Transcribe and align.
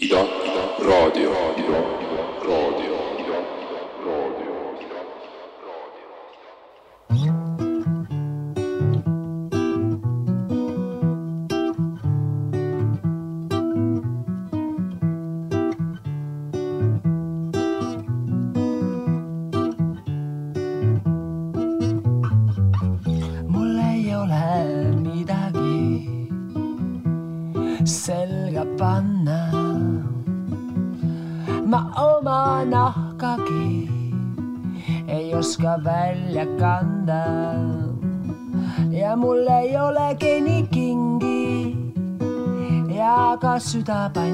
Ida, 0.00 0.20
Ida, 0.46 0.62
raadio, 0.86 1.32
Ida, 1.56 1.78
raadio, 2.46 2.87
ja 43.68 43.72
ka 43.72 44.08
süda 44.14 44.27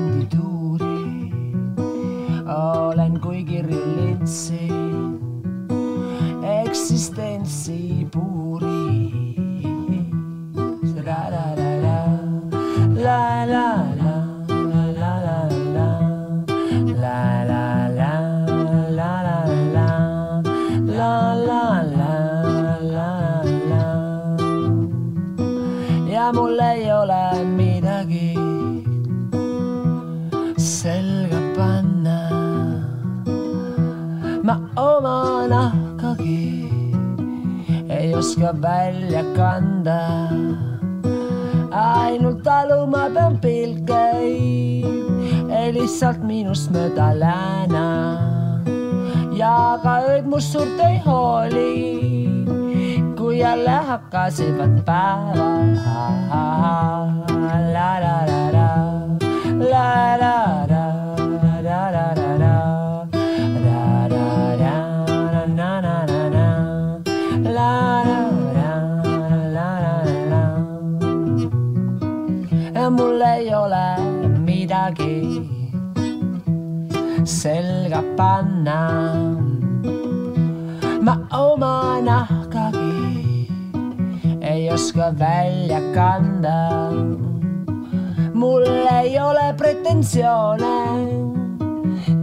pretensioone 90.14 90.76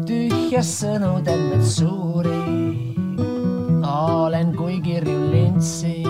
tühjas 0.08 0.70
sõnu 0.80 1.20
tervet 1.26 1.66
suuri. 1.68 2.38
olen 3.84 4.54
kui 4.56 4.80
kirju 4.80 5.32
lintsi, 5.32 6.04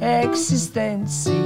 eksistentsi 0.00 1.36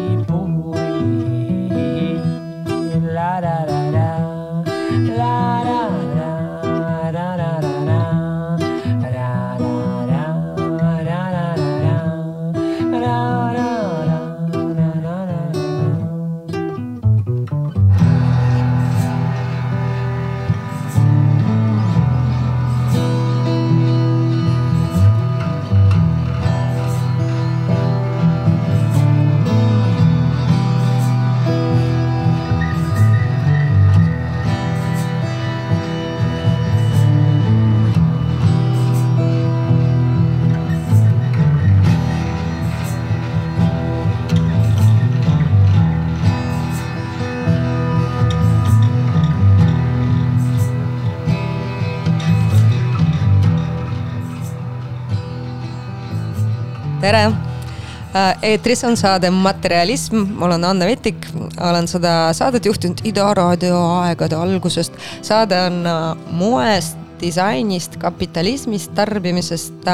eetris 58.43 58.85
on 58.85 58.97
saade 58.97 59.31
Materialism, 59.31 60.25
ma 60.39 60.47
olen 60.47 60.65
Anne 60.65 60.87
Vetik, 60.89 61.27
olen 61.61 61.89
seda 61.91 62.33
saadet 62.37 62.67
juhtinud 62.67 63.03
Ida 63.05 63.29
raadio 63.37 63.79
aegade 64.01 64.37
algusest. 64.37 64.97
saade 65.23 65.59
on 65.67 65.81
äh, 65.87 66.17
moest, 66.33 66.99
disainist, 67.21 67.99
kapitalismist, 68.01 68.95
tarbimisest. 68.95 69.89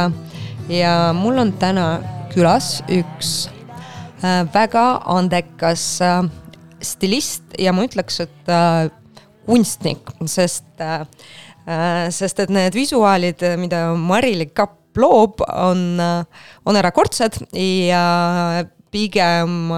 ja 0.68 1.12
mul 1.14 1.38
on 1.38 1.52
täna 1.52 1.86
külas 2.34 2.82
üks 2.88 3.48
äh, 4.22 4.46
väga 4.54 4.86
andekas 5.04 6.00
äh, 6.02 6.22
stilist 6.82 7.58
ja 7.58 7.72
ma 7.72 7.86
ütleks, 7.86 8.20
et 8.20 8.54
kunstnik, 9.46 10.10
sest 10.26 10.64
sest 12.14 12.38
et 12.38 12.50
need 12.52 12.76
visuaalid, 12.78 13.40
mida 13.58 13.88
Mari-Li 13.98 14.46
Kapp 14.54 14.85
loob, 15.00 15.42
on, 15.46 16.00
on 16.66 16.78
erakordsed 16.80 17.40
ja 17.52 18.02
pigem, 18.94 19.70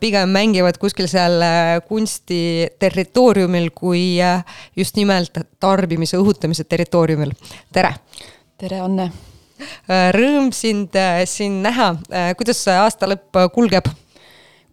pigem 0.00 0.34
mängivad 0.34 0.78
kuskil 0.78 1.08
seal 1.10 1.42
kunsti 1.88 2.40
territooriumil 2.78 3.70
kui 3.74 4.18
just 4.78 5.00
nimelt 5.00 5.40
tarbimise 5.60 6.20
õhutamise 6.20 6.68
territooriumil. 6.68 7.34
tere! 7.74 7.96
tere, 8.58 8.80
Anne! 8.84 9.10
Rõõm 10.12 10.50
sind 10.52 10.94
siin 11.26 11.62
näha, 11.64 11.94
kuidas 12.36 12.60
see 12.66 12.76
aasta 12.76 13.08
lõpp 13.08 13.46
kulgeb? 13.54 13.88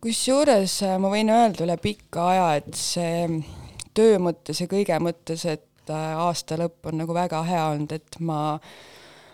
kusjuures 0.04 0.82
äh, 0.84 0.98
ma 1.00 1.12
võin 1.12 1.32
öelda 1.32 1.64
üle 1.66 1.78
pika 1.82 2.28
aja, 2.34 2.48
et 2.60 2.76
see 2.76 3.28
töö 3.96 4.18
mõttes 4.22 4.60
ja 4.60 4.68
kõige 4.72 4.98
mõttes, 5.04 5.46
et 5.48 5.92
äh, 5.92 6.18
aasta 6.20 6.58
lõpp 6.60 6.90
on 6.92 7.00
nagu 7.04 7.16
väga 7.16 7.44
hea 7.48 7.64
olnud, 7.72 7.94
et 7.96 8.20
ma 8.20 8.58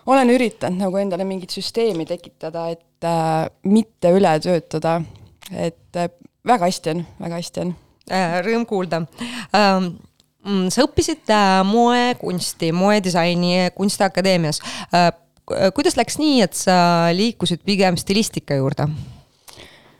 olen 0.09 0.33
üritanud 0.33 0.81
nagu 0.81 0.99
endale 0.99 1.25
mingit 1.27 1.53
süsteemi 1.53 2.05
tekitada, 2.09 2.67
et 2.73 3.05
äh, 3.05 3.45
mitte 3.69 4.13
üle 4.15 4.33
töötada. 4.43 4.99
et 5.49 5.97
äh, 5.97 6.09
väga 6.45 6.65
hästi 6.69 6.93
on, 6.93 7.05
väga 7.19 7.39
hästi 7.41 7.65
on. 7.65 7.75
Rõõm 8.45 8.63
kuulda 8.65 9.03
ähm, 9.53 9.91
mm, 10.45 10.69
sa 10.73 10.85
õppisid 10.87 11.29
äh, 11.29 11.59
moekunsti, 11.65 12.71
moedisaini 12.73 13.69
Kunstiakadeemias. 13.75 14.61
kuidas 15.73 15.97
läks 15.97 16.17
nii, 16.21 16.41
et 16.41 16.57
sa 16.57 16.73
liikusid 17.13 17.61
pigem 17.65 17.97
stilistika 17.97 18.57
juurde? 18.57 18.89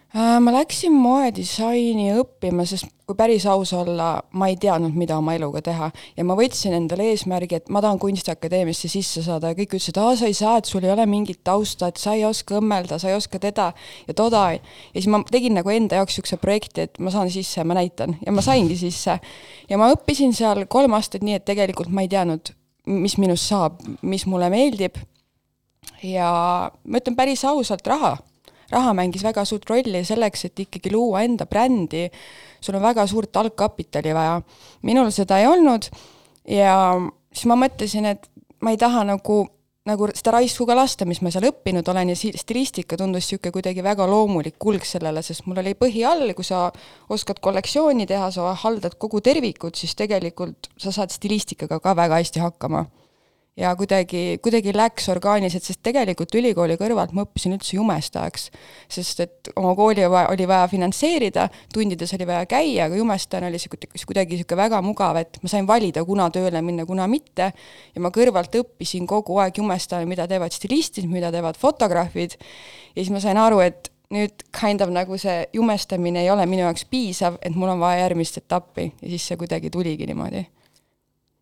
Äh, 0.10 0.40
ma 0.42 0.50
läksin 0.50 0.96
moedisaini 0.98 2.08
õppima, 2.18 2.64
sest 2.66 2.88
kui 3.06 3.14
päris 3.18 3.44
aus 3.46 3.76
olla, 3.78 4.16
ma 4.34 4.48
ei 4.50 4.56
teadnud, 4.58 4.96
mida 4.98 5.20
oma 5.22 5.36
eluga 5.38 5.62
teha. 5.62 5.92
ja 6.18 6.24
ma 6.26 6.34
võtsin 6.38 6.74
endale 6.74 7.12
eesmärgi, 7.12 7.60
et 7.60 7.68
ma 7.70 7.78
tahan 7.86 8.00
Kunstiakadeemiasse 8.02 8.90
sisse 8.90 9.22
saada 9.22 9.52
ja 9.52 9.58
kõik 9.60 9.76
ütlesid, 9.76 10.00
aa, 10.02 10.16
sa 10.18 10.26
ei 10.26 10.34
saa, 10.34 10.56
et 10.58 10.66
sul 10.66 10.88
ei 10.88 10.90
ole 10.90 11.06
mingit 11.06 11.44
tausta, 11.46 11.92
et 11.92 12.02
sa 12.02 12.16
ei 12.18 12.24
oska 12.26 12.58
õmmelda, 12.58 12.98
sa 12.98 13.12
ei 13.12 13.20
oska 13.20 13.38
teda 13.44 13.68
ja 14.08 14.16
toda. 14.18 14.48
ja 14.56 14.96
siis 14.96 15.10
ma 15.14 15.20
tegin 15.30 15.54
nagu 15.60 15.70
enda 15.70 16.02
jaoks 16.02 16.18
niisuguse 16.18 16.42
projekti, 16.42 16.88
et 16.90 16.98
ma 16.98 17.14
saan 17.14 17.30
sisse 17.30 17.64
ma 17.64 17.78
näitan 17.78 18.18
ja 18.26 18.34
ma 18.34 18.42
saingi 18.42 18.80
sisse. 18.82 19.20
ja 19.70 19.78
ma 19.78 19.92
õppisin 19.94 20.34
seal 20.34 20.66
kolm 20.66 20.98
aastat 20.98 21.22
nii, 21.22 21.38
et 21.38 21.46
tegelikult 21.46 21.94
ma 21.94 22.02
ei 22.02 22.10
teadnud, 22.10 22.50
mis 22.90 23.20
minust 23.22 23.46
saab, 23.46 23.78
mis 24.02 24.26
mulle 24.26 24.50
meeldib. 24.50 24.98
ja 26.02 26.34
ma 26.84 26.98
ütlen 26.98 27.14
päris 27.14 27.46
ausalt, 27.46 27.86
raha 27.86 28.18
raha 28.72 28.94
mängis 28.98 29.24
väga 29.26 29.46
suurt 29.46 29.70
rolli 29.70 30.04
selleks, 30.06 30.46
et 30.50 30.66
ikkagi 30.66 30.92
luua 30.94 31.24
enda 31.26 31.48
brändi, 31.50 32.08
sul 32.62 32.78
on 32.80 32.86
väga 32.86 33.08
suurt 33.08 33.36
algkapitali 33.42 34.14
vaja. 34.16 34.42
minul 34.82 35.12
seda 35.12 35.40
ei 35.40 35.48
olnud. 35.48 35.90
Ja 36.50 36.76
siis 37.34 37.46
ma 37.50 37.58
mõtlesin, 37.60 38.06
et 38.06 38.30
ma 38.62 38.74
ei 38.74 38.78
taha 38.78 39.04
nagu 39.08 39.46
nagu 39.90 40.10
seda 40.14 40.36
raisku 40.36 40.68
ka 40.70 40.76
lasta, 40.78 41.06
mis 41.10 41.22
ma 41.26 41.32
seal 41.34 41.48
õppinud 41.50 41.88
olen. 41.90 42.12
Ja 42.12 42.18
stilistika 42.18 42.98
tundus 43.00 43.26
niisugune 43.26 43.54
kuidagi 43.56 43.84
väga 43.86 44.06
loomulik 44.10 44.60
kulg 44.62 44.86
sellele, 44.86 45.24
sest 45.26 45.48
mul 45.48 45.62
oli 45.64 45.74
põhi 45.80 46.04
all, 46.06 46.34
kui 46.38 46.46
sa 46.46 46.68
oskad 47.10 47.42
kollektsiooni 47.42 48.06
teha, 48.10 48.30
sa 48.36 48.54
haldad 48.64 49.00
kogu 49.02 49.24
tervikut, 49.26 49.80
siis 49.80 49.96
tegelikult 49.98 50.70
sa 50.78 50.94
saad 50.94 51.16
stilistikaga 51.16 51.80
ka 51.82 51.96
väga 51.98 52.22
hästi 52.22 52.44
hakkama 52.44 52.86
ja 53.60 53.74
kuidagi, 53.76 54.40
kuidagi 54.44 54.72
läks 54.76 55.10
orgaaniliselt, 55.12 55.66
sest 55.68 55.82
tegelikult 55.84 56.34
ülikooli 56.40 56.78
kõrvalt 56.80 57.12
ma 57.16 57.26
õppisin 57.26 57.58
üldse 57.58 57.76
jumestajaks. 57.76 58.50
sest 58.90 59.20
et 59.26 59.52
oma 59.60 59.74
kooli 59.76 60.06
oli 60.06 60.48
vaja 60.48 60.68
finantseerida, 60.72 61.50
tundides 61.74 62.14
oli 62.16 62.28
vaja 62.28 62.46
käia, 62.50 62.88
aga 62.88 62.96
jumestajana 62.96 63.52
oli 63.52 63.60
see 63.60 64.06
kuidagi 64.08 64.38
niisugune 64.38 64.62
väga 64.64 64.82
mugav, 64.86 65.20
et 65.20 65.40
ma 65.44 65.52
sain 65.52 65.68
valida, 65.68 66.06
kuna 66.06 66.30
tööle 66.32 66.62
minna, 66.64 66.86
kuna 66.88 67.08
mitte, 67.12 67.52
ja 67.96 68.02
ma 68.02 68.14
kõrvalt 68.16 68.56
õppisin 68.62 69.08
kogu 69.10 69.38
aeg 69.44 69.60
jumestajana, 69.60 70.08
mida 70.10 70.28
teevad 70.28 70.56
stilistid, 70.56 71.10
mida 71.12 71.32
teevad 71.36 71.60
fotograafid, 71.60 72.38
ja 72.96 73.02
siis 73.02 73.12
ma 73.14 73.24
sain 73.24 73.38
aru, 73.38 73.60
et 73.66 73.92
nüüd 74.14 74.46
kind 74.56 74.82
of 74.82 74.94
nagu 74.94 75.18
see 75.22 75.44
jumestamine 75.54 76.24
ei 76.24 76.32
ole 76.34 76.46
minu 76.50 76.64
jaoks 76.64 76.88
piisav, 76.90 77.38
et 77.46 77.54
mul 77.56 77.76
on 77.76 77.84
vaja 77.84 78.06
järgmist 78.08 78.40
etappi 78.42 78.88
ja 78.90 79.12
siis 79.12 79.28
see 79.30 79.38
kuidagi 79.38 79.70
tuligi 79.70 80.08
niimoodi. 80.10 80.48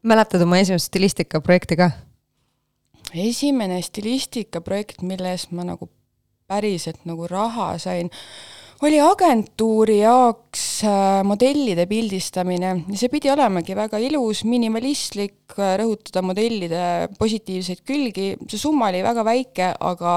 mäletad 0.03 0.41
oma 0.41 0.59
esimest 0.59 0.91
stilistikaprojekti 0.91 1.79
ka? 1.79 1.91
Esimene 3.13 3.81
stilistikaprojekt, 3.81 5.01
mille 5.07 5.31
eest 5.35 5.53
ma 5.55 5.65
nagu 5.67 5.89
päriselt 6.47 7.03
nagu 7.07 7.27
raha 7.27 7.73
sain, 7.81 8.09
oli 8.85 8.99
agentuuri 9.01 9.97
jaoks 9.99 10.83
äh, 10.85 11.23
modellide 11.25 11.87
pildistamine. 11.89 12.69
Ja 12.87 12.99
see 12.99 13.09
pidi 13.09 13.31
olemagi 13.33 13.75
väga 13.75 13.99
ilus, 14.05 14.43
minimalistlik, 14.45 15.57
äh, 15.57 15.73
rõhutada 15.81 16.21
modellide 16.25 16.83
positiivseid 17.17 17.81
külgi, 17.87 18.29
see 18.45 18.61
summa 18.61 18.91
oli 18.91 19.01
väga 19.05 19.25
väike, 19.25 19.71
aga 19.79 20.13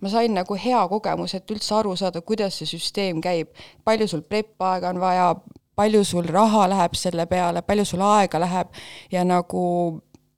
ma 0.00 0.12
sain 0.12 0.36
nagu 0.36 0.56
hea 0.60 0.86
kogemuse, 0.92 1.42
et 1.42 1.52
üldse 1.56 1.74
aru 1.80 1.96
saada, 1.98 2.22
kuidas 2.22 2.60
see 2.60 2.70
süsteem 2.76 3.20
käib, 3.24 3.50
palju 3.84 4.08
sul 4.12 4.22
prep-aega 4.22 4.94
on 4.94 5.02
vaja, 5.02 5.28
palju 5.76 6.04
sul 6.06 6.30
raha 6.30 6.66
läheb 6.72 6.96
selle 6.96 7.26
peale, 7.28 7.64
palju 7.66 7.84
sul 7.88 8.04
aega 8.06 8.40
läheb 8.40 8.70
ja 9.12 9.26
nagu 9.26 9.66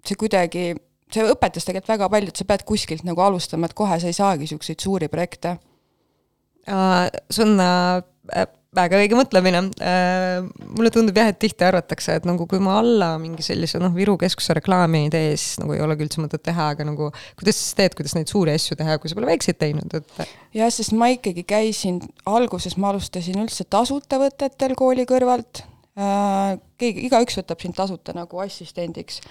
see 0.07 0.17
kuidagi 0.19 0.71
see 1.15 1.25
õpetas 1.33 1.67
tegelikult 1.67 1.95
väga 1.95 2.11
palju, 2.13 2.33
et 2.33 2.43
sa 2.43 2.47
pead 2.49 2.67
kuskilt 2.69 3.07
nagu 3.09 3.25
alustama, 3.25 3.69
et 3.69 3.77
kohe 3.79 3.99
sa 4.01 4.11
ei 4.11 4.17
saagi 4.17 4.47
niisuguseid 4.47 4.85
suuri 4.85 5.09
projekte 5.13 5.57
uh,. 6.69 7.09
sul 7.31 7.53
on 7.55 7.63
uh, 7.65 8.47
väga 8.77 8.99
õige 9.01 9.17
mõtlemine 9.17 9.63
uh,. 9.71 10.49
mulle 10.77 10.93
tundub 10.95 11.17
jah, 11.19 11.31
et 11.33 11.39
tihti 11.41 11.65
arvatakse, 11.67 12.19
et 12.21 12.29
nagu 12.29 12.47
kui 12.51 12.61
ma 12.63 12.79
alla 12.83 13.11
mingi 13.21 13.45
sellise 13.47 13.81
noh, 13.83 13.95
Viru 13.97 14.19
keskuse 14.21 14.57
reklaami 14.59 15.07
ei 15.07 15.13
tee, 15.15 15.31
siis 15.41 15.61
nagu 15.63 15.75
ei 15.77 15.83
olegi 15.85 16.05
üldse 16.07 16.23
mõtet 16.23 16.45
teha, 16.51 16.71
aga 16.75 16.87
nagu 16.89 17.11
kuidas 17.39 17.61
siis 17.61 17.77
teed, 17.79 17.97
kuidas 17.99 18.17
neid 18.19 18.31
suuri 18.31 18.55
asju 18.57 18.77
teha, 18.79 18.99
kui 19.01 19.11
sa 19.11 19.19
pole 19.19 19.31
väikseid 19.31 19.61
teinud, 19.61 19.97
et 20.01 20.27
jah, 20.61 20.73
sest 20.75 20.95
ma 20.99 21.11
ikkagi 21.15 21.47
käisin, 21.49 22.03
alguses 22.29 22.77
ma 22.81 22.93
alustasin 22.93 23.41
üldse 23.45 23.67
tasuta 23.69 24.21
võtetel 24.21 24.77
kooli 24.79 25.09
kõrvalt 25.09 25.65
uh,, 25.97 26.59
keegi, 26.81 27.09
igaüks 27.09 27.41
võtab 27.41 27.65
sind 27.65 27.79
tasuta 27.79 28.15
nagu 28.17 28.45
assistendiks, 28.45 29.23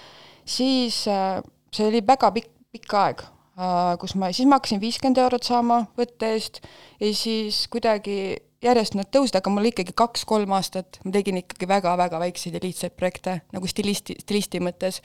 siis 0.48 1.04
uh, 1.06 1.38
see 1.74 1.88
oli 1.88 2.02
väga 2.06 2.30
pikk, 2.34 2.50
pikk 2.74 2.98
aeg, 3.00 3.24
äh, 3.58 3.94
kus 4.00 4.14
ma, 4.18 4.32
siis 4.34 4.48
ma 4.48 4.58
hakkasin 4.58 4.82
viiskümmend 4.82 5.20
eurot 5.24 5.48
saama 5.48 5.84
võtte 5.98 6.34
eest 6.34 6.62
ja 7.00 7.12
siis 7.16 7.64
kuidagi 7.72 8.36
järjest 8.64 8.96
nad 8.98 9.10
tõusid, 9.14 9.38
aga 9.38 9.50
mul 9.52 9.70
ikkagi 9.70 9.94
kaks-kolm 9.96 10.52
aastat, 10.56 11.00
ma 11.04 11.14
tegin 11.14 11.40
ikkagi 11.42 11.68
väga-väga 11.70 12.20
väikseid 12.24 12.58
ja 12.58 12.62
lihtsaid 12.62 12.96
projekte, 12.98 13.40
nagu 13.54 13.70
stilisti, 13.70 14.18
stilisti 14.24 14.62
mõttes. 14.62 15.02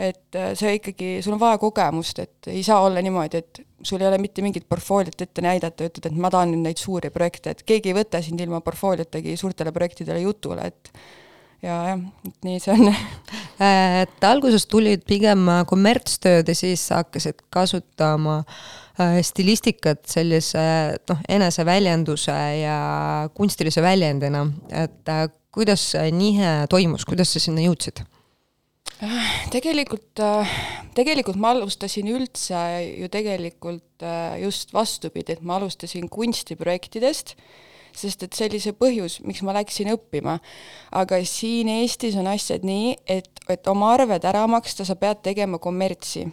et 0.00 0.36
äh, 0.38 0.54
see 0.56 0.78
ikkagi, 0.78 1.08
sul 1.20 1.34
on 1.34 1.40
vaja 1.42 1.58
kogemust, 1.60 2.22
et 2.22 2.46
ei 2.48 2.62
saa 2.64 2.80
olla 2.86 3.02
niimoodi, 3.04 3.36
et 3.36 3.58
sul 3.84 4.00
ei 4.00 4.06
ole 4.08 4.16
mitte 4.22 4.40
mingit 4.40 4.64
portfooliot 4.68 5.20
ette 5.20 5.42
näidata 5.44 5.84
ütled, 5.84 6.06
et 6.08 6.16
ma 6.16 6.30
tahan 6.32 6.54
nüüd 6.54 6.62
neid 6.64 6.80
suuri 6.80 7.10
projekte, 7.12 7.52
et 7.52 7.60
keegi 7.68 7.90
ei 7.92 7.98
võta 7.98 8.22
sind 8.24 8.40
ilma 8.40 8.62
portfooliotagi 8.64 9.36
suurtele 9.36 9.72
projektidele 9.76 10.22
jutule, 10.22 10.70
et 10.72 10.92
ja 11.64 11.78
jah, 11.90 12.04
et 12.26 12.46
nii 12.46 12.60
see 12.62 12.74
on. 12.74 12.92
Et 13.60 14.24
alguses 14.24 14.64
tulid 14.70 15.02
pigem 15.08 15.44
kommertstööd 15.68 16.48
ja 16.48 16.54
siis 16.56 16.86
hakkasid 16.94 17.42
kasutama 17.52 18.38
äh, 18.40 19.18
stilistikat 19.26 20.06
sellise 20.08 20.62
noh, 21.10 21.20
eneseväljenduse 21.28 22.38
ja 22.62 22.78
kunstilise 23.36 23.84
väljendina, 23.84 24.46
et 24.72 25.12
äh, 25.12 25.26
kuidas 25.52 25.90
see 25.92 26.08
nihe 26.16 26.54
toimus, 26.72 27.04
kuidas 27.08 27.34
sa 27.34 27.42
sinna 27.42 27.66
jõudsid? 27.66 28.04
tegelikult, 29.52 30.20
äh, 30.24 30.56
tegelikult 30.96 31.36
ma 31.40 31.52
alustasin 31.52 32.08
üldse 32.12 32.56
ju 32.88 33.08
tegelikult 33.12 34.04
just 34.40 34.72
vastupidi, 34.72 35.36
et 35.36 35.44
ma 35.44 35.60
alustasin 35.60 36.08
kunstiprojektidest 36.08 37.36
sest 37.96 38.26
et 38.26 38.36
see 38.36 38.48
oli 38.50 38.60
see 38.62 38.76
põhjus, 38.76 39.20
miks 39.26 39.42
ma 39.46 39.54
läksin 39.56 39.92
õppima. 39.94 40.38
aga 40.92 41.22
siin 41.24 41.68
Eestis 41.68 42.16
on 42.16 42.30
asjad 42.30 42.66
nii, 42.66 42.96
et, 43.06 43.30
et 43.48 43.66
oma 43.68 43.94
arved 43.94 44.24
ära 44.24 44.46
maksta, 44.50 44.84
sa 44.84 44.96
pead 44.98 45.22
tegema 45.26 45.58
kommertsi 45.58 46.28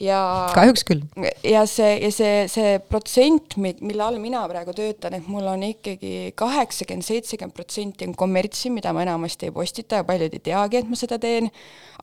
ja 0.00 0.20
kahjuks 0.54 0.84
küll. 0.88 1.02
ja 1.44 1.62
see, 1.68 1.90
ja 2.00 2.10
see, 2.14 2.44
see 2.50 2.74
protsent, 2.90 3.56
mille 3.60 4.04
all 4.04 4.18
mina 4.22 4.42
praegu 4.50 4.72
töötan, 4.76 5.16
et 5.18 5.28
mul 5.30 5.46
on 5.50 5.64
ikkagi 5.66 6.32
kaheksakümmend, 6.38 7.06
seitsekümmend 7.06 7.56
protsenti 7.56 8.08
on 8.08 8.14
kommertsi, 8.18 8.72
mida 8.72 8.94
ma 8.96 9.04
enamasti 9.04 9.50
ei 9.50 9.54
postita 9.54 10.00
ja 10.00 10.06
paljud 10.08 10.36
ei 10.36 10.44
teagi, 10.50 10.80
et 10.80 10.90
ma 10.90 10.98
seda 10.98 11.20
teen, 11.22 11.50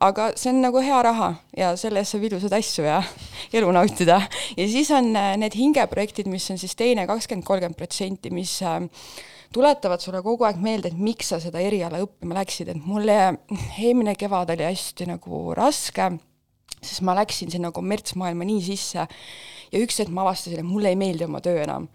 aga 0.04 0.30
see 0.38 0.52
on 0.54 0.62
nagu 0.64 0.82
hea 0.84 1.00
raha 1.08 1.32
ja 1.58 1.72
selle 1.80 2.04
eest 2.04 2.14
saab 2.14 2.28
ilusaid 2.28 2.54
asju 2.60 2.86
ja 2.86 3.00
elu 3.58 3.72
nautida. 3.74 4.20
ja 4.56 4.68
siis 4.68 4.92
on 4.94 5.10
äh, 5.18 5.34
need 5.40 5.58
hingeprojektid, 5.58 6.30
mis 6.30 6.46
on 6.54 6.60
siis 6.60 6.76
teine 6.78 7.08
kakskümmend, 7.10 7.46
kolmkümmend 7.48 7.78
protsenti, 7.78 8.30
mis 8.34 8.60
äh, 8.62 8.80
tuletavad 9.54 10.02
sulle 10.04 10.22
kogu 10.22 10.46
aeg 10.46 10.62
meelde, 10.62 10.92
et 10.92 11.02
miks 11.02 11.32
sa 11.32 11.42
seda 11.42 11.60
eriala 11.62 12.02
õppima 12.04 12.38
läksid, 12.38 12.70
et 12.70 12.80
mulle 12.84 13.18
eelmine 13.80 14.14
kevad 14.18 14.54
oli 14.54 14.66
hästi 14.68 15.08
nagu 15.10 15.42
raske 15.56 16.12
sest 16.82 17.02
ma 17.06 17.14
läksin 17.18 17.50
sinna 17.50 17.72
kommertsmaailma 17.74 18.46
nii 18.48 18.62
sisse 18.64 19.06
ja 19.72 19.82
üks 19.82 19.98
hetk 20.02 20.12
ma 20.14 20.24
avastasin, 20.26 20.60
et 20.62 20.68
mulle 20.68 20.92
ei 20.92 20.98
meeldi 21.00 21.26
oma 21.26 21.42
töö 21.44 21.62
enam. 21.62 21.88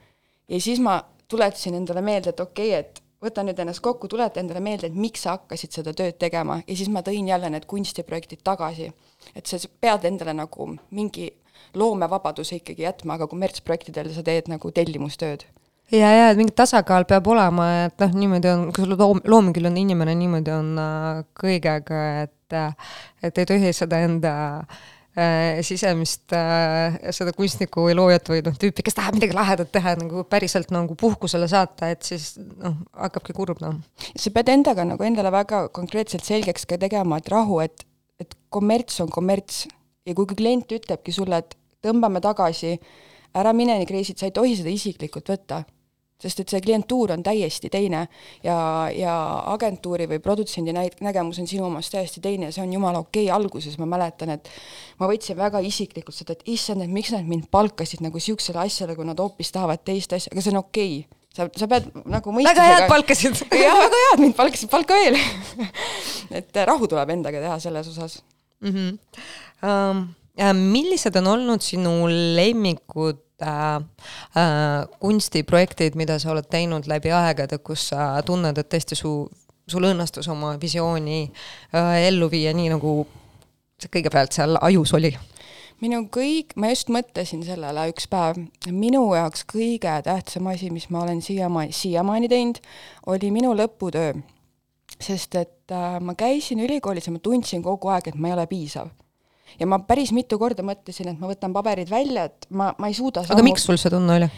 ja 0.50 0.62
siis 0.62 0.80
ma 0.84 1.02
tuletasin 1.28 1.80
endale 1.80 2.02
meelde, 2.02 2.34
et 2.34 2.40
okei 2.40 2.70
okay,, 2.74 2.80
et 2.80 3.04
võta 3.24 3.44
nüüd 3.46 3.60
ennast 3.60 3.84
kokku, 3.84 4.10
tuleta 4.12 4.42
endale 4.42 4.60
meelde, 4.64 4.90
et 4.90 4.98
miks 4.98 5.24
sa 5.24 5.38
hakkasid 5.38 5.72
seda 5.80 5.94
tööd 5.96 6.20
tegema 6.20 6.60
ja 6.68 6.76
siis 6.76 6.92
ma 6.92 7.04
tõin 7.06 7.30
jälle 7.30 7.50
need 7.54 7.66
kunstiprojektid 7.70 8.44
tagasi. 8.44 8.92
et 9.36 9.48
sa 9.48 9.58
pead 9.82 10.06
endale 10.06 10.34
nagu 10.34 10.70
mingi 10.92 11.32
loomevabaduse 11.74 12.60
ikkagi 12.60 12.84
jätma, 12.84 13.16
aga 13.16 13.28
kommertsprojektidel 13.28 14.12
sa 14.14 14.24
teed 14.24 14.50
nagu 14.52 14.72
tellimustööd 14.72 15.46
ja, 15.92 16.10
ja 16.12 16.30
et 16.32 16.40
mingi 16.40 16.54
tasakaal 16.56 17.08
peab 17.10 17.28
olema, 17.32 17.68
et 17.88 18.04
noh, 18.04 18.16
niimoodi 18.18 18.52
on, 18.52 18.66
kui 18.76 18.86
sul 18.86 18.96
loom, 18.98 19.22
loomküll 19.30 19.70
on 19.70 19.80
inimene, 19.80 20.16
niimoodi 20.20 20.54
on 20.54 20.72
äh, 20.82 21.24
kõigega, 21.40 22.04
et 22.26 22.36
et 23.24 23.38
ei 23.40 23.48
tohi 23.50 23.72
seda 23.76 24.00
enda 24.06 24.34
äh, 25.18 25.62
sisemist 25.66 26.34
äh, 26.38 26.98
seda 27.16 27.34
kunstnikku 27.38 27.88
või 27.88 27.96
loojat 27.98 28.32
või 28.34 28.44
noh, 28.46 28.58
tüüpi, 28.60 28.86
kes 28.86 28.98
tahab 28.98 29.18
midagi 29.18 29.38
lahedat 29.38 29.72
teha, 29.74 29.96
nagu 30.00 30.26
päriselt 30.30 30.74
nagu 30.74 30.98
puhkusele 31.00 31.50
saata, 31.52 31.92
et 31.94 32.04
siis 32.08 32.34
noh, 32.40 32.80
hakkabki 33.06 33.36
kurb 33.38 33.62
noh. 33.64 33.80
sa 34.16 34.34
pead 34.34 34.54
endaga 34.54 34.88
nagu 34.88 35.06
endale 35.06 35.34
väga 35.34 35.68
konkreetselt 35.76 36.26
selgeks 36.28 36.68
ka 36.70 36.80
tegema, 36.82 37.22
et 37.22 37.32
rahu, 37.34 37.62
et, 37.66 37.86
et 38.22 38.38
kommerts 38.54 39.00
on 39.04 39.12
kommerts 39.14 39.66
ja 40.08 40.16
kui 40.18 40.28
klient 40.34 40.72
ütlebki 40.76 41.16
sulle, 41.16 41.44
et 41.44 41.56
tõmbame 41.84 42.22
tagasi, 42.24 42.78
ära 43.38 43.54
mine 43.56 43.78
nii 43.80 43.90
crazy't, 43.90 44.20
sa 44.20 44.30
ei 44.30 44.36
tohi 44.36 44.58
seda 44.60 44.72
isiklikult 44.74 45.30
võtta 45.34 45.64
sest 46.22 46.40
et 46.40 46.54
see 46.54 46.62
klientuur 46.64 47.12
on 47.16 47.24
täiesti 47.24 47.70
teine 47.74 48.06
ja, 48.44 48.58
ja 48.96 49.16
agentuuri 49.54 50.08
või 50.12 50.22
produtsendi 50.24 50.76
näit-, 50.76 51.02
nägemus 51.04 51.40
on 51.42 51.50
sinu 51.50 51.66
omast 51.68 51.92
täiesti 51.92 52.22
teine 52.24 52.50
ja 52.50 52.56
see 52.56 52.64
on 52.64 52.74
jumala 52.74 53.02
okei 53.04 53.26
okay., 53.28 53.36
alguses 53.36 53.76
ma 53.82 53.90
mäletan, 53.96 54.36
et 54.38 54.50
ma 55.02 55.10
võtsin 55.12 55.38
väga 55.40 55.60
isiklikult 55.66 56.16
seda, 56.16 56.38
et 56.38 56.48
issand, 56.56 56.86
et 56.86 56.94
miks 56.94 57.12
nad 57.16 57.28
mind 57.28 57.50
palkasid 57.52 58.06
nagu 58.06 58.22
niisugusele 58.22 58.64
asjale, 58.64 58.96
kui 58.96 59.08
nad 59.10 59.20
hoopis 59.20 59.52
tahavad 59.56 59.84
teist 59.84 60.16
asja, 60.16 60.32
aga 60.34 60.46
see 60.46 60.56
on 60.56 60.64
okei 60.64 60.96
okay 61.02 61.22
sa, 61.34 61.48
sa 61.58 61.70
pead 61.70 61.90
nagu 62.06 62.34
mõistusega 62.34 62.66
väga 62.66 62.74
head 62.74 62.90
palkasid 62.92 63.40
jah, 63.66 63.78
väga 63.84 64.02
head, 64.08 64.24
mind 64.24 64.36
palkasid 64.38 64.72
palka 64.74 64.98
veel 65.02 65.18
et 66.40 66.60
äh, 66.60 66.68
rahu 66.70 66.90
tuleb 66.90 67.14
endaga 67.16 67.42
teha 67.44 67.60
selles 67.64 67.90
osas. 67.94 68.22
mm. 68.62 68.76
-hmm. 68.76 69.00
Um, 69.64 70.58
millised 70.74 71.16
on 71.16 71.28
olnud 71.30 71.62
sinu 71.62 72.08
lemmikud 72.10 73.20
äh, 73.42 73.76
äh, 74.38 74.86
kunstiprojektid, 75.00 75.96
mida 75.96 76.20
sa 76.20 76.32
oled 76.32 76.50
teinud 76.52 76.88
läbi 76.88 77.12
aegade, 77.12 77.58
kus 77.58 77.90
sa 77.94 78.22
tunned, 78.26 78.58
et 78.58 78.70
tõesti 78.70 78.98
su, 79.00 79.14
sul 79.68 79.90
õnnestus 79.90 80.30
oma 80.32 80.56
visiooni 80.62 81.26
äh, 81.26 82.08
ellu 82.08 82.30
viia 82.32 82.54
nii, 82.54 82.72
nagu 82.76 82.96
kõigepealt 83.92 84.36
seal 84.36 84.58
ajus 84.62 84.94
oli? 84.96 85.16
minu 85.84 86.06
kõik, 86.14 86.54
ma 86.56 86.70
just 86.72 86.92
mõtlesin 86.94 87.42
sellele 87.44 87.90
üks 87.92 88.06
päev, 88.12 88.38
minu 88.72 89.02
jaoks 89.18 89.44
kõige 89.50 89.98
tähtsam 90.06 90.48
asi, 90.52 90.70
mis 90.72 90.88
ma 90.94 91.02
olen 91.04 91.20
siiamaani, 91.24 91.76
siiamaani 91.76 92.30
teinud, 92.32 92.62
oli 93.12 93.32
minu 93.36 93.52
lõputöö. 93.58 94.14
sest 95.04 95.36
et 95.36 95.72
äh, 95.72 96.00
ma 96.00 96.14
käisin 96.16 96.62
ülikoolis 96.64 97.08
ja 97.08 97.12
ma 97.12 97.20
tundsin 97.20 97.64
kogu 97.64 97.90
aeg, 97.92 98.08
et 98.08 98.16
ma 98.16 98.30
ei 98.30 98.34
ole 98.34 98.48
piisav. 98.48 98.94
Ja 99.60 99.70
ma 99.70 99.80
päris 99.88 100.12
mitu 100.16 100.40
korda 100.42 100.66
mõtlesin, 100.66 101.14
et 101.14 101.22
ma 101.22 101.30
võtan 101.32 101.54
paberid 101.56 101.92
välja, 101.92 102.28
et 102.32 102.50
ma, 102.50 102.74
ma 102.78 102.90
ei 102.90 102.98
suuda 102.98 103.26
aga 103.30 103.46
miks 103.46 103.66
sul 103.68 103.80
see 103.82 103.94
tunne 103.94 104.20
oli? 104.20 104.30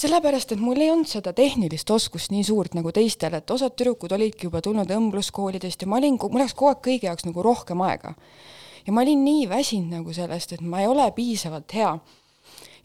sellepärast, 0.00 0.54
et 0.54 0.62
mul 0.62 0.78
ei 0.80 0.90
olnud 0.92 1.08
seda 1.10 1.32
tehnilist 1.36 1.90
oskust 1.90 2.30
nii 2.30 2.44
suurt 2.46 2.76
nagu 2.78 2.92
teistel, 2.94 3.34
et 3.36 3.50
osad 3.50 3.74
tüdrukud 3.78 4.12
olidki 4.14 4.46
juba 4.48 4.62
tulnud 4.64 4.90
õmbluskoolidest 4.94 5.82
ja 5.82 5.90
ma 5.90 5.98
olin, 5.98 6.18
mul 6.20 6.42
läks 6.44 6.54
kogu 6.54 6.70
aeg 6.70 6.82
kõigi 6.86 7.08
jaoks 7.08 7.26
nagu 7.26 7.44
rohkem 7.44 7.82
aega. 7.86 8.14
ja 8.86 8.94
ma 8.94 9.02
olin 9.04 9.24
nii 9.24 9.48
väsinud 9.50 9.98
nagu 9.98 10.14
sellest, 10.14 10.54
et 10.56 10.62
ma 10.62 10.82
ei 10.84 10.88
ole 10.88 11.10
piisavalt 11.16 11.74
hea. 11.74 11.90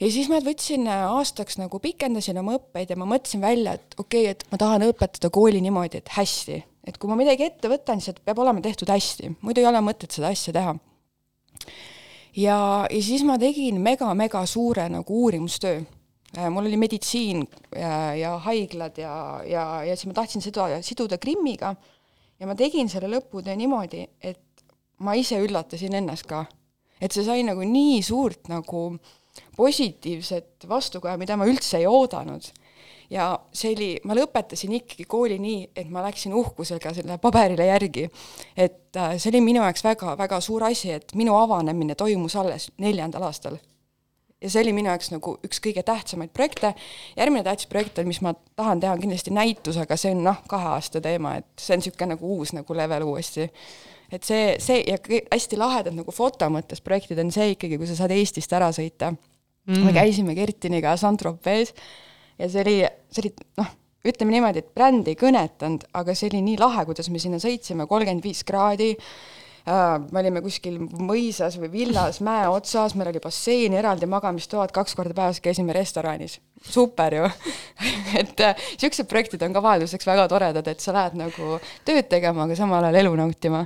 ja 0.02 0.12
siis 0.12 0.30
ma 0.32 0.42
võtsin 0.44 0.88
äh, 0.90 1.06
aastaks 1.20 1.60
nagu 1.62 1.80
pikendasin 1.80 2.42
oma 2.42 2.58
õppeid 2.58 2.90
ja 2.90 2.98
ma 2.98 3.08
mõtlesin 3.14 3.42
välja, 3.42 3.78
et 3.78 4.00
okei 4.00 4.26
okay,, 4.26 4.34
et 4.34 4.44
ma 4.52 4.58
tahan 4.58 4.90
õpetada 4.90 5.30
kooli 5.30 5.62
niimoodi, 5.62 6.02
et 6.02 6.18
hästi. 6.18 6.64
et 6.88 6.98
kui 6.98 7.10
ma 7.10 7.20
midagi 7.22 7.46
ette 7.46 7.70
võtan, 7.70 8.02
siis 8.02 8.16
et 8.16 8.26
peab 8.26 8.42
olema 8.42 8.66
tehtud 8.66 8.90
hästi, 8.90 9.36
muidu 9.42 9.62
ei 9.62 9.70
ole 9.70 9.86
mõtet 9.86 10.12
seda 10.12 10.34
asja 10.34 10.54
teha 10.58 10.76
ja, 12.36 12.88
ja 12.90 13.02
siis 13.04 13.24
ma 13.28 13.38
tegin 13.42 13.82
mega-mega 13.82 14.46
suure 14.46 14.88
nagu 14.90 15.22
uurimustöö. 15.24 15.84
mul 16.50 16.66
oli 16.66 16.78
meditsiin 16.78 17.48
ja, 17.76 18.16
ja 18.16 18.38
haiglad 18.38 18.98
ja, 18.98 19.42
ja, 19.48 19.84
ja 19.84 19.96
siis 19.96 20.08
ma 20.08 20.14
tahtsin 20.14 20.42
seda 20.42 20.82
siduda 20.82 21.18
Krimmiga 21.18 21.76
ja 22.40 22.48
ma 22.48 22.56
tegin 22.56 22.90
selle 22.90 23.08
lõputöö 23.08 23.56
niimoodi, 23.56 24.08
et 24.22 24.66
ma 25.00 25.14
ise 25.16 25.40
üllatasin 25.40 25.96
ennast 25.96 26.28
ka. 26.28 26.46
et 27.02 27.12
see 27.12 27.24
sai 27.24 27.44
nagu 27.44 27.64
nii 27.64 28.02
suurt 28.04 28.48
nagu 28.48 28.98
positiivset 29.56 30.68
vastukaja, 30.68 31.18
mida 31.18 31.36
ma 31.38 31.48
üldse 31.48 31.78
ei 31.78 31.88
oodanud 31.88 32.52
ja 33.10 33.28
see 33.54 33.74
oli, 33.76 33.90
ma 34.08 34.16
lõpetasin 34.18 34.74
ikkagi 34.80 35.06
kooli 35.10 35.38
nii, 35.42 35.62
et 35.78 35.92
ma 35.94 36.04
läksin 36.06 36.34
uhkusega 36.34 36.94
selle 36.96 37.18
paberile 37.22 37.68
järgi. 37.70 38.10
et 38.58 38.98
äh, 38.98 39.16
see 39.18 39.32
oli 39.34 39.42
minu 39.46 39.64
jaoks 39.64 39.84
väga-väga 39.86 40.42
suur 40.42 40.66
asi, 40.70 40.92
et 40.92 41.16
minu 41.16 41.36
avanemine 41.38 41.96
toimus 41.96 42.36
alles 42.36 42.72
neljandal 42.78 43.28
aastal. 43.30 43.58
ja 44.42 44.50
see 44.50 44.62
oli 44.62 44.74
minu 44.74 44.90
jaoks 44.90 45.12
nagu 45.14 45.38
üks 45.46 45.62
kõige 45.64 45.84
tähtsamaid 45.84 46.34
projekte. 46.34 46.74
järgmine 47.18 47.44
tähtis 47.44 47.68
projekt 47.72 48.00
on, 48.00 48.08
mis 48.08 48.22
ma 48.22 48.34
tahan 48.56 48.80
teha, 48.80 48.94
on 48.94 49.02
kindlasti 49.02 49.34
näitus, 49.34 49.78
aga 49.78 49.98
see 49.98 50.16
on 50.16 50.24
noh, 50.24 50.42
kahe 50.50 50.74
aasta 50.76 51.02
teema, 51.02 51.36
et 51.42 51.52
see 51.60 51.76
on 51.76 51.84
niisugune 51.84 52.16
nagu 52.16 52.38
uus 52.38 52.54
nagu 52.58 52.78
level 52.78 53.12
uuesti 53.12 53.50
et 54.14 54.24
see, 54.24 54.56
see 54.62 54.84
ja 54.86 54.98
hästi 55.32 55.58
lahedad 55.58 55.96
nagu 55.96 56.14
foto 56.14 56.48
mõttes 56.54 56.82
projektid 56.84 57.20
on 57.22 57.32
see 57.34 57.56
ikkagi, 57.56 57.78
kui 57.78 57.90
sa 57.90 57.98
saad 57.98 58.14
Eestist 58.14 58.54
ära 58.54 58.70
sõita 58.76 59.12
mm.. 59.14 59.86
me 59.86 59.94
käisime 59.96 60.36
Kertiniga 60.38 60.96
Saint-Tropez 61.00 61.74
ja 62.40 62.50
see 62.52 62.66
oli, 62.66 62.76
see 63.14 63.26
oli 63.26 63.32
noh, 63.62 63.72
ütleme 64.06 64.36
niimoodi, 64.36 64.62
et 64.62 64.76
bränd 64.78 65.08
ei 65.10 65.18
kõnetanud, 65.20 65.88
aga 65.98 66.16
see 66.18 66.30
oli 66.32 66.44
nii 66.46 66.60
lahe, 66.62 66.86
kuidas 66.88 67.10
me 67.12 67.22
sinna 67.22 67.40
sõitsime, 67.42 67.88
kolmkümmend 67.90 68.26
viis 68.26 68.44
kraadi. 68.48 68.94
Äh,, 69.66 69.96
me 70.14 70.22
olime 70.22 70.44
kuskil 70.46 70.76
mõisas 70.78 71.56
või 71.58 71.72
villas 71.74 72.20
mäe 72.22 72.46
otsas, 72.54 72.94
meil 72.94 73.10
oli 73.10 73.22
bassein, 73.24 73.74
eraldi 73.74 74.06
magamistoad, 74.06 74.70
kaks 74.76 74.94
korda 74.94 75.16
päevas 75.18 75.42
käisime 75.42 75.74
restoranis. 75.74 76.38
super 76.62 77.14
ju. 77.14 77.26
Et 78.22 78.46
äh, 78.46 78.54
niisugused 78.76 79.10
projektid 79.10 79.42
on 79.42 79.58
ka 79.58 79.66
vahelduseks 79.66 80.06
väga 80.06 80.28
toredad, 80.30 80.68
et 80.70 80.80
sa 80.80 80.94
lähed 80.94 81.18
nagu 81.18 81.58
tööd 81.86 82.06
tegema, 82.10 82.46
aga 82.46 82.56
samal 82.56 82.86
ajal 82.86 83.02
elu 83.02 83.16
nautima 83.18 83.66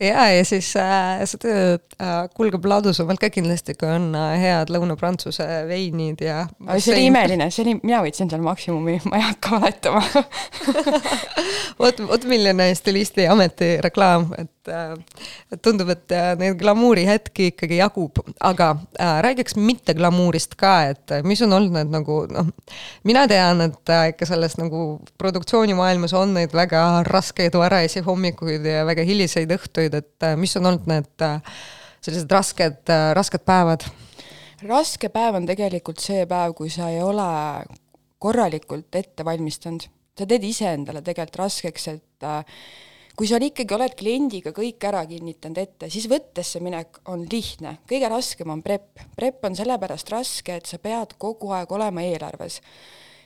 ja, 0.00 0.28
ja 0.32 0.44
siis 0.44 0.70
äh, 0.76 1.22
see 1.24 1.40
töö 1.42 1.76
äh, 1.76 2.16
kulgeb 2.36 2.64
ladusamalt 2.68 3.20
ka 3.22 3.30
kindlasti, 3.32 3.76
kui 3.78 3.88
on 3.88 4.10
äh, 4.18 4.34
head 4.42 4.72
Lõuna-Prantsuse 4.72 5.46
veinid 5.70 6.20
ja. 6.24 6.42
see 6.76 6.94
oli 6.94 7.06
imeline, 7.10 7.48
see 7.54 7.64
oli, 7.64 7.76
mina 7.82 8.02
võtsin 8.04 8.30
seal 8.32 8.44
maksimumi, 8.44 8.98
ma 9.08 9.20
ei 9.20 9.26
hakka 9.30 9.56
valetama. 9.56 10.04
Vot, 11.80 11.98
vot 12.08 12.22
milline 12.24 12.70
stilisti 12.72 13.26
ametireklaam, 13.28 14.30
et 14.40 14.70
äh, 14.72 14.94
tundub, 15.62 15.90
et 15.92 16.12
äh, 16.14 16.30
neid 16.40 16.56
glamuurihetki 16.60 17.50
ikkagi 17.52 17.80
jagub, 17.82 18.22
aga 18.40 18.70
äh, 18.96 19.18
räägiks 19.26 19.58
mitte 19.60 19.92
glamuurist 19.98 20.56
ka, 20.56 20.72
et 20.92 21.12
äh, 21.12 21.20
mis 21.26 21.42
on 21.44 21.52
olnud 21.52 21.76
need 21.76 21.92
nagu 21.92 22.22
noh, 22.32 22.48
mina 23.04 23.26
tean, 23.28 23.60
et 23.68 23.92
äh, 23.92 24.08
ikka 24.14 24.28
selles 24.30 24.56
nagu 24.56 24.86
produktsioonimaailmas 25.20 26.16
on 26.16 26.32
neid 26.38 26.56
väga 26.56 27.04
raskeid 27.10 27.60
varajasi 27.60 28.00
hommikuid 28.06 28.64
ja 28.64 28.86
väga 28.88 29.04
hiliseid 29.04 29.52
õhtuid, 29.58 29.85
et 29.94 30.22
äh, 30.22 30.36
mis 30.36 30.56
on 30.56 30.66
olnud 30.66 30.86
need 30.90 31.22
äh, 31.22 31.40
sellised 32.00 32.30
rasked 32.32 32.90
äh,, 32.90 33.12
rasked 33.14 33.44
päevad? 33.46 33.86
raske 34.66 35.08
päev 35.12 35.36
on 35.36 35.46
tegelikult 35.46 36.00
see 36.00 36.26
päev, 36.26 36.54
kui 36.56 36.70
sa 36.72 36.90
ei 36.90 37.02
ole 37.02 37.28
korralikult 38.18 38.94
ette 38.94 39.24
valmistanud. 39.24 39.86
sa 40.16 40.26
teed 40.26 40.44
iseendale 40.44 41.02
tegelikult 41.02 41.42
raskeks, 41.44 41.88
et 41.88 42.26
kui 43.16 43.28
sa 43.28 43.38
ikkagi 43.40 43.74
oled 43.76 43.94
kliendiga 43.96 44.52
kõik 44.56 44.84
ära 44.88 45.02
kinnitanud 45.08 45.58
ette, 45.60 45.88
siis 45.92 46.08
võttesse 46.08 46.60
minek 46.60 47.00
on 47.12 47.24
lihtne. 47.30 47.78
kõige 47.88 48.08
raskem 48.12 48.50
on 48.50 48.62
prep. 48.62 49.00
prep 49.16 49.44
on 49.44 49.56
sellepärast 49.56 50.10
raske, 50.10 50.56
et 50.56 50.66
sa 50.66 50.78
pead 50.78 51.16
kogu 51.18 51.52
aeg 51.52 51.72
olema 51.72 52.02
eelarves. 52.02 52.60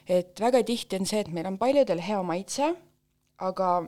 et 0.07 0.39
väga 0.39 0.63
tihti 0.63 0.99
on 0.99 1.05
see, 1.05 1.19
et 1.19 1.27
meil 1.27 1.45
on 1.45 1.57
paljudel 1.57 1.99
hea 1.99 2.21
maitse, 2.23 2.75
aga 3.37 3.87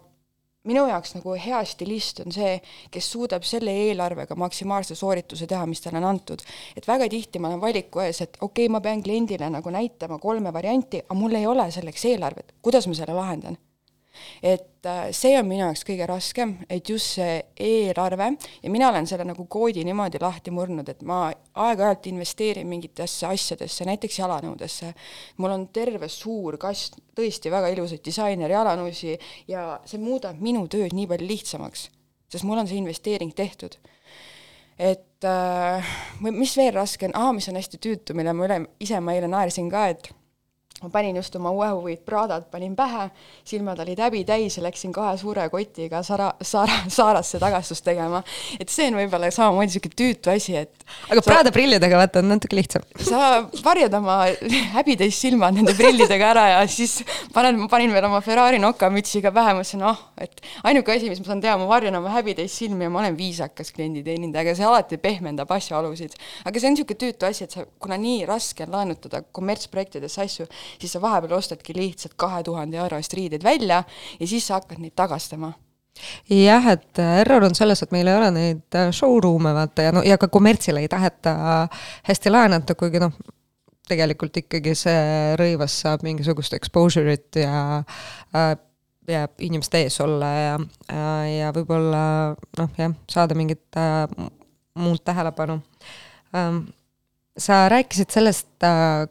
minu 0.69 0.85
jaoks 0.87 1.15
nagu 1.17 1.35
hea 1.45 1.59
stilist 1.67 2.21
on 2.23 2.31
see, 2.35 2.53
kes 2.91 3.09
suudab 3.15 3.43
selle 3.47 3.73
eelarvega 3.87 4.35
maksimaalse 4.39 4.95
soorituse 4.95 5.47
teha, 5.49 5.65
mis 5.67 5.83
talle 5.83 5.99
on 5.99 6.09
antud. 6.13 6.45
et 6.77 6.87
väga 6.87 7.09
tihti 7.09 7.39
ma 7.39 7.51
olen 7.51 7.61
valiku 7.61 8.03
ees, 8.05 8.21
et 8.21 8.37
okei 8.39 8.65
okay,, 8.65 8.71
ma 8.71 8.81
pean 8.81 9.03
kliendile 9.03 9.49
nagu 9.49 9.69
näitama 9.69 10.19
kolme 10.23 10.53
varianti, 10.53 11.03
aga 11.03 11.19
mul 11.19 11.35
ei 11.39 11.47
ole 11.47 11.69
selleks 11.71 12.05
eelarvet, 12.13 12.55
kuidas 12.61 12.87
ma 12.87 12.95
selle 12.97 13.15
lahendan? 13.19 13.59
Et 14.43 14.85
äh, 14.85 15.09
see 15.15 15.33
on 15.39 15.47
minu 15.47 15.63
jaoks 15.65 15.83
kõige 15.87 16.07
raskem, 16.09 16.55
et 16.69 16.89
just 16.89 17.17
see 17.17 17.37
eelarve 17.59 18.29
ja 18.63 18.71
mina 18.73 18.89
olen 18.91 19.07
selle 19.09 19.25
nagu 19.27 19.45
koodi 19.51 19.85
niimoodi 19.87 20.21
lahti 20.21 20.53
murdnud, 20.53 20.89
et 20.89 21.01
ma 21.07 21.25
aeg-ajalt 21.29 22.09
investeerin 22.11 22.69
mingitesse 22.69 23.27
asjadesse, 23.29 23.87
näiteks 23.89 24.19
jalanõudesse. 24.19 24.93
mul 25.37 25.55
on 25.55 25.67
terve 25.73 26.09
suur 26.09 26.57
kast 26.57 26.99
tõesti 27.17 27.51
väga 27.51 27.73
ilusaid 27.73 28.03
disaineri 28.05 28.53
jalanõusi 28.53 29.17
ja 29.47 29.79
see 29.85 30.01
muudab 30.01 30.41
minu 30.41 30.67
tööd 30.67 30.93
nii 30.93 31.07
palju 31.07 31.27
lihtsamaks, 31.27 31.89
sest 32.29 32.43
mul 32.43 32.61
on 32.61 32.69
see 32.69 32.81
investeering 32.81 33.33
tehtud 33.33 33.79
et 34.77 35.25
äh, 35.25 35.93
mis 36.31 36.57
veel 36.57 36.73
raske 36.73 37.07
on, 37.07 37.15
aa, 37.15 37.31
mis 37.35 37.47
on 37.49 37.57
hästi 37.59 37.79
tüütu, 37.81 38.15
mille 38.17 38.33
ma 38.33 38.47
üle, 38.47 38.59
ise 38.83 38.99
ma 39.03 39.13
eile 39.15 39.29
naersin 39.31 39.69
ka, 39.71 39.85
et 39.93 40.09
ma 40.83 40.89
panin 40.91 41.15
just 41.15 41.35
oma 41.39 41.51
uue 41.55 41.69
huvid 41.71 42.03
Pradad 42.05 42.49
panin 42.51 42.75
pähe, 42.75 43.07
silmad 43.47 43.79
olid 43.79 43.99
häbi 44.03 44.23
täis 44.27 44.57
ja 44.57 44.63
läksin 44.65 44.91
kahe 44.95 45.15
suure 45.17 45.47
kotiga 45.49 46.03
Sara, 46.03 46.33
Sara, 46.41 46.81
Saarasse 46.91 47.39
tagastust 47.39 47.85
tegema. 47.85 48.23
et 48.59 48.69
see 48.69 48.89
on 48.91 48.99
võib-olla 48.99 49.31
samamoodi 49.31 49.71
niisugune 49.71 49.97
tüütu 49.99 50.31
asi, 50.33 50.57
et 50.59 50.83
aga 51.09 51.23
Prada 51.25 51.53
prillidega 51.55 51.99
vaata 51.99 52.19
on 52.19 52.33
natuke 52.33 52.57
lihtsam. 52.57 52.83
sa 52.99 53.43
varjad 53.63 53.93
oma 53.97 54.19
häbitäis 54.75 55.19
silmad 55.23 55.55
nende 55.55 55.75
prillidega 55.77 56.31
ära 56.33 56.45
ja 56.51 56.59
siis 56.67 56.99
paned, 57.33 57.57
ma 57.61 57.69
panin 57.71 57.93
veel 57.95 58.07
oma 58.09 58.19
Ferrari 58.25 58.59
nokamütsiga 58.61 59.31
pähe, 59.35 59.55
mõtlesin, 59.57 59.83
ah, 59.87 59.99
et 60.21 60.43
ainuke 60.67 60.95
asi, 60.95 61.09
mis 61.11 61.21
ma 61.23 61.31
saan 61.31 61.43
teha, 61.43 61.55
ma 61.61 61.67
varjan 61.69 61.95
oma 61.99 62.11
häbitäis 62.17 62.55
silmi 62.59 62.87
ja 62.87 62.91
ma 62.93 63.03
olen 63.03 63.17
viisakas 63.17 63.71
klienditeenindaja, 63.75 64.43
aga 64.47 64.57
see 64.59 64.67
alati 64.67 64.99
pehmendab 65.01 65.51
asjaolusid. 65.55 66.17
aga 66.43 66.59
see 66.59 66.69
on 66.69 66.77
niisugune 66.77 66.99
tüütu 67.05 67.29
asi, 67.29 67.47
et 67.47 67.55
sa, 67.55 67.65
kuna 67.79 67.97
nii 68.01 68.25
raske 68.29 68.67
on 68.67 68.75
laenutada 68.75 69.23
kommertsprojektidesse 69.31 70.23
asju, 70.23 70.47
siis 70.79 70.95
sa 70.95 71.01
vahepeal 71.01 71.37
ostadki 71.37 71.75
lihtsalt 71.77 72.17
kahe 72.17 72.43
tuhande 72.43 72.77
euro 72.77 72.97
eest 72.97 73.13
riideid 73.13 73.43
välja 73.43 73.83
ja 74.19 74.27
siis 74.27 74.47
sa 74.47 74.59
hakkad 74.59 74.81
neid 74.83 74.95
tagastama 74.95 75.53
jah, 76.29 76.67
et 76.73 76.99
äh, 76.99 77.19
error 77.21 77.45
on 77.45 77.55
selles, 77.55 77.83
et 77.83 77.93
meil 77.93 78.09
ei 78.09 78.17
ole 78.17 78.31
neid 78.33 78.79
äh, 78.79 78.89
showroom'e 78.91 79.53
vaata 79.53 79.87
ja 79.87 79.93
no 79.95 80.03
ja 80.05 80.17
ka 80.17 80.27
kommertsile 80.33 80.81
ei 80.83 80.91
taheta 80.91 81.35
hästi 82.09 82.33
laenata, 82.33 82.75
kuigi 82.75 83.01
noh, 83.03 83.13
tegelikult 83.87 84.37
ikkagi 84.43 84.75
see 84.77 85.33
rõivas 85.39 85.75
saab 85.83 86.05
mingisugust 86.07 86.55
exposure'it 86.57 87.41
ja 87.43 87.83
äh, 88.35 88.53
ja 89.07 89.27
inimeste 89.43 89.83
ees 89.83 89.99
olla 90.01 90.29
ja, 90.31 90.53
ja 91.27 91.49
võib-olla 91.55 92.03
noh, 92.59 92.69
jah, 92.77 92.93
saada 93.11 93.35
mingit 93.35 93.65
äh, 93.79 94.05
muud 94.79 95.03
tähelepanu 95.05 95.59
ähm,. 96.35 96.65
sa 97.37 97.67
rääkisid 97.69 98.13
sellest 98.13 98.63
äh, 98.63 99.07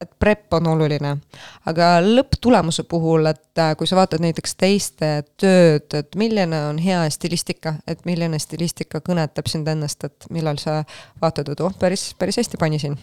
et 0.00 0.10
prep 0.18 0.54
on 0.56 0.70
oluline, 0.72 1.12
aga 1.68 1.90
lõpptulemuse 2.04 2.86
puhul, 2.88 3.28
et 3.28 3.60
äh, 3.60 3.74
kui 3.76 3.88
sa 3.88 3.98
vaatad 3.98 4.22
näiteks 4.24 4.56
teiste 4.60 5.10
tööd, 5.40 5.92
et 5.96 6.16
milline 6.20 6.62
on 6.70 6.80
hea 6.80 7.02
stilistika, 7.12 7.76
et 7.90 8.06
milline 8.08 8.40
stilistika 8.40 9.02
kõnetab 9.04 9.50
sind 9.52 9.68
ennast, 9.68 10.08
et 10.08 10.28
millal 10.32 10.60
sa 10.62 10.80
vaatad, 11.20 11.52
et 11.52 11.64
oh, 11.64 11.74
päris, 11.80 12.10
päris 12.18 12.40
hästi 12.40 12.60
panisin 12.60 12.96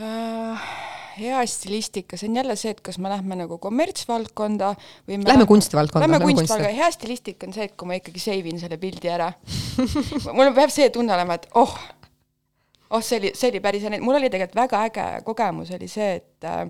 äh, 0.00 0.70
hea 1.20 1.44
stilistika, 1.46 2.18
see 2.18 2.30
on 2.30 2.40
jälle 2.40 2.58
see, 2.58 2.74
et 2.74 2.82
kas 2.84 2.98
me 2.98 3.12
lähme 3.12 3.38
nagu 3.38 3.60
kommertsvaldkonda 3.62 4.72
või 5.06 5.20
me 5.20 5.30
Lähme 5.30 5.46
kunstivaldkonda, 5.50 6.08
lähme 6.08 6.20
kunstivaldkonda, 6.26 6.74
hea 6.74 6.90
stilistika 6.94 7.46
on 7.46 7.54
see, 7.54 7.70
et 7.70 7.78
kui 7.78 7.90
ma 7.90 8.00
ikkagi 8.00 8.22
save 8.22 8.50
in 8.50 8.60
selle 8.62 8.80
pildi 8.82 9.14
ära 9.14 9.30
mul 10.34 10.52
peab 10.56 10.74
see 10.74 10.90
tunne 10.94 11.14
olema, 11.14 11.38
et 11.38 11.46
oh, 11.60 11.78
oh, 12.90 13.02
see 13.02 13.20
oli, 13.20 13.32
see 13.38 13.50
oli 13.52 13.60
päris 13.62 13.86
mul 14.02 14.18
oli 14.18 14.30
tegelikult 14.30 14.58
väga 14.64 14.84
äge 14.88 15.08
kogemus, 15.26 15.72
oli 15.76 15.88
see, 15.90 16.14
et 16.20 16.48
äh, 16.48 16.64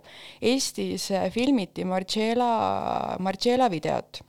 Eestis 0.53 1.11
äh, 1.17 1.29
filmiti 1.33 1.85
Margiela, 1.89 3.17
Margiela 3.21 3.71
videot. 3.73 4.23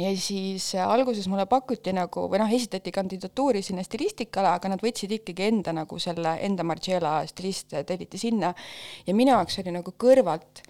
Ja 0.00 0.08
siis 0.16 0.70
äh, 0.74 0.88
alguses 0.88 1.28
mulle 1.28 1.44
pakuti 1.46 1.92
nagu, 1.92 2.26
või 2.32 2.40
noh, 2.40 2.52
esitati 2.52 2.94
kandidatuuri 2.94 3.60
sinna 3.64 3.84
stilistikale, 3.84 4.54
aga 4.56 4.72
nad 4.72 4.84
võtsid 4.84 5.18
ikkagi 5.18 5.50
enda 5.50 5.74
nagu 5.76 5.98
selle, 6.00 6.38
enda 6.46 6.64
Margiela 6.64 7.18
stilist 7.28 7.76
telliti 7.86 8.20
sinna. 8.20 8.54
Ja 9.06 9.16
minu 9.16 9.34
jaoks 9.34 9.60
oli 9.60 9.74
nagu 9.76 9.92
kõrvalt 9.92 10.64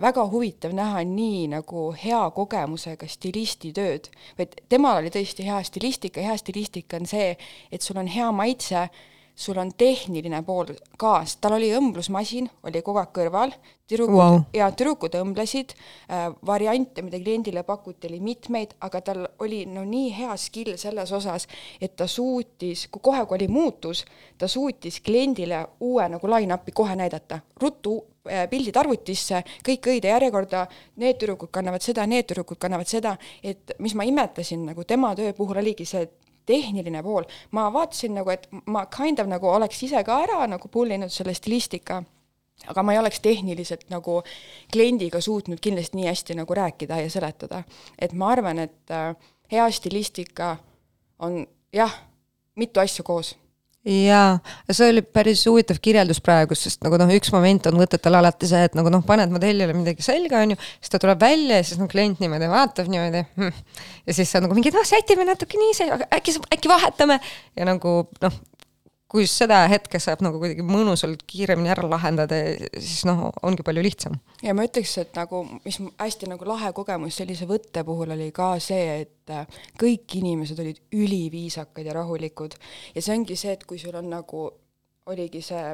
väga 0.00 0.22
huvitav 0.32 0.72
näha 0.72 1.02
nii 1.04 1.42
nagu 1.52 1.90
hea 1.92 2.20
kogemusega 2.32 3.04
stilisti 3.12 3.74
tööd, 3.76 4.06
vaid 4.38 4.54
temal 4.72 5.02
oli 5.02 5.10
tõesti 5.12 5.44
hea 5.44 5.58
stilistika, 5.68 6.22
hea 6.24 6.36
stilistika 6.40 6.96
on 6.96 7.04
see, 7.04 7.34
et 7.68 7.84
sul 7.84 8.00
on 8.00 8.08
hea 8.08 8.30
maitse, 8.32 8.86
sul 9.40 9.58
on 9.58 9.72
tehniline 9.76 10.42
pool 10.44 10.74
ka, 11.00 11.20
sest 11.24 11.40
tal 11.40 11.56
oli 11.56 11.70
õmblusmasin, 11.72 12.48
oli 12.68 12.82
kogu 12.84 13.00
aeg 13.00 13.12
kõrval, 13.16 13.54
tüdrukud 13.88 14.18
Wow. 14.20 14.42
ja 14.54 14.68
tüdrukud 14.76 15.16
õmblesid. 15.16 15.72
Äh,, 16.10 16.28
variante, 16.46 17.02
mida 17.02 17.18
kliendile 17.22 17.62
pakuti, 17.66 18.10
oli 18.10 18.20
mitmeid, 18.20 18.76
aga 18.84 19.00
tal 19.06 19.24
oli 19.40 19.64
no 19.66 19.84
nii 19.88 20.12
hea 20.18 20.36
skill 20.36 20.76
selles 20.80 21.12
osas, 21.16 21.48
et 21.80 21.96
ta 21.96 22.06
suutis, 22.06 22.86
kui 22.92 23.02
kohe, 23.02 23.24
kui 23.26 23.40
oli 23.40 23.48
muutus, 23.48 24.04
ta 24.38 24.48
suutis 24.48 25.00
kliendile 25.00 25.64
uue 25.80 26.08
nagu 26.12 26.32
line-up'i 26.34 26.76
kohe 26.76 26.96
näidata, 27.00 27.40
ruttu 27.62 27.96
äh, 28.28 28.44
pildid 28.50 28.76
arvutisse, 28.76 29.42
kõik 29.66 29.92
õide 29.94 30.12
järjekorda, 30.12 30.66
need 31.00 31.20
tüdrukud 31.22 31.52
kannavad 31.54 31.84
seda, 31.84 32.06
need 32.06 32.28
tüdrukud 32.28 32.60
kannavad 32.60 32.92
seda, 32.92 33.16
et 33.42 33.72
mis 33.78 33.96
ma 33.96 34.04
imetasin 34.04 34.68
nagu 34.72 34.84
tema 34.84 35.14
töö 35.16 35.32
puhul 35.32 35.64
oligi 35.64 35.88
see, 35.88 36.04
et 36.04 36.29
tehniline 36.46 37.02
pool, 37.02 37.26
ma 37.50 37.68
vaatasin 37.72 38.14
nagu, 38.14 38.30
et 38.30 38.48
ma 38.66 38.86
kind 38.86 39.18
of 39.18 39.28
nagu 39.30 39.48
oleks 39.48 39.82
ise 39.86 40.04
ka 40.04 40.22
ära 40.24 40.46
nagu 40.50 40.68
pull 40.68 40.90
inud 40.90 41.12
selle 41.12 41.34
stilistika, 41.34 42.02
aga 42.68 42.82
ma 42.82 42.94
ei 42.94 43.00
oleks 43.00 43.20
tehniliselt 43.24 43.88
nagu 43.90 44.20
kliendiga 44.72 45.20
suutnud 45.20 45.60
kindlasti 45.60 45.96
nii 45.96 46.08
hästi 46.10 46.38
nagu 46.40 46.54
rääkida 46.54 47.00
ja 47.00 47.10
seletada. 47.10 47.62
et 47.98 48.12
ma 48.12 48.32
arvan, 48.32 48.58
et 48.58 48.90
äh, 48.90 49.14
hea 49.52 49.70
stilistika 49.70 50.56
on 51.18 51.46
jah, 51.72 51.94
mitu 52.56 52.80
asja 52.80 53.04
koos 53.04 53.36
jaa, 53.86 54.38
see 54.68 54.90
oli 54.92 55.02
päris 55.02 55.46
huvitav 55.48 55.78
kirjeldus 55.80 56.20
praegu, 56.24 56.56
sest 56.58 56.82
nagu 56.84 56.98
noh, 57.00 57.08
üks 57.16 57.32
moment 57.32 57.70
on 57.70 57.78
võtetel 57.80 58.18
alati 58.18 58.48
see, 58.50 58.60
et 58.68 58.76
nagu 58.76 58.92
noh, 58.92 59.00
paned 59.06 59.32
modellile 59.32 59.72
midagi 59.76 60.04
selga, 60.04 60.42
on 60.44 60.52
ju, 60.52 60.58
siis 60.82 60.92
ta 60.92 61.00
tuleb 61.00 61.22
välja 61.22 61.60
ja 61.62 61.64
siis 61.64 61.80
noh, 61.80 61.88
klient 61.88 62.20
niimoodi 62.20 62.50
vaatab 62.52 62.90
niimoodi 62.92 63.24
hm. 63.40 63.56
ja 64.04 64.16
siis 64.18 64.32
sa 64.32 64.42
nagu 64.44 64.56
mingi, 64.56 64.72
noh, 64.74 64.84
sätime 64.84 65.24
natuke 65.28 65.60
nii, 65.60 65.88
äkki, 66.12 66.36
äkki 66.52 66.72
vahetame 66.72 67.16
ja 67.56 67.68
nagu 67.68 68.02
noh, 68.20 68.40
kui 69.10 69.26
seda 69.26 69.60
hetke 69.70 69.98
saab 70.02 70.22
nagu 70.24 70.38
kuidagi 70.38 70.64
mõnusalt 70.66 71.24
kiiremini 71.28 71.72
ära 71.72 71.88
lahendada, 71.90 72.38
siis 72.78 73.02
noh, 73.08 73.26
ongi 73.46 73.64
palju 73.66 73.82
lihtsam. 73.84 74.18
ja 74.44 74.54
ma 74.54 74.66
ütleks, 74.68 74.96
et 75.02 75.16
nagu, 75.18 75.42
mis 75.64 75.80
hästi 75.98 76.30
nagu 76.30 76.46
lahe 76.48 76.72
kogemus 76.76 77.18
sellise 77.20 77.48
võtte 77.50 77.84
puhul 77.86 78.14
oli 78.14 78.30
ka 78.36 78.52
see, 78.62 79.00
et 79.06 79.34
äh, 79.34 79.60
kõik 79.80 80.20
inimesed 80.20 80.62
olid 80.62 80.78
üliviisakad 80.94 81.90
ja 81.90 81.96
rahulikud. 81.98 82.54
ja 82.94 83.02
see 83.02 83.16
ongi 83.16 83.38
see, 83.40 83.56
et 83.58 83.66
kui 83.66 83.82
sul 83.82 83.98
on 83.98 84.10
nagu, 84.12 84.46
oligi 85.10 85.42
see 85.42 85.64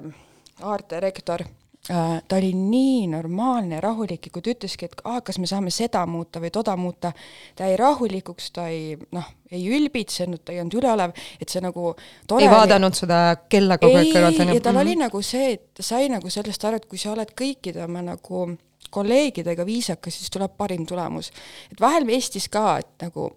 aartdirektor 0.65 1.45
äh, 1.45 1.55
ta 1.87 2.37
oli 2.37 2.53
nii 2.53 3.07
normaalne 3.07 3.79
ja 3.79 3.81
rahulik 3.85 4.27
ja 4.27 4.33
kui 4.35 4.43
ta 4.43 4.51
ütleski, 4.51 4.89
et 4.89 5.03
aa, 5.05 5.21
kas 5.23 5.39
me 5.39 5.47
saame 5.47 5.71
seda 5.75 6.03
muuta 6.11 6.41
või 6.43 6.51
toda 6.55 6.75
muuta, 6.77 7.13
ta 7.55 7.69
jäi 7.69 7.77
rahulikuks, 7.79 8.51
ta 8.57 8.67
ei 8.73 8.97
noh, 9.15 9.29
ei 9.51 9.63
ülbitsenud, 9.77 10.43
ta 10.45 10.55
ei 10.55 10.61
olnud 10.65 10.79
üleolev, 10.81 11.15
et 11.41 11.53
see 11.53 11.63
nagu 11.63 11.93
tore 12.27 12.43
ei 12.43 12.49
oli- 12.49 12.57
vaadanud 12.57 12.99
seda 12.99 13.21
kella 13.49 13.79
kogu 13.79 14.01
aeg 14.01 14.11
kõrvalt, 14.15 14.43
on 14.43 14.53
ju. 14.53 14.59
ja 14.59 14.67
tal 14.67 14.83
oli 14.83 14.97
nagu 14.99 15.23
see, 15.23 15.53
et 15.55 15.67
ta 15.79 15.87
sai 15.87 16.11
nagu 16.13 16.31
sellest 16.33 16.67
aru, 16.67 16.83
et 16.83 16.91
kui 16.91 16.99
sa 16.99 17.13
oled 17.15 17.31
kõikide 17.39 17.85
oma 17.87 18.03
nagu 18.03 18.47
kolleegidega 18.91 19.67
viisakas, 19.67 20.19
siis 20.19 20.31
tuleb 20.31 20.53
parim 20.59 20.87
tulemus. 20.87 21.31
et 21.71 21.81
vahel 21.81 22.09
Eestis 22.09 22.49
ka, 22.49 22.79
et 22.83 23.07
nagu 23.07 23.31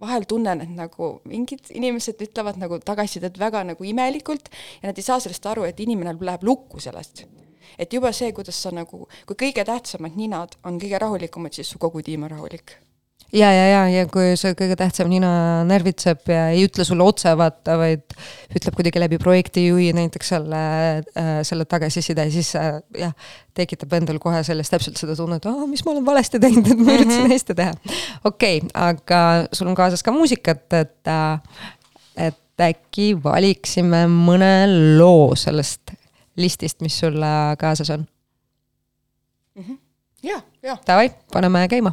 vahel 0.00 0.26
tunnen, 0.28 0.60
et 0.60 0.74
nagu 0.74 1.20
mingid 1.24 1.70
inimesed 1.70 2.20
ütlevad 2.22 2.58
nagu 2.60 2.78
tagasisidet 2.78 3.38
väga 3.38 3.64
nagu 3.64 3.84
imelikult 3.84 4.50
ja 4.82 4.90
nad 4.90 4.98
ei 4.98 5.06
saa 5.06 5.20
sellest 5.20 5.46
aru, 5.46 5.64
et 5.64 5.80
inimene 5.80 6.16
läheb 6.20 6.42
lukku 6.42 6.80
sellest. 6.80 7.26
Et 7.78 7.92
juba 7.92 8.12
see, 8.16 8.32
kuidas 8.36 8.62
sa 8.62 8.74
nagu, 8.74 9.06
kui 9.28 9.40
kõige 9.46 9.64
tähtsamad 9.66 10.18
ninad 10.18 10.58
on 10.64 10.80
kõige 10.82 11.00
rahulikumad, 11.02 11.56
siis 11.56 11.70
su 11.70 11.82
kogu 11.82 12.02
tiim 12.06 12.26
on 12.26 12.34
rahulik 12.36 12.78
ja, 13.32 13.48
ja, 13.52 13.66
ja, 13.68 13.80
ja 13.90 14.04
kui 14.10 14.34
see 14.38 14.54
kõige 14.58 14.76
tähtsam 14.78 15.08
nina 15.10 15.30
närvitseb 15.66 16.30
ja 16.30 16.46
ei 16.54 16.64
ütle 16.66 16.86
sulle 16.86 17.04
otse 17.06 17.32
vaata, 17.38 17.76
vaid 17.80 18.04
ütleb 18.54 18.78
kuidagi 18.78 19.02
läbi 19.02 19.18
projektijuhi 19.22 19.90
näiteks 19.96 20.32
selle 20.34 20.62
äh,, 21.18 21.32
selle 21.46 21.66
tagasiside, 21.68 22.28
siis 22.34 22.52
jah, 22.54 23.14
tekitab 23.56 23.96
endal 23.98 24.20
kohe 24.22 24.42
sellest 24.46 24.74
täpselt 24.74 25.00
seda 25.00 25.16
tunnet, 25.18 25.46
aa, 25.50 25.66
mis 25.70 25.84
ma 25.86 25.94
olen 25.94 26.06
valesti 26.06 26.40
teinud, 26.42 26.70
et 26.72 26.82
ma 26.82 26.96
üritasin 26.96 27.30
hästi 27.32 27.58
teha. 27.58 27.74
okei 28.24 28.62
okay,, 28.62 28.72
aga 28.88 29.22
sul 29.52 29.70
on 29.72 29.78
kaasas 29.78 30.06
ka 30.06 30.14
muusikat, 30.14 30.66
et 30.78 31.12
äh,, 31.12 31.62
et 32.30 32.66
äkki 32.70 33.10
valiksime 33.20 34.06
mõne 34.08 34.52
loo 34.96 35.34
sellest 35.36 35.92
listist, 36.36 36.80
mis 36.82 36.98
sul 36.98 37.22
kaasas 37.58 37.90
on. 37.90 38.06
ja, 40.22 40.40
ja 40.62 40.76
Davai, 40.86 41.10
paneme 41.32 41.68
käima 41.68 41.92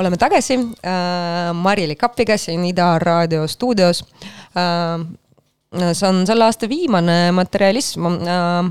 oleme 0.00 0.16
tagasi 0.16 0.54
äh, 0.54 1.54
Marili 1.54 1.96
Kapiga 1.96 2.36
siin 2.38 2.64
Ida 2.64 2.98
Raadio 2.98 3.46
stuudios 3.48 4.04
äh,. 4.56 5.06
see 5.94 6.08
on 6.08 6.24
selle 6.26 6.44
aasta 6.44 6.68
viimane 6.68 7.32
materialism 7.32 8.06
äh, 8.06 8.64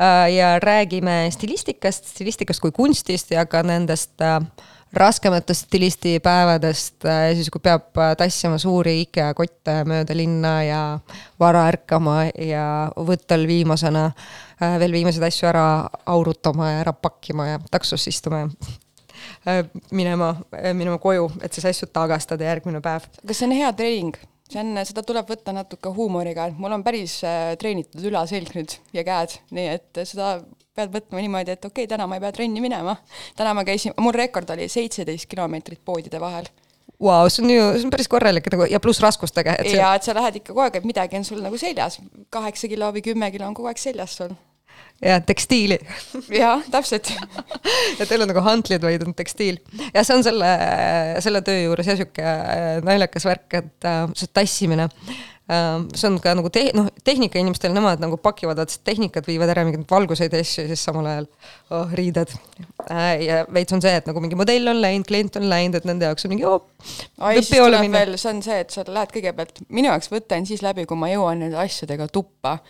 äh, 0.00 0.32
ja 0.32 0.58
räägime 0.58 1.26
stilistikast, 1.30 2.06
stilistikast 2.14 2.60
kui 2.60 2.72
kunstist 2.72 3.30
ja 3.30 3.46
ka 3.46 3.62
nendest 3.62 4.20
äh, 4.20 4.40
raskematest 4.92 5.66
stilistipäevadest 5.66 7.04
äh,, 7.04 7.34
siis 7.34 7.50
kui 7.50 7.60
peab 7.60 7.98
äh, 7.98 8.14
tassima 8.16 8.58
suuri 8.58 9.00
IKEA 9.02 9.34
kotte 9.34 9.82
mööda 9.84 10.16
linna 10.16 10.56
ja 10.64 10.80
vara 11.40 11.66
ärkama 11.72 12.30
ja 12.38 12.64
võttel 12.96 13.44
viimasena 13.50 14.08
äh, 14.62 14.78
veel 14.80 14.94
viimaseid 15.00 15.28
asju 15.28 15.50
ära 15.52 15.68
aurutama 16.06 16.72
ja 16.72 16.82
ära 16.86 16.96
pakkima 16.96 17.52
ja 17.52 17.62
taksos 17.70 18.08
istuma 18.08 18.46
ja 18.46 18.50
minema, 19.94 20.32
minema 20.74 20.98
koju, 21.02 21.28
et 21.42 21.54
siis 21.54 21.68
asju 21.70 21.90
tagastada 21.94 22.48
järgmine 22.48 22.80
päev. 22.84 23.06
kas 23.26 23.42
see 23.42 23.48
on 23.48 23.54
hea 23.56 23.72
treening? 23.78 24.18
see 24.50 24.62
on, 24.62 24.76
seda 24.86 25.02
tuleb 25.06 25.30
võtta 25.30 25.54
natuke 25.54 25.90
huumoriga, 25.94 26.50
et 26.50 26.60
mul 26.60 26.74
on 26.76 26.84
päris 26.86 27.18
äh, 27.26 27.54
treenitud 27.60 28.04
ülaselg 28.10 28.52
nüüd 28.54 28.76
ja 28.94 29.02
käed, 29.06 29.38
nii 29.54 29.66
et 29.74 30.04
seda 30.06 30.36
pead 30.76 30.92
võtma 30.92 31.22
niimoodi, 31.22 31.56
et 31.56 31.64
okei 31.64 31.84
okay,, 31.84 31.90
täna 31.90 32.06
ma 32.08 32.18
ei 32.18 32.22
pea 32.22 32.34
trenni 32.36 32.62
minema. 32.62 32.96
täna 33.36 33.54
ma 33.56 33.64
käisin, 33.66 33.96
mul 34.00 34.14
rekord 34.16 34.50
oli 34.54 34.68
seitseteist 34.70 35.28
kilomeetrit 35.30 35.82
poodide 35.84 36.20
vahel. 36.22 36.48
Vau, 37.02 37.28
see 37.28 37.42
on 37.44 37.50
ju, 37.52 37.64
see 37.76 37.88
on 37.88 37.92
päris 37.92 38.08
korralik 38.08 38.46
nagu 38.52 38.68
ja 38.70 38.80
pluss 38.80 39.02
raskustega. 39.04 39.58
ja 39.68 39.94
et 39.96 40.06
sa 40.06 40.14
lähed 40.16 40.40
ikka 40.40 40.52
kogu 40.52 40.64
aeg, 40.64 40.78
et 40.80 40.88
midagi 40.88 41.18
on 41.18 41.26
sul 41.28 41.42
nagu 41.44 41.58
seljas, 41.60 41.98
kaheksa 42.32 42.70
kilo 42.72 42.92
või 42.94 43.04
kümme 43.04 43.30
kilo 43.34 43.48
on 43.48 43.56
kogu 43.56 43.72
aeg 43.72 43.82
seljas 43.82 44.16
sul 44.20 44.36
ja 45.04 45.20
tekstiili 45.20 45.78
jah, 46.32 46.64
täpselt 46.72 47.12
et 48.00 48.08
ei 48.08 48.16
ole 48.16 48.28
nagu 48.30 48.42
hantlid, 48.44 48.82
vaid 48.84 49.04
on 49.06 49.14
tekstiil. 49.16 49.60
ja 49.92 50.04
see 50.06 50.16
on 50.16 50.26
selle, 50.26 50.50
selle 51.24 51.42
töö 51.44 51.66
juures 51.66 51.88
jah, 51.90 51.98
sihuke 52.00 52.24
äh, 52.24 52.66
naljakas 52.84 53.28
värk, 53.28 53.48
et 53.60 53.88
äh, 53.88 54.04
see 54.16 54.32
tassimine 54.32 54.88
äh,. 54.88 55.84
see 55.94 56.08
on 56.08 56.16
ka 56.22 56.32
nagu 56.38 56.50
te-, 56.52 56.72
noh, 56.76 56.88
tehnikainimestel 57.04 57.76
nemad 57.76 58.00
nagu 58.02 58.16
pakivad, 58.22 58.62
et 58.64 58.78
tehnikad 58.88 59.28
viivad 59.28 59.52
ära 59.52 59.66
mingeid 59.68 59.84
valguseid 59.90 60.34
asju 60.40 60.64
ja 60.64 60.72
siis 60.72 60.88
samal 60.88 61.12
ajal 61.12 61.28
oh, 61.76 61.92
riided 62.00 62.32
äh,. 62.88 63.12
ja 63.26 63.40
veits 63.52 63.76
on 63.76 63.84
see, 63.84 63.94
et 64.00 64.08
nagu 64.08 64.24
mingi 64.24 64.38
modell 64.38 64.72
on 64.72 64.80
läinud, 64.80 65.06
klient 65.08 65.36
on 65.36 65.48
läinud, 65.52 65.76
et 65.76 65.88
nende 65.92 66.08
jaoks 66.08 66.24
on 66.24 66.34
mingi 66.34 66.48
oo. 66.48 66.62
oi, 67.20 67.36
siis 67.42 67.52
tuleb 67.52 67.90
veel, 68.00 68.16
see 68.16 68.32
on 68.32 68.44
see, 68.48 68.60
et 68.64 68.72
sa 68.72 68.88
lähed 68.88 69.12
kõigepealt, 69.18 69.66
minu 69.68 69.92
jaoks 69.92 70.10
võte 70.14 70.40
on 70.40 70.48
siis 70.48 70.64
läbi, 70.64 70.88
kui 70.88 70.98
ma 70.98 71.12
jõuan 71.12 71.44
nende 71.44 71.60
asjadega 71.60 72.08
tuppa 72.08 72.62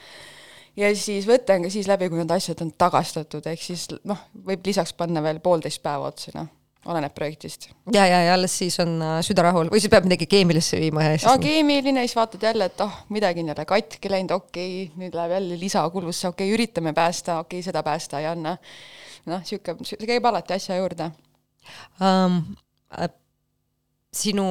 ja 0.77 0.91
siis 0.97 1.27
võte 1.29 1.57
on 1.57 1.67
ka 1.67 1.73
siis 1.73 1.89
läbi, 1.91 2.11
kui 2.12 2.21
need 2.21 2.35
asjad 2.35 2.61
on 2.65 2.73
tagastatud, 2.79 3.47
ehk 3.53 3.62
siis 3.62 3.89
noh, 4.05 4.29
võib 4.47 4.67
lisaks 4.67 4.95
panna 4.97 5.23
veel 5.25 5.41
poolteist 5.45 5.83
päeva 5.85 6.11
otsa, 6.12 6.33
noh, 6.37 6.49
oleneb 6.87 7.15
projektist. 7.17 7.69
ja, 7.93 8.07
ja, 8.07 8.21
ja 8.29 8.35
alles 8.37 8.55
siis 8.59 8.79
on 8.83 8.97
äh, 9.03 9.19
süda 9.27 9.47
rahul 9.49 9.71
või 9.73 9.83
siis 9.83 9.93
peab 9.93 10.07
midagi 10.07 10.29
keemilisse 10.31 10.79
viima 10.81 11.05
ja 11.07 11.17
siis. 11.17 11.29
aa, 11.31 11.41
keemiline, 11.43 12.07
siis 12.07 12.17
vaatad 12.19 12.47
jälle, 12.49 12.71
et 12.71 12.85
oh, 12.85 13.03
midagi 13.15 13.43
on 13.43 13.53
jälle 13.53 13.69
katki 13.69 14.12
läinud, 14.12 14.37
okei 14.37 14.73
okay,, 14.85 15.03
nüüd 15.03 15.19
läheb 15.19 15.37
jälle 15.39 15.61
lisakulusse, 15.61 16.29
okei 16.31 16.47
okay,, 16.47 16.59
üritame 16.59 16.95
päästa, 16.97 17.41
okei 17.45 17.61
okay,, 17.61 17.71
seda 17.71 17.83
päästa 17.87 18.23
ei 18.23 18.31
anna. 18.31 18.57
noh, 19.27 19.43
sihuke, 19.45 19.79
see 19.83 20.07
käib 20.07 20.29
alati 20.31 20.55
asja 20.59 20.79
juurde 20.79 21.11
um, 22.01 22.43
sinu 24.16 24.46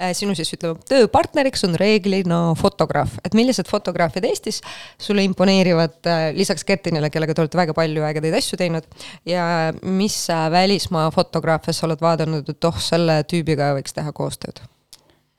äh,, 0.00 0.12
sinu 0.16 0.34
siis 0.38 0.52
ütleme, 0.56 0.80
tööpartneriks 0.90 1.64
on 1.68 1.76
reeglina 1.80 2.40
fotograaf, 2.58 3.18
et 3.24 3.36
millised 3.38 3.68
fotograafid 3.70 4.26
Eestis 4.28 4.60
sulle 5.00 5.24
imponeerivad 5.28 6.10
äh, 6.10 6.26
lisaks 6.36 6.66
Kertinile, 6.68 7.12
kellega 7.12 7.36
te 7.36 7.44
olete 7.44 7.60
väga 7.60 7.76
palju 7.76 8.06
ägedaid 8.10 8.38
asju 8.40 8.60
teinud 8.60 8.86
ja 9.28 9.44
mis 9.82 10.18
äh, 10.32 10.46
välismaa 10.52 11.10
fotograafe 11.14 11.74
sa 11.76 11.86
oled 11.88 12.02
vaadanud, 12.02 12.48
et 12.48 12.68
oh, 12.68 12.80
selle 12.80 13.20
tüübiga 13.30 13.74
võiks 13.78 13.96
teha 13.96 14.14
koostööd 14.16 14.62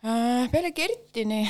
äh,? 0.05 0.45
peale 0.51 0.71
Kertini 0.75 1.43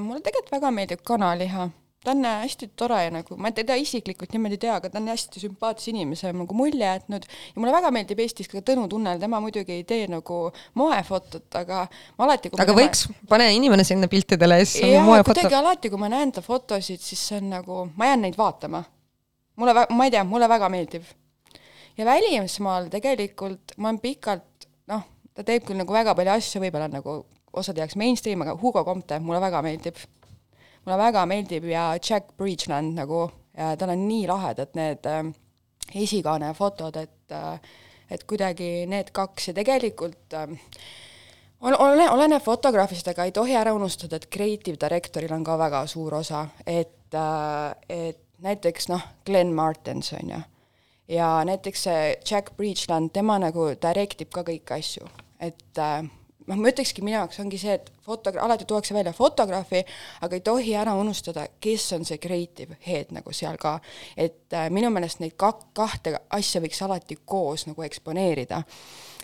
mulle 0.00 0.22
tegelikult 0.24 0.56
väga 0.58 0.72
meeldib 0.74 1.04
kanaliha 1.06 1.70
ta 2.08 2.14
on 2.14 2.24
hästi 2.24 2.70
tore 2.76 2.98
ja 3.04 3.10
nagu 3.12 3.36
ma 3.36 3.50
teda 3.52 3.76
isiklikult 3.76 4.32
niimoodi 4.32 4.56
ei 4.56 4.62
tea, 4.62 4.76
aga 4.80 4.88
ta 4.92 5.00
on 5.00 5.10
hästi 5.12 5.42
sümpaatse 5.42 5.90
inimese 5.92 6.32
nagu 6.32 6.56
mulje 6.56 6.86
jätnud 6.86 7.26
ja 7.28 7.60
mulle 7.60 7.74
väga 7.74 7.90
meeldib 7.92 8.22
Eestis 8.24 8.48
ka 8.48 8.62
Tõnu 8.64 8.86
Tunnel, 8.88 9.20
tema 9.20 9.40
muidugi 9.44 9.76
ei 9.76 9.84
tee 9.88 10.06
nagu 10.08 10.40
moefotot, 10.80 11.46
aga 11.60 11.84
ma 12.16 12.28
alati 12.28 12.52
aga 12.54 12.64
tema... 12.64 12.78
võiks, 12.80 13.04
pane 13.28 13.50
inimene 13.56 13.84
sinna 13.84 14.08
piltidele 14.08 14.60
ja 14.62 14.68
siis 14.68 14.88
on 14.88 15.08
moefoto. 15.10 15.34
kuidagi 15.34 15.60
alati, 15.60 15.92
kui 15.92 16.00
ma 16.00 16.10
näen 16.12 16.32
ta 16.32 16.44
fotosid, 16.44 17.04
siis 17.04 17.28
see 17.30 17.42
on 17.42 17.52
nagu, 17.58 17.84
ma 17.96 18.12
jään 18.12 18.24
neid 18.24 18.40
vaatama. 18.40 18.82
mulle, 19.60 19.86
ma 19.90 20.08
ei 20.08 20.16
tea, 20.16 20.24
mulle 20.24 20.48
väga 20.48 20.72
meeldib. 20.72 21.08
ja 21.98 22.08
välismaal 22.08 22.88
tegelikult 22.92 23.76
ma 23.76 23.92
olen 23.92 24.00
pikalt, 24.00 24.68
noh, 24.88 25.04
ta 25.34 25.44
teeb 25.44 25.68
küll 25.68 25.80
nagu 25.80 25.92
väga 25.92 26.16
palju 26.16 26.38
asju, 26.38 26.64
võib-olla 26.64 26.88
nagu 26.88 27.20
osade 27.52 27.84
jaoks 27.84 27.96
mainstream, 28.00 28.46
aga 28.46 28.56
Hugo 28.56 28.84
Comte 28.84 29.20
mulle 29.20 29.40
väga 29.44 29.60
meeldib 29.66 30.00
mulle 30.88 31.02
väga 31.04 31.26
meeldib 31.28 31.68
ja 31.68 31.90
Jack 32.00 32.32
Bridgeland 32.36 32.96
nagu, 32.96 33.26
tal 33.52 33.92
on 33.92 34.08
nii 34.08 34.24
lahedad 34.30 34.72
need 34.78 35.04
äh, 35.04 35.28
esikaane 35.94 36.54
fotod, 36.56 36.96
et 36.96 37.36
äh, 37.36 37.60
et 38.08 38.24
kuidagi 38.24 38.86
need 38.88 39.10
kaks 39.12 39.50
ja 39.50 39.54
tegelikult 39.58 40.32
äh, 40.32 40.54
ole, 41.60 42.06
oleneb 42.08 42.40
fotograafist, 42.40 43.10
aga 43.12 43.26
ei 43.28 43.34
tohi 43.36 43.56
ära 43.58 43.74
unustada, 43.76 44.16
et 44.16 44.30
creative 44.32 44.80
director'il 44.80 45.34
on 45.36 45.44
ka 45.44 45.58
väga 45.60 45.84
suur 45.90 46.16
osa, 46.22 46.46
et 46.64 47.12
äh,, 47.12 47.74
et 47.88 48.24
näiteks 48.38 48.88
noh, 48.88 49.02
Glen 49.26 49.52
Martens 49.52 50.14
on 50.16 50.32
ju, 50.32 50.40
ja 51.18 51.28
näiteks 51.44 51.82
see 51.88 52.02
Jack 52.30 52.56
Bridgeland, 52.56 53.12
tema 53.12 53.36
nagu 53.42 53.72
direct 53.82 54.24
ib 54.24 54.32
ka 54.32 54.46
kõiki 54.46 54.78
asju, 54.78 55.10
et 55.40 55.82
äh, 55.84 56.00
noh, 56.48 56.58
ma 56.58 56.72
ütlekski, 56.72 57.04
minu 57.04 57.16
jaoks 57.18 57.40
ongi 57.42 57.60
see, 57.60 57.76
et 57.78 57.90
fotogra-, 58.04 58.42
alati 58.46 58.66
tuuakse 58.68 58.96
välja 58.96 59.12
fotograafi, 59.16 59.82
aga 60.26 60.38
ei 60.38 60.44
tohi 60.44 60.74
ära 60.78 60.94
unustada, 60.98 61.46
kes 61.60 61.86
on 61.98 62.06
see 62.08 62.20
creative 62.22 62.78
head 62.86 63.12
nagu 63.16 63.34
seal 63.36 63.58
ka. 63.60 63.78
et 64.16 64.56
äh, 64.56 64.68
minu 64.74 64.90
meelest 64.94 65.22
neid 65.24 65.36
kak-, 65.40 65.68
kahte 65.76 66.16
asja 66.34 66.62
võiks 66.64 66.80
alati 66.84 67.20
koos 67.24 67.66
nagu 67.68 67.84
eksponeerida, 67.86 68.62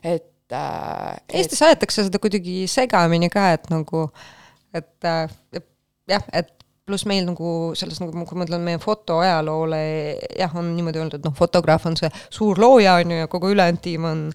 et 0.02 0.52
äh, 0.52 1.14
Eestis 1.28 1.62
et... 1.62 1.68
aetakse 1.70 2.08
seda 2.08 2.20
kuidagi 2.22 2.64
segamini 2.70 3.30
ka, 3.32 3.50
et 3.56 3.70
nagu, 3.72 4.08
et 4.74 5.10
äh, 5.10 5.64
jah, 6.10 6.28
et 6.32 6.52
pluss 6.84 7.06
meil 7.08 7.24
nagu 7.24 7.72
selles 7.78 8.00
nagu, 8.02 8.12
kui 8.12 8.37
ma 8.37 8.44
mõtlen 8.44 8.64
meie 8.64 8.80
fotoajaloole, 8.82 9.78
jah, 10.37 10.52
on 10.60 10.68
niimoodi 10.76 11.00
öeldud, 11.00 11.24
noh, 11.24 11.32
fotograaf 11.37 11.87
on 11.88 11.96
see 11.96 12.10
suur 12.28 12.60
looja, 12.60 12.98
on 13.00 13.14
ju, 13.14 13.20
ja 13.22 13.30
kogu 13.32 13.54
ülejäänud 13.54 13.80
tiim 13.84 14.04
on 14.08 14.26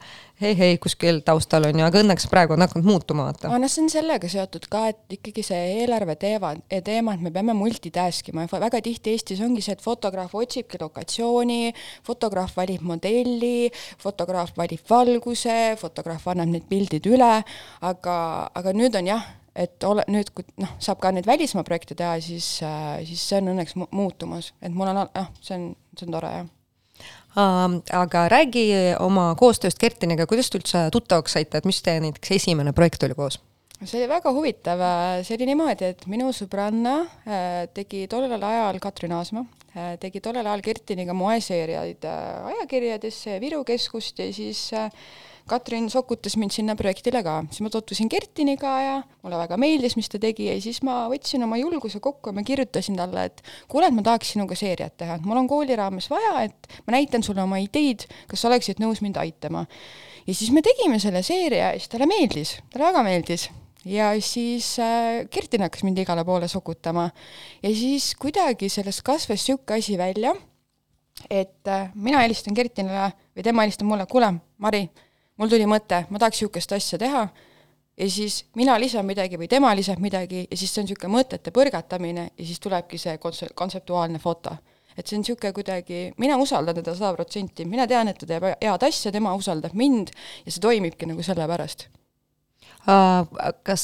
hei-hei 0.41 0.78
kuskil 0.82 1.19
taustal 1.25 1.67
on 1.67 1.82
ju, 1.82 1.86
aga 1.86 2.02
õnneks 2.04 2.28
praegu 2.32 2.56
on 2.56 2.63
hakanud 2.63 2.88
muutuma, 2.88 3.28
vaata. 3.28 3.52
no 3.52 3.69
see 3.71 3.84
on 3.84 3.91
sellega 3.91 4.30
seotud 4.32 4.67
ka, 4.71 4.86
et 4.93 5.17
ikkagi 5.19 5.43
see 5.45 5.60
eelarve 5.82 6.15
teema, 6.19 6.54
teema, 6.86 7.15
et 7.15 7.25
me 7.25 7.32
peame 7.36 7.56
multitask 7.58 8.32
ima 8.32 8.45
väga 8.52 8.82
tihti 8.86 9.15
Eestis 9.15 9.41
ongi 9.45 9.63
see, 9.65 9.75
et 9.75 9.84
fotograaf 9.84 10.36
otsibki 10.39 10.80
lokatsiooni, 10.82 11.73
fotograaf 12.08 12.56
valib 12.60 12.86
modelli, 12.88 13.71
fotograaf 14.02 14.56
valib 14.58 14.86
valguse, 14.89 15.58
fotograaf 15.82 16.30
annab 16.32 16.54
need 16.54 16.69
pildid 16.71 17.10
üle, 17.12 17.34
aga, 17.91 18.15
aga 18.56 18.75
nüüd 18.75 18.95
on 18.99 19.12
jah, 19.12 19.25
et 19.60 19.84
ole, 19.84 20.06
nüüd, 20.08 20.32
kui 20.36 20.47
noh, 20.62 20.71
saab 20.80 21.02
ka 21.04 21.12
neid 21.12 21.28
välismaa 21.28 21.67
projekte 21.67 21.97
teha, 21.99 22.15
siis 22.23 22.62
äh,, 22.63 23.02
siis 23.10 23.25
see 23.28 23.41
on 23.41 23.52
õnneks 23.56 23.75
mu 23.80 23.89
muutumas, 23.91 24.54
et 24.63 24.71
mul 24.71 24.93
on, 24.93 25.04
noh, 25.04 25.36
see 25.43 25.58
on, 25.58 25.73
see 25.97 26.08
on 26.08 26.15
tore, 26.15 26.32
jah 26.38 26.56
aga 27.36 28.24
räägi 28.32 28.65
oma 29.00 29.36
koostööst 29.39 29.80
Kertiniga, 29.80 30.26
kuidas 30.30 30.50
te 30.50 30.58
üldse 30.62 30.88
tuttavaks 30.94 31.38
saite, 31.38 31.60
et 31.60 31.70
mis 31.70 31.82
teie 31.86 32.02
näiteks 32.02 32.32
esimene 32.39 32.74
projekt 32.74 33.04
oli 33.06 33.18
koos? 33.18 33.39
see 33.80 34.02
oli 34.02 34.10
väga 34.12 34.32
huvitav, 34.36 34.82
see 35.24 35.38
oli 35.38 35.48
niimoodi, 35.54 35.94
et 35.94 36.02
minu 36.12 36.34
sõbranna 36.36 36.96
äh, 37.24 37.63
tegi 37.72 38.08
tollel 38.12 38.42
ajal, 38.44 38.80
Katrin 38.84 39.13
Aasma, 39.15 39.46
äh, 39.72 39.94
tegi 40.02 40.20
tollel 40.24 40.48
ajal 40.48 40.63
Kertiniga 40.65 41.15
moeseeriaid 41.15 42.08
äh, 42.10 42.50
ajakirjadesse 42.52 43.39
Viru 43.39 43.63
Keskust 43.68 44.20
ja 44.20 44.28
siis 44.36 44.65
äh, 44.76 44.89
Katrin 45.50 45.90
sokutas 45.92 46.36
mind 46.40 46.54
sinna 46.54 46.76
projektile 46.80 47.22
ka, 47.26 47.40
siis 47.50 47.64
ma 47.66 47.72
tutvusin 47.74 48.10
Kertiniga 48.12 48.74
ja 48.84 48.96
mulle 49.24 49.40
väga 49.42 49.58
meeldis, 49.62 49.96
mis 50.00 50.10
ta 50.12 50.22
tegi 50.22 50.50
ja 50.50 50.58
siis 50.62 50.82
ma 50.86 51.02
võtsin 51.12 51.44
oma 51.46 51.60
julguse 51.60 52.02
kokku 52.04 52.32
ja 52.32 52.38
ma 52.38 52.44
kirjutasin 52.46 53.00
talle, 53.00 53.26
et 53.32 53.42
kuule, 53.72 53.90
et 53.90 53.96
ma 53.96 54.06
tahaks 54.06 54.36
sinuga 54.36 54.58
seeriat 54.60 54.98
teha, 55.02 55.18
et 55.20 55.26
mul 55.28 55.42
on 55.42 55.50
kooli 55.50 55.78
raames 55.80 56.10
vaja, 56.12 56.36
et 56.48 56.70
ma 56.88 56.98
näitan 56.98 57.26
sulle 57.26 57.44
oma 57.44 57.62
ideid, 57.64 58.06
kas 58.30 58.44
sa 58.44 58.52
oleksid 58.52 58.82
nõus 58.84 59.02
mind 59.06 59.18
aitama. 59.22 59.66
ja 60.28 60.36
siis 60.36 60.52
me 60.56 60.62
tegime 60.66 61.00
selle 61.02 61.24
seeria 61.26 61.74
ja 61.74 61.80
siis 61.80 61.90
talle 61.90 62.10
meeldis, 62.10 62.60
talle 62.70 62.92
väga 62.92 63.04
meeldis. 63.08 63.50
Ja 63.88 64.12
siis 64.22 64.74
äh, 64.84 65.26
Kertin 65.32 65.64
hakkas 65.64 65.86
mind 65.88 65.98
igale 66.04 66.26
poole 66.28 66.50
sokutama. 66.52 67.10
Ja 67.64 67.70
siis 67.72 68.12
kuidagi 68.20 68.68
sellest 68.70 69.02
kasvas 69.08 69.40
niisugune 69.40 69.80
asi 69.80 69.98
välja, 69.98 70.34
et 71.30 71.68
äh, 71.68 71.90
mina 71.96 72.20
helistan 72.24 72.54
Kertinile 72.54 73.12
või 73.36 73.46
tema 73.46 73.64
helistab 73.66 73.88
mulle, 73.88 74.06
kuule, 74.10 74.34
Mari, 74.60 74.84
mul 75.39 75.52
tuli 75.52 75.67
mõte, 75.69 76.04
ma 76.10 76.21
tahaks 76.21 76.41
niisugust 76.41 76.73
asja 76.75 76.99
teha, 77.02 77.28
ja 77.99 78.10
siis 78.12 78.41
mina 78.60 78.78
lisan 78.80 79.08
midagi 79.08 79.39
või 79.39 79.49
tema 79.52 79.71
lisab 79.75 79.99
midagi 80.04 80.45
ja 80.45 80.58
siis 80.58 80.71
see 80.73 80.84
on 80.84 80.89
niisugune 80.89 81.15
mõtete 81.17 81.54
põrgatamine 81.56 82.30
ja 82.30 82.45
siis 82.45 82.60
tulebki 82.63 82.99
see 83.02 83.17
kontse-, 83.19 83.52
kontseptuaalne 83.56 84.19
foto. 84.19 84.56
et 84.97 85.08
see 85.08 85.15
on 85.17 85.23
niisugune 85.23 85.54
kuidagi, 85.56 86.02
mina 86.17 86.38
usaldan 86.38 86.75
teda 86.75 86.95
sada 86.95 87.13
protsenti, 87.15 87.65
mina 87.65 87.88
tean, 87.88 88.08
et 88.08 88.19
ta 88.19 88.28
teeb 88.28 88.49
head 88.52 88.84
asja, 88.84 89.12
tema 89.12 89.36
usaldab 89.36 89.73
mind 89.73 90.12
ja 90.45 90.52
see 90.52 90.62
toimibki 90.63 91.08
nagu 91.08 91.23
sellepärast 91.23 91.88
kas, 93.63 93.84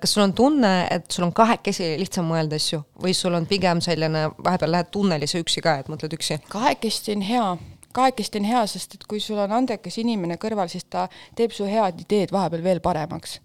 kas 0.00 0.12
sul 0.12 0.24
on 0.24 0.32
tunne, 0.34 0.72
et 0.90 1.10
sul 1.12 1.26
on 1.26 1.32
kahekesi 1.32 1.92
lihtsam 2.00 2.28
mõelda 2.30 2.56
asju 2.56 2.82
või 3.02 3.12
sul 3.14 3.36
on 3.36 3.46
pigem 3.46 3.82
selline, 3.84 4.30
vahepeal 4.44 4.72
lähed 4.74 4.90
tunnelisse 4.92 5.42
üksi 5.42 5.62
ka, 5.64 5.78
et 5.80 5.90
mõtled 5.92 6.16
üksi? 6.16 6.40
kahekesti 6.48 7.16
on 7.18 7.26
hea, 7.26 7.44
kahekesti 7.92 8.40
on 8.40 8.48
hea, 8.50 8.66
sest 8.70 8.94
et 8.98 9.06
kui 9.08 9.20
sul 9.20 9.40
on 9.42 9.52
andekas 9.60 9.98
inimene 10.02 10.38
kõrval, 10.40 10.70
siis 10.72 10.86
ta 10.88 11.08
teeb 11.38 11.54
su 11.54 11.66
head 11.68 12.04
ideed 12.04 12.34
vahepeal 12.34 12.64
veel 12.64 12.80
paremaks. 12.84 13.40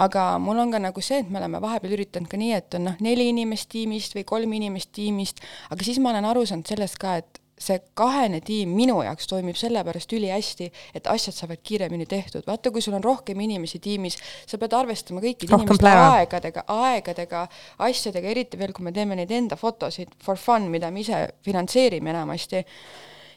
aga 0.00 0.38
mul 0.38 0.58
on 0.62 0.70
ka 0.72 0.78
nagu 0.78 1.02
see, 1.02 1.18
et 1.20 1.30
me 1.30 1.40
oleme 1.40 1.60
vahepeal 1.60 1.96
üritanud 1.98 2.30
ka 2.30 2.38
nii, 2.40 2.52
et 2.56 2.76
on 2.78 2.86
noh, 2.90 3.00
neli 3.00 3.28
inimest 3.32 3.68
tiimist 3.68 4.14
või 4.16 4.24
kolm 4.24 4.52
inimest 4.56 4.92
tiimist, 4.92 5.42
aga 5.70 5.84
siis 5.84 5.98
ma 5.98 6.14
olen 6.14 6.24
aru 6.24 6.46
saanud 6.46 6.70
sellest 6.70 6.96
ka, 7.02 7.16
et 7.20 7.42
see 7.56 7.78
kahene 7.96 8.42
tiim 8.44 8.72
minu 8.76 8.98
jaoks 9.04 9.28
toimib 9.30 9.56
sellepärast 9.56 10.12
ülihästi, 10.12 10.68
et 10.94 11.06
asjad 11.08 11.34
saavad 11.34 11.62
kiiremini 11.64 12.06
tehtud. 12.06 12.44
vaata, 12.46 12.70
kui 12.70 12.84
sul 12.84 12.94
on 12.98 13.04
rohkem 13.04 13.40
inimesi 13.40 13.80
tiimis, 13.80 14.18
sa 14.46 14.60
pead 14.60 14.76
arvestama 14.76 15.22
kõikide 15.24 15.52
Rohkem 15.54 15.64
inimeste 15.64 15.84
plära. 15.84 16.06
aegadega, 16.18 16.64
aegadega, 16.68 17.46
asjadega, 17.88 18.28
eriti 18.28 18.60
veel, 18.60 18.76
kui 18.76 18.84
me 18.84 18.92
teeme 18.92 19.16
neid 19.16 19.32
enda 19.32 19.56
fotosid 19.56 20.12
for 20.22 20.36
fun, 20.36 20.68
mida 20.72 20.90
me 20.92 21.00
ise 21.00 21.22
finantseerime 21.48 22.12
enamasti, 22.12 22.64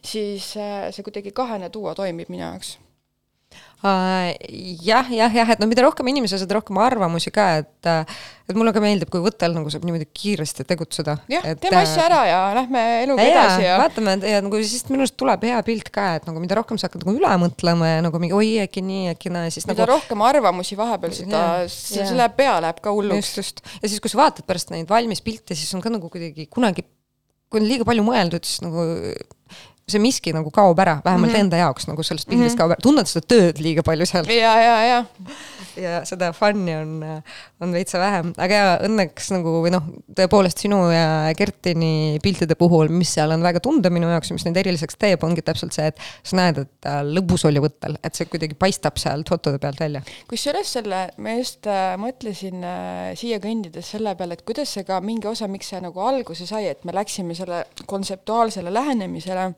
siis 0.06 0.54
äh, 0.60 0.92
see 0.96 1.06
kuidagi 1.06 1.34
kahene 1.36 1.72
duo 1.74 1.96
toimib 1.98 2.32
minu 2.32 2.46
jaoks. 2.46 2.78
jah, 3.80 5.08
jah, 5.08 5.32
jah, 5.34 5.52
et 5.54 5.62
no 5.62 5.66
mida 5.70 5.82
rohkem 5.86 6.10
inimesi, 6.12 6.38
seda 6.38 6.58
rohkem 6.58 6.78
arvamusi 6.84 7.32
ka, 7.32 7.46
et 7.62 7.88
et 8.50 8.58
mulle 8.58 8.74
ka 8.76 8.82
meeldib, 8.84 9.08
kui 9.14 9.22
võttel 9.24 9.54
nagu 9.56 9.72
saab 9.72 9.86
niimoodi 9.88 10.06
kiiresti 10.12 10.66
tegutseda. 10.68 11.16
jah, 11.32 11.48
teeme 11.62 11.80
asja 11.80 12.04
ära 12.10 12.20
ja 12.28 12.42
lähme 12.58 12.84
eluga 13.06 13.24
ja, 13.24 13.32
edasi 13.32 13.64
ja 13.64 13.78
vaatame 13.80 14.18
ja 14.28 14.44
nagu 14.44 14.60
siis 14.60 14.84
minu 14.92 15.06
arust 15.06 15.16
tuleb 15.22 15.48
hea 15.48 15.64
pilt 15.66 15.90
ka, 15.96 16.10
et 16.20 16.28
nagu 16.28 16.44
mida 16.44 16.60
rohkem 16.60 16.82
sa 16.82 16.90
hakkad 16.90 17.08
nagu 17.08 17.16
üle 17.16 17.32
mõtlema 17.46 17.94
ja 17.94 18.04
nagu 18.04 18.22
mingi 18.22 18.36
oi 18.36 18.52
äkki 18.66 18.84
nii, 18.84 19.16
äkki 19.16 19.32
naa, 19.34 19.48
siis 19.54 19.64
mida 19.70 19.80
nagu 19.80 19.94
rohkem 19.96 20.28
arvamusi 20.28 20.78
vahepeal, 20.80 21.16
seda 21.16 21.42
see 21.72 22.06
läheb, 22.12 22.36
pea 22.38 22.60
läheb 22.68 22.84
ka 22.84 22.94
hulluks 22.94 23.32
just, 23.32 23.42
just. 23.42 23.66
ja 23.80 23.88
siis, 23.88 24.04
kui 24.04 24.12
sa 24.12 24.26
vaatad 24.26 24.50
pärast 24.50 24.76
neid 24.76 24.92
valmis 24.92 25.24
pilte, 25.24 25.56
siis 25.56 25.72
on 25.78 25.86
ka 25.86 25.94
nagu 25.94 26.12
kuidagi 26.12 26.50
kunagi, 26.52 26.84
kui 27.48 27.64
on 27.64 27.72
liiga 27.72 27.88
palju 27.88 28.04
mõeldud, 28.12 28.44
siis 28.44 28.60
nagu 28.68 28.90
see 29.92 30.02
miski 30.04 30.34
nagu 30.36 30.52
kaob 30.54 30.80
ära, 30.80 31.00
vähemalt 31.06 31.32
mm 31.32 31.36
-hmm. 31.36 31.46
enda 31.48 31.64
jaoks 31.64 31.88
nagu 31.88 32.04
sellest 32.04 32.30
pildist 32.30 32.44
mm 32.44 32.54
-hmm. 32.56 32.58
kaob 32.58 32.76
ära, 32.76 32.84
tunned 32.84 33.08
seda 33.08 33.26
tööd 33.36 33.64
liiga 33.64 33.84
palju 33.84 34.06
seal 34.06 34.30
ja, 34.34 34.54
ja, 34.64 34.78
ja 34.88 35.06
ja 35.80 36.00
seda 36.08 36.32
fun'i 36.36 36.74
on, 36.78 37.04
on 37.64 37.74
veitsa 37.74 38.00
vähem, 38.02 38.32
aga 38.42 38.60
jaa, 38.60 38.72
õnneks 38.88 39.30
nagu 39.34 39.54
või 39.64 39.72
noh, 39.74 39.86
tõepoolest 40.18 40.64
sinu 40.64 40.80
ja 40.92 41.32
Kertini 41.38 42.20
piltide 42.24 42.58
puhul, 42.60 42.92
mis 42.94 43.14
seal 43.16 43.34
on 43.36 43.44
väga 43.46 43.62
tunda 43.64 43.92
minu 43.94 44.10
jaoks 44.12 44.32
ja 44.32 44.38
mis 44.38 44.46
neid 44.48 44.60
eriliseks 44.62 45.00
teeb, 45.00 45.24
ongi 45.26 45.44
täpselt 45.46 45.76
see, 45.76 45.90
et 45.92 46.02
sa 46.24 46.40
näed, 46.40 46.64
et 46.66 46.90
lõbus 47.10 47.46
oli 47.50 47.62
võttel, 47.64 47.98
et 48.04 48.18
see 48.18 48.30
kuidagi 48.32 48.58
paistab 48.60 49.00
sealt 49.02 49.30
fotode 49.32 49.62
pealt 49.62 49.82
välja. 49.82 50.04
kusjuures 50.30 50.76
selle, 50.80 51.06
ma 51.18 51.38
just 51.38 51.70
äh, 51.70 51.94
mõtlesin 52.02 52.66
äh, 52.66 53.14
siia 53.20 53.40
kõndides 53.44 53.94
selle 53.96 54.16
peale, 54.20 54.40
et 54.40 54.46
kuidas 54.48 54.74
see 54.76 54.86
ka 54.88 55.00
mingi 55.04 55.30
osa, 55.30 55.50
miks 55.52 55.72
see 55.74 55.82
nagu 55.84 56.04
alguse 56.04 56.48
sai, 56.50 56.68
et 56.74 56.86
me 56.88 56.96
läksime 56.96 57.38
selle 57.38 57.66
kontseptuaalsele 57.90 58.74
lähenemisele, 58.74 59.52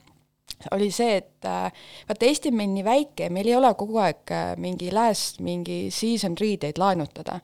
oli 0.76 0.92
see, 0.94 1.18
et 1.22 1.48
äh, 1.50 1.72
vaata, 2.10 2.28
Eesti 2.28 2.52
on 2.52 2.60
meil 2.60 2.72
nii 2.76 2.86
väike, 2.86 3.32
meil 3.34 3.50
ei 3.50 3.58
ole 3.58 3.74
kogu 3.80 4.00
aeg 4.04 4.34
äh, 4.36 4.54
mingi 4.62 4.92
last, 4.94 5.42
mingi 5.44 5.84
season 5.94 6.38
riideid 6.40 6.80
laenutada. 6.82 7.40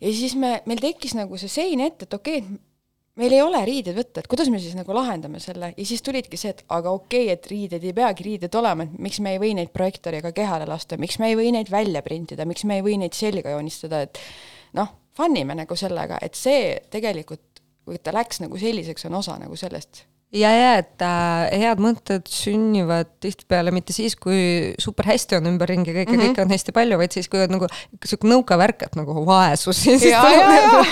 ja 0.00 0.14
siis 0.14 0.36
me, 0.38 0.60
meil 0.66 0.80
tekkis 0.82 1.16
nagu 1.18 1.38
see 1.40 1.50
sein 1.52 1.82
ette, 1.84 2.06
et 2.06 2.14
okei 2.14 2.42
okay,, 2.42 2.58
meil 3.18 3.34
ei 3.34 3.42
ole 3.42 3.60
riideid 3.66 3.96
võtta, 3.98 4.22
et 4.22 4.28
kuidas 4.30 4.50
me 4.52 4.60
siis 4.62 4.76
nagu 4.78 4.94
lahendame 4.94 5.40
selle 5.42 5.72
ja 5.74 5.86
siis 5.86 6.04
tulidki 6.06 6.38
see, 6.38 6.52
et 6.54 6.62
aga 6.74 6.92
okei 6.94 7.26
okay,, 7.26 7.34
et 7.34 7.50
riided 7.50 7.86
ei 7.88 7.94
peagi 7.96 8.26
riided 8.28 8.58
olema, 8.60 8.86
et 8.86 9.00
miks 9.08 9.18
me 9.24 9.34
ei 9.34 9.42
või 9.42 9.54
neid 9.58 9.72
projektooriga 9.74 10.32
kehale 10.36 10.68
lasta, 10.70 11.00
miks 11.00 11.18
me 11.22 11.32
ei 11.32 11.38
või 11.38 11.50
neid 11.56 11.72
välja 11.72 12.04
printida, 12.06 12.46
miks 12.48 12.64
me 12.68 12.78
ei 12.78 12.86
või 12.86 12.98
neid 13.02 13.18
selga 13.18 13.56
joonistada, 13.56 14.04
et 14.06 14.22
noh, 14.78 14.94
fun 15.18 15.34
ime 15.40 15.58
nagu 15.58 15.78
sellega, 15.78 16.20
et 16.22 16.38
see 16.38 16.76
tegelikult, 16.92 17.64
kui 17.88 17.98
ta 18.04 18.14
läks 18.14 18.44
nagu 18.44 18.60
selliseks, 18.60 19.08
on 19.08 19.18
osa 19.18 19.38
nagu 19.40 19.56
sellest 19.58 20.04
ja, 20.34 20.50
ja 20.52 20.72
et 20.80 21.04
äh, 21.04 21.58
head 21.62 21.82
mõtted 21.82 22.28
sünnivad 22.32 23.10
tihtipeale 23.22 23.72
mitte 23.74 23.94
siis, 23.96 24.16
kui 24.18 24.74
super 24.82 25.08
hästi 25.08 25.38
on 25.38 25.50
ümberringi 25.52 25.94
kõike 25.94 26.12
mm, 26.12 26.18
-hmm. 26.18 26.32
kõike 26.34 26.44
on 26.44 26.54
hästi 26.56 26.74
palju, 26.76 26.98
vaid 27.00 27.16
siis, 27.16 27.30
kui 27.32 27.42
on 27.44 27.54
nagu 27.56 27.70
sihuke 28.04 28.28
nõukavärk, 28.30 28.88
et 28.88 28.98
nagu 28.98 29.24
vaesus 29.28 29.84
ja 29.86 29.96
Ja, 30.08 30.24
ja, 30.28 30.82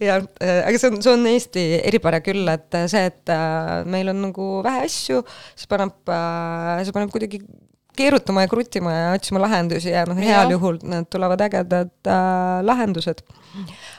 ja 0.08 0.20
äh, 0.40 0.62
aga 0.68 0.78
see 0.78 0.92
on, 0.92 1.02
see 1.02 1.12
on 1.12 1.26
Eesti 1.26 1.66
eripära 1.82 2.22
küll, 2.24 2.48
et 2.48 2.80
see, 2.86 3.04
et 3.10 3.32
äh, 3.32 3.82
meil 3.84 4.12
on 4.14 4.24
nagu 4.28 4.48
vähe 4.64 4.86
asju, 4.86 5.24
see 5.56 5.68
paneb 5.70 6.16
see 6.86 6.96
paneb 6.96 7.12
kuidagi 7.12 7.42
keerutama 7.96 8.46
ja 8.46 8.48
kruttima 8.48 8.92
ja 8.92 9.12
otsima 9.12 9.40
lahendusi 9.42 9.92
ja 9.92 10.06
noh, 10.08 10.16
heal 10.16 10.46
Jah. 10.46 10.52
juhul 10.54 10.80
need 10.88 11.08
tulevad 11.12 11.44
ägedad 11.44 11.92
äh, 12.08 12.60
lahendused 12.64 13.24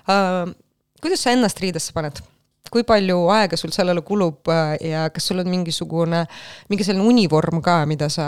äh,. 0.10 0.54
kuidas 1.02 1.24
sa 1.24 1.36
ennast 1.36 1.62
riidesse 1.62 1.94
paned? 1.94 2.24
Kui 2.72 2.86
palju 2.88 3.18
aega 3.34 3.58
sul 3.60 3.74
sellele 3.76 4.02
kulub 4.06 4.48
äh, 4.52 4.78
ja 4.90 5.08
kas 5.14 5.28
sul 5.28 5.42
on 5.44 5.50
mingisugune, 5.52 6.24
mingi 6.70 6.86
selline 6.88 7.06
univorm 7.08 7.62
ka, 7.64 7.84
mida 7.90 8.10
sa, 8.10 8.28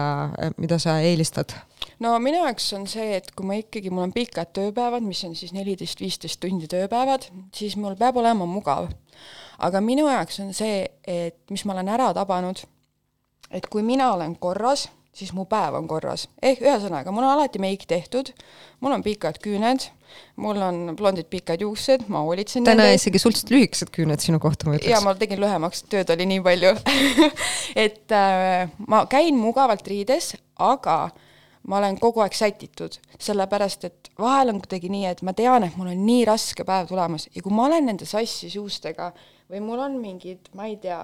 mida 0.58 0.80
sa 0.82 1.00
eelistad? 1.04 1.56
no 2.04 2.12
minu 2.20 2.42
jaoks 2.44 2.68
on 2.78 2.86
see, 2.90 3.16
et 3.20 3.32
kui 3.36 3.48
ma 3.48 3.58
ikkagi, 3.60 3.92
mul 3.94 4.08
on 4.10 4.14
pikad 4.16 4.52
tööpäevad, 4.58 5.06
mis 5.06 5.24
on 5.28 5.36
siis 5.38 5.54
neliteist, 5.56 6.02
viisteist 6.04 6.42
tundi 6.44 6.68
tööpäevad, 6.72 7.30
siis 7.56 7.78
mul 7.80 7.96
peab 8.00 8.20
olema 8.20 8.48
mugav. 8.50 8.90
aga 9.60 9.82
minu 9.82 10.10
jaoks 10.12 10.40
on 10.44 10.54
see, 10.54 10.84
et 11.08 11.40
mis 11.50 11.66
ma 11.66 11.78
olen 11.78 11.94
ära 11.96 12.12
tabanud, 12.18 12.60
et 13.52 13.68
kui 13.72 13.84
mina 13.84 14.12
olen 14.14 14.36
korras, 14.36 14.90
siis 15.16 15.32
mu 15.36 15.46
päev 15.50 15.78
on 15.80 15.88
korras. 15.88 16.28
ehk 16.42 16.64
ühesõnaga, 16.64 17.12
mul 17.16 17.24
on 17.24 17.36
alati 17.38 17.62
meik 17.64 17.86
tehtud, 17.90 18.32
mul 18.84 18.96
on 18.96 19.04
pikad 19.06 19.40
küüned, 19.44 19.88
mul 20.42 20.60
on 20.62 20.96
blondid 21.00 21.30
pikad 21.32 21.64
juuksed, 21.64 22.08
ma 22.12 22.24
hoolitsen 22.28 22.68
täna 22.68 22.84
nende 22.84 23.00
isegi 23.00 23.22
suhteliselt 23.22 23.54
lühikesed 23.56 23.94
küüned 23.96 24.24
sinu 24.24 24.42
kohta, 24.44 24.68
ma 24.68 24.76
ja 24.76 24.84
ütleks. 24.84 25.06
ma 25.06 25.16
tegin 25.20 25.42
lühemaks, 25.44 25.86
tööd 25.92 26.12
oli 26.16 26.28
nii 26.34 26.42
palju. 26.46 26.74
Et 27.86 28.16
äh, 28.16 28.74
ma 28.88 29.06
käin 29.12 29.40
mugavalt 29.40 29.88
riides, 29.88 30.34
aga 30.62 31.00
ma 31.66 31.80
olen 31.80 31.98
kogu 32.02 32.22
aeg 32.24 32.36
sätitud, 32.38 33.00
sellepärast 33.18 33.88
et 33.88 34.10
vahel 34.22 34.52
on 34.54 34.60
kuidagi 34.62 34.92
nii, 34.92 35.06
et 35.10 35.24
ma 35.26 35.34
tean, 35.38 35.66
et 35.66 35.78
mul 35.80 35.90
on 35.94 36.04
nii 36.06 36.26
raske 36.30 36.66
päev 36.68 36.92
tulemas. 36.92 37.30
Ja 37.34 37.42
kui 37.42 37.56
ma 37.56 37.66
olen 37.70 37.88
nende 37.90 38.08
sassis 38.10 38.58
juustega 38.60 39.12
või 39.52 39.64
mul 39.66 39.82
on 39.88 39.98
mingid, 40.02 40.52
ma 40.58 40.70
ei 40.70 40.78
tea, 40.82 41.02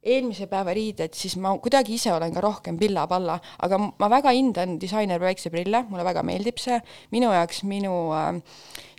eelmise 0.00 0.46
päeva 0.48 0.72
riided, 0.76 1.12
siis 1.16 1.36
ma 1.36 1.52
kuidagi 1.60 1.94
ise 1.98 2.12
olen 2.14 2.32
ka 2.32 2.40
rohkem 2.44 2.78
pilla-palla, 2.80 3.36
aga 3.66 3.78
ma 3.80 4.08
väga 4.12 4.32
hindan 4.32 4.78
disainer 4.80 5.20
päikseprille, 5.20 5.84
mulle 5.90 6.06
väga 6.06 6.22
meeldib 6.24 6.60
see, 6.62 6.78
minu 7.12 7.32
jaoks 7.34 7.62
minu 7.68 7.92
äh, 8.16 8.30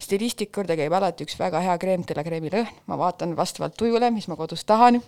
stilistika 0.01 0.61
juurde 0.61 0.77
käib 0.77 0.93
alati 0.93 1.25
üks 1.25 1.39
väga 1.39 1.63
hea 1.65 1.77
kreemtelekreemi 1.81 2.53
lõhn, 2.53 2.77
ma 2.91 2.99
vaatan 3.01 3.33
vastavalt 3.37 3.77
tujule, 3.79 4.11
mis 4.13 4.29
ma 4.29 4.37
kodus 4.37 4.65
tahan, 4.69 5.01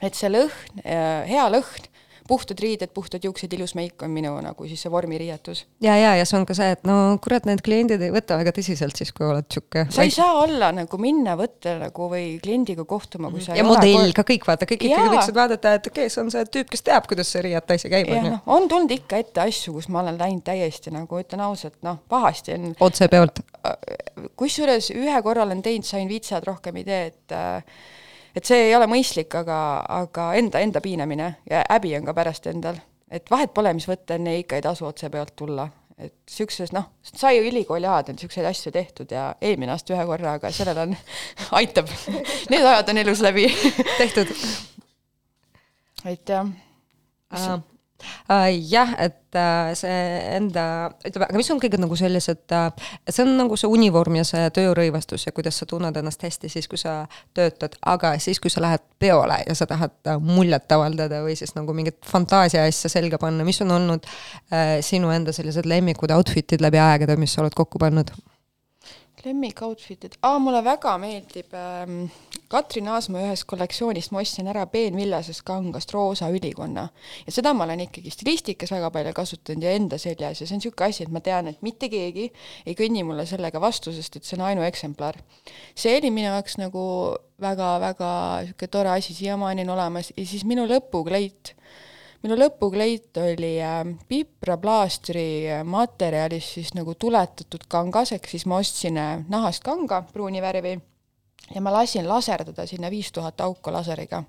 et 0.00 0.16
see 0.16 0.30
lõhn, 0.32 0.82
hea 0.84 1.46
lõhn, 1.52 1.88
puhtad 2.28 2.60
riided, 2.60 2.92
puhtad 2.94 3.24
juuksed, 3.24 3.52
ilus 3.56 3.74
meik 3.78 4.02
on 4.04 4.12
minu 4.12 4.34
nagu 4.44 4.68
siis 4.68 4.82
see 4.84 4.92
vormiriietus. 4.92 5.64
ja, 5.84 5.96
ja, 5.96 6.14
ja 6.18 6.26
see 6.28 6.38
on 6.38 6.46
ka 6.48 6.56
see, 6.56 6.70
et 6.76 6.84
no 6.88 7.18
kurat, 7.24 7.46
need 7.48 7.62
kliendid 7.64 8.02
ei 8.04 8.12
võta 8.14 8.36
väga 8.40 8.52
tõsiselt 8.56 8.98
siis, 8.98 9.12
kui 9.16 9.26
oled 9.28 9.48
sihuke. 9.52 9.86
sa 9.94 10.06
ei 10.06 10.12
saa 10.14 10.36
olla 10.42 10.70
nagu 10.76 11.00
minna 11.00 11.36
võtta 11.40 11.78
nagu 11.80 12.08
või 12.12 12.26
kliendiga 12.44 12.84
kohtuma, 12.88 13.32
kui 13.32 13.44
sa 13.44 13.56
ja 13.56 13.64
ei 13.64 13.68
modell 13.68 14.12
ka 14.16 14.26
kõik 14.28 14.48
vaata, 14.48 14.68
kõik 14.68 14.88
ikkagi 14.90 15.12
võiksid 15.14 15.38
vaadata, 15.38 15.74
et 15.78 15.90
okei 15.90 16.06
okay,, 16.06 16.14
see 16.14 16.24
on 16.24 16.32
see 16.34 16.48
tüüp, 16.58 16.72
kes 16.74 16.84
teab, 16.90 17.08
kuidas 17.10 17.32
see 17.32 17.44
riiete 17.48 17.78
asi 17.78 17.92
käib, 17.92 18.10
onju. 18.12 18.34
noh, 18.36 18.42
on 18.58 18.68
tulnud 18.70 18.96
ikka 18.98 19.22
ette 19.24 19.44
asju, 19.44 19.76
kus 19.78 19.88
ma 19.92 20.02
olen 20.04 20.20
läinud 20.20 20.44
täiesti 20.46 20.92
nagu 20.94 21.22
ütlen 21.22 21.44
ausalt, 21.48 21.78
noh, 21.86 22.02
pahasti 22.12 22.58
on 22.58 22.74
otse 22.84 23.08
peolt. 23.12 23.40
kusjuures 24.38 24.92
ühe 24.96 25.22
korra 25.24 25.48
olen 25.48 25.64
teinud, 25.64 25.88
sain 25.88 26.08
viitsad 26.10 26.44
rohkem 26.48 26.76
idee, 26.84 27.08
et 27.12 27.36
äh, 27.36 27.80
et 28.36 28.44
see 28.44 28.68
ei 28.68 28.76
ole 28.76 28.88
mõistlik, 28.90 29.34
aga, 29.38 29.58
aga 30.00 30.28
enda, 30.38 30.62
enda 30.64 30.82
piinamine 30.84 31.32
ja 31.50 31.64
häbi 31.68 31.94
on 31.98 32.08
ka 32.08 32.14
pärast 32.16 32.46
endal. 32.50 32.80
et 33.10 33.30
vahet 33.30 33.54
pole, 33.54 33.72
mis 33.74 33.88
võtta, 33.88 34.18
enne 34.18 34.38
ikka 34.38 34.58
ei 34.58 34.64
tasu 34.64 34.86
otse 34.86 35.10
pealt 35.10 35.34
tulla. 35.36 35.68
et 35.98 36.14
siukses, 36.30 36.72
noh, 36.72 36.90
sai 37.02 37.40
ülikooli 37.42 37.86
ajal 37.86 38.12
on 38.12 38.18
siukseid 38.18 38.46
asju 38.46 38.72
tehtud 38.72 39.10
ja 39.10 39.34
eelmine 39.40 39.72
aasta 39.72 39.94
ühe 39.94 40.04
korra, 40.06 40.36
aga 40.38 40.52
sellel 40.54 40.84
on, 40.84 40.96
aitab. 41.60 41.90
Need 42.50 42.62
ajad 42.64 42.92
on 42.92 43.02
elus 43.04 43.24
läbi. 43.24 43.48
tehtud. 43.98 44.36
et 46.04 46.28
jah, 46.28 46.46
jah, 48.70 48.92
et 49.02 49.36
uh, 49.36 49.70
see 49.78 49.98
enda, 50.36 50.64
ütleme, 51.06 51.28
aga 51.28 51.40
mis 51.40 51.50
on 51.52 51.60
kõige 51.62 51.80
nagu 51.80 51.98
sellised 51.98 52.54
uh,, 52.54 52.68
see 53.08 53.24
on 53.24 53.34
nagu 53.40 53.58
see 53.58 53.70
univorm 53.70 54.18
ja 54.20 54.24
see 54.28 54.46
töörõivastus 54.54 55.26
ja 55.26 55.34
kuidas 55.36 55.58
sa 55.60 55.68
tunned 55.68 55.96
ennast 55.98 56.22
hästi 56.24 56.50
siis, 56.52 56.68
kui 56.70 56.80
sa 56.80 57.00
töötad, 57.36 57.76
aga 57.94 58.14
siis, 58.22 58.40
kui 58.42 58.52
sa 58.52 58.62
lähed 58.64 58.84
peole 59.02 59.40
ja 59.46 59.58
sa 59.58 59.68
tahad 59.70 60.14
muljet 60.24 60.70
avaldada 60.74 61.22
või 61.26 61.36
siis 61.38 61.54
nagu 61.58 61.74
mingit 61.76 62.00
fantaasia 62.06 62.66
asja 62.68 62.92
selga 62.92 63.20
panna, 63.22 63.46
mis 63.46 63.60
on 63.64 63.74
olnud 63.76 64.08
sinu 64.84 65.12
enda 65.14 65.34
sellised 65.34 65.68
lemmikud 65.68 66.12
outfit'id 66.14 66.62
läbi 66.64 66.80
aegade, 66.82 67.18
mis 67.20 67.34
sa 67.34 67.44
oled 67.44 67.56
kokku 67.56 67.80
pannud? 67.82 68.12
Lemmik 69.24 69.62
outfit'id, 69.66 70.16
aa 70.26 70.38
mulle 70.42 70.60
väga 70.64 70.94
meeldib 71.00 71.54
ähm, 71.56 72.08
Katrin 72.48 72.88
Aasma 72.88 73.20
ühest 73.26 73.44
kollektsioonist 73.50 74.12
ma 74.14 74.22
ostsin 74.22 74.48
ära 74.48 74.64
peenvillasest 74.70 75.42
kangast 75.46 75.92
roosa 75.92 76.30
ülikonna. 76.32 76.88
ja 77.26 77.34
seda 77.34 77.52
ma 77.54 77.66
olen 77.66 77.84
ikkagi 77.86 78.12
stilistikas 78.14 78.72
väga 78.72 78.90
palju 78.94 79.12
kasutanud 79.16 79.66
ja 79.66 79.74
enda 79.76 79.98
seljas 79.98 80.40
ja 80.40 80.46
see 80.46 80.56
on 80.56 80.62
niisugune 80.62 80.88
asi, 80.88 81.04
et 81.04 81.12
ma 81.12 81.20
tean, 81.24 81.50
et 81.52 81.62
mitte 81.66 81.90
keegi 81.92 82.28
ei 82.64 82.78
kõnni 82.78 83.04
mulle 83.04 83.26
sellega 83.28 83.60
vastu, 83.60 83.92
sest 83.92 84.16
et 84.16 84.28
see 84.28 84.38
on 84.38 84.46
ainueksemplar. 84.48 85.20
see 85.74 85.96
oli 85.98 86.10
minu 86.14 86.32
jaoks 86.32 86.58
nagu 86.62 86.84
väga-väga 87.40 88.12
niisugune 88.46 88.72
tore 88.78 88.96
asi, 88.96 89.14
siiamaani 89.14 89.66
on 89.68 89.76
olemas 89.76 90.12
ja 90.16 90.26
siis 90.26 90.44
minu 90.48 90.66
lõpukleit 90.70 91.54
minu 92.22 92.38
lõpukleit 92.38 93.18
oli 93.22 93.56
äh, 93.62 93.82
pipraplaastri 94.08 95.28
äh, 95.50 95.64
materjalist 95.64 96.58
siis 96.58 96.72
nagu 96.74 96.94
tuletatud 96.98 97.68
kangas, 97.70 98.12
ehk 98.16 98.26
siis 98.30 98.46
ma 98.50 98.58
ostsin 98.62 98.98
äh, 98.98 99.18
nahast 99.30 99.62
kanga, 99.66 100.02
pruuni 100.12 100.42
värvi, 100.42 100.74
ja 101.54 101.62
ma 101.62 101.72
lasin 101.72 102.08
laserdada 102.08 102.66
sinna 102.66 102.90
viis 102.90 103.12
tuhat 103.12 103.40
auku 103.40 103.72
laseriga. 103.72 104.24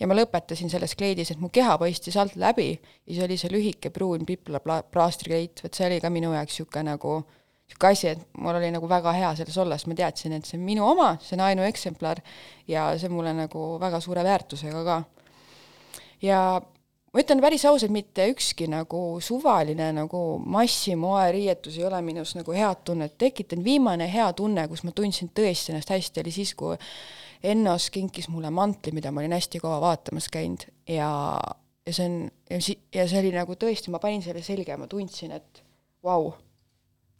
ja 0.00 0.06
ma 0.06 0.14
lõpetasin 0.14 0.70
selles 0.70 0.94
kleidis, 0.96 1.32
et 1.32 1.40
mu 1.40 1.50
keha 1.52 1.74
paistis 1.78 2.16
alt 2.16 2.36
läbi 2.36 2.70
ja 2.72 3.12
siis 3.12 3.24
oli 3.24 3.36
see 3.36 3.50
lühike 3.52 3.90
pruun 3.90 4.24
pipraplaastri 4.26 5.32
kleit, 5.32 5.60
vot 5.64 5.74
see 5.74 5.86
oli 5.90 6.00
ka 6.00 6.10
minu 6.10 6.32
jaoks 6.32 6.54
niisugune 6.54 6.86
nagu 6.92 7.18
niisugune 7.18 7.90
asi, 7.92 8.14
et 8.14 8.22
mul 8.38 8.56
oli 8.56 8.70
nagu 8.72 8.88
väga 8.88 9.12
hea 9.12 9.34
selles 9.36 9.58
olla, 9.58 9.76
sest 9.76 9.90
ma 9.90 9.98
teadsin, 9.98 10.38
et 10.38 10.46
see 10.46 10.56
on 10.56 10.64
minu 10.64 10.86
oma, 10.86 11.16
see 11.20 11.36
on 11.36 11.44
ainueksemplar 11.50 12.22
ja 12.68 12.88
see 12.96 13.10
on 13.10 13.18
mulle 13.18 13.34
nagu 13.36 13.68
väga 13.82 14.00
suure 14.00 14.24
väärtusega 14.24 14.84
ka. 14.86 15.02
ja 16.22 16.40
ma 17.12 17.22
ütlen 17.22 17.40
päris 17.42 17.64
ausalt, 17.68 17.92
mitte 17.94 18.26
ükski 18.32 18.68
nagu 18.70 19.02
suvaline 19.24 19.90
nagu 19.96 20.22
massimoeriietus 20.44 21.78
ei 21.78 21.86
ole 21.88 22.00
minus 22.04 22.34
nagu 22.38 22.56
head 22.56 22.82
tunnet 22.84 23.16
tekitanud, 23.18 23.64
viimane 23.64 24.08
hea 24.12 24.28
tunne, 24.36 24.66
kus 24.68 24.84
ma 24.84 24.92
tundsin 24.96 25.30
tõesti 25.34 25.72
ennast 25.72 25.94
hästi, 25.94 26.24
oli 26.24 26.34
siis, 26.34 26.54
kui 26.58 26.76
Ennos 27.48 27.84
kinkis 27.94 28.26
mulle 28.32 28.50
mantli, 28.50 28.90
mida 28.90 29.12
ma 29.14 29.22
olin 29.22 29.36
hästi 29.36 29.60
kaua 29.62 29.78
vaatamas 29.78 30.26
käinud 30.34 30.64
ja, 30.90 31.10
ja 31.86 31.94
see 31.94 32.08
on, 32.08 32.16
ja 32.94 33.06
see 33.06 33.20
oli 33.20 33.30
nagu 33.36 33.54
tõesti, 33.54 33.92
ma 33.94 34.02
panin 34.02 34.24
selle 34.24 34.42
selga 34.42 34.74
ja 34.74 34.80
ma 34.80 34.90
tundsin, 34.90 35.36
et 35.38 35.62
vau 36.02 36.28
wow. 36.28 36.36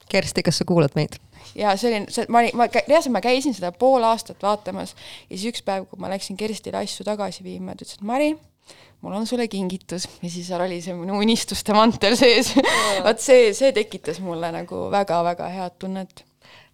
Kersti, 0.08 0.42
kas 0.42 0.58
sa 0.58 0.64
kuulad 0.64 0.94
meid? 0.96 1.18
ja 1.54 1.76
see 1.78 1.92
oli, 1.92 2.12
see, 2.12 2.26
ma 2.32 2.42
olin, 2.42 2.56
ma, 2.58 2.66
reaalselt 2.74 3.14
ma 3.14 3.22
käisin 3.22 3.54
seda 3.54 3.70
pool 3.72 4.04
aastat 4.04 4.42
vaatamas 4.42 4.96
ja 5.28 5.36
siis 5.36 5.52
üks 5.52 5.62
päev, 5.64 5.86
kui 5.90 6.02
ma 6.02 6.10
läksin 6.10 6.36
Kerstile 6.40 6.82
asju 6.82 7.06
tagasi 7.06 7.46
viima, 7.46 7.76
ta 7.76 7.86
ütles, 7.86 8.00
et 8.00 8.06
Mari, 8.10 8.32
mul 9.02 9.18
on 9.20 9.26
sulle 9.26 9.48
kingitus 9.48 10.08
ja 10.22 10.30
siis 10.30 10.48
seal 10.48 10.64
oli 10.64 10.80
see 10.82 10.94
minu 10.98 11.18
unistuste 11.22 11.74
mantel 11.76 12.16
sees. 12.18 12.54
vot 13.06 13.20
see, 13.22 13.52
see 13.56 13.72
tekitas 13.76 14.22
mulle 14.24 14.50
nagu 14.54 14.88
väga-väga 14.94 15.50
head 15.54 15.78
tunnet. 15.78 16.24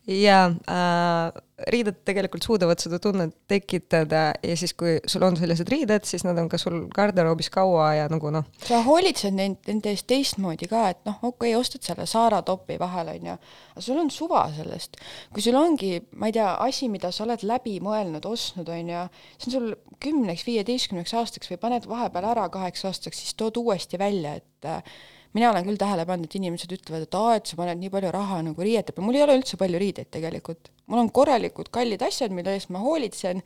Ja 0.07 0.39
äh, 0.69 1.43
riided 1.71 2.01
tegelikult 2.05 2.45
suudavad 2.45 2.81
seda 2.83 2.99
tunnet 3.01 3.33
tekitada 3.49 4.25
ja 4.43 4.57
siis, 4.59 4.75
kui 4.77 4.97
sul 5.09 5.23
on 5.25 5.37
sellised 5.39 5.69
riided, 5.71 6.05
siis 6.09 6.25
nad 6.27 6.39
on 6.41 6.49
ka 6.51 6.59
sul 6.61 6.83
garderoobis 6.95 7.49
kaua 7.55 7.87
ja 7.97 8.09
nagu 8.13 8.33
noh. 8.35 8.45
sa 8.67 8.83
hoolitsed 8.85 9.37
neid, 9.37 9.57
nende 9.69 9.95
eest 9.95 10.09
teistmoodi 10.11 10.69
ka, 10.71 10.83
et 10.93 11.01
noh, 11.09 11.17
okei 11.23 11.55
okay,, 11.55 11.61
ostad 11.61 11.87
selle 11.87 12.09
Saara 12.11 12.43
topi 12.45 12.77
vahel, 12.81 13.15
on 13.15 13.31
ju, 13.31 13.39
aga 13.73 13.87
sul 13.87 14.03
on 14.03 14.13
suva 14.13 14.45
sellest. 14.57 15.01
kui 15.33 15.47
sul 15.47 15.57
ongi, 15.59 15.95
ma 16.21 16.29
ei 16.29 16.37
tea, 16.37 16.51
asi, 16.67 16.91
mida 16.93 17.13
sa 17.15 17.25
oled 17.25 17.47
läbi 17.47 17.79
mõelnud, 17.85 18.29
ostnud, 18.29 18.69
on 18.69 18.93
ju, 18.93 19.09
see 19.39 19.51
on 19.51 19.57
sul 19.57 19.73
kümneks, 20.05 20.45
viieteistkümneks 20.49 21.17
aastaks 21.17 21.55
või 21.55 21.63
paned 21.63 21.89
vahepeal 21.89 22.29
ära 22.35 22.49
kaheks 22.53 22.85
aastaks, 22.91 23.23
siis 23.23 23.39
tood 23.39 23.63
uuesti 23.63 24.01
välja, 24.01 24.37
et 24.43 24.69
äh, 24.69 24.83
mina 25.35 25.51
olen 25.51 25.67
küll 25.67 25.81
tähele 25.81 26.07
pannud, 26.09 26.31
et 26.31 26.39
inimesed 26.39 26.73
ütlevad, 26.77 27.07
et 27.07 27.19
aa, 27.19 27.37
et 27.39 27.51
sa 27.51 27.59
paned 27.59 27.81
nii 27.81 27.93
palju 27.93 28.15
raha 28.15 28.41
nagu 28.47 28.67
riiete 28.67 28.95
peale, 28.95 29.09
mul 29.09 29.19
ei 29.19 29.27
ole 29.27 29.39
üldse 29.41 29.59
palju 29.61 29.83
riideid 29.83 30.11
tegelikult. 30.15 30.73
mul 30.87 31.05
on 31.05 31.13
korralikud 31.15 31.71
kallid 31.75 32.03
asjad, 32.07 32.35
mille 32.35 32.55
eest 32.55 32.73
ma 32.75 32.83
hoolitsen 32.83 33.43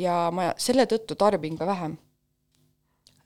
ja 0.00 0.24
ma 0.34 0.52
selle 0.60 0.88
tõttu 0.90 1.16
tarbin 1.18 1.58
ka 1.58 1.68
vähem 1.68 1.98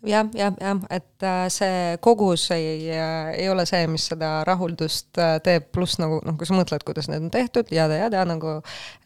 jah, 0.07 0.29
jah, 0.35 0.53
jah, 0.61 0.83
et 0.93 1.25
äh, 1.25 1.47
see 1.53 1.97
kogus 2.05 2.51
ei 2.55 2.91
äh,, 2.93 3.33
ei 3.41 3.49
ole 3.51 3.67
see, 3.69 3.87
mis 3.91 4.07
seda 4.11 4.31
rahuldust 4.47 5.19
äh, 5.23 5.39
teeb, 5.45 5.71
pluss 5.75 5.99
nagu 6.03 6.21
noh, 6.27 6.37
kui 6.39 6.49
sa 6.49 6.57
mõtled, 6.57 6.85
kuidas 6.87 7.11
need 7.11 7.27
on 7.27 7.33
tehtud 7.35 7.73
ja, 7.75 7.89
ja, 7.91 8.11
ja 8.13 8.27
nagu, 8.29 8.59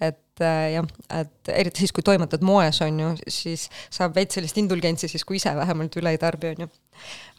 et 0.03 0.21
jah, 0.41 0.87
et 1.13 1.53
eriti 1.53 1.85
siis, 1.85 1.93
kui 1.93 2.05
toimetad 2.05 2.45
moes, 2.47 2.81
on 2.85 3.01
ju, 3.03 3.09
siis 3.29 3.67
saab 3.93 4.15
veits 4.17 4.39
sellist 4.39 4.57
indulgentsi 4.61 5.11
siis, 5.11 5.25
kui 5.29 5.37
ise 5.41 5.53
vähemalt 5.57 5.99
üle 6.01 6.15
ei 6.15 6.21
tarbi, 6.21 6.55
on 6.55 6.65
ju 6.67 6.71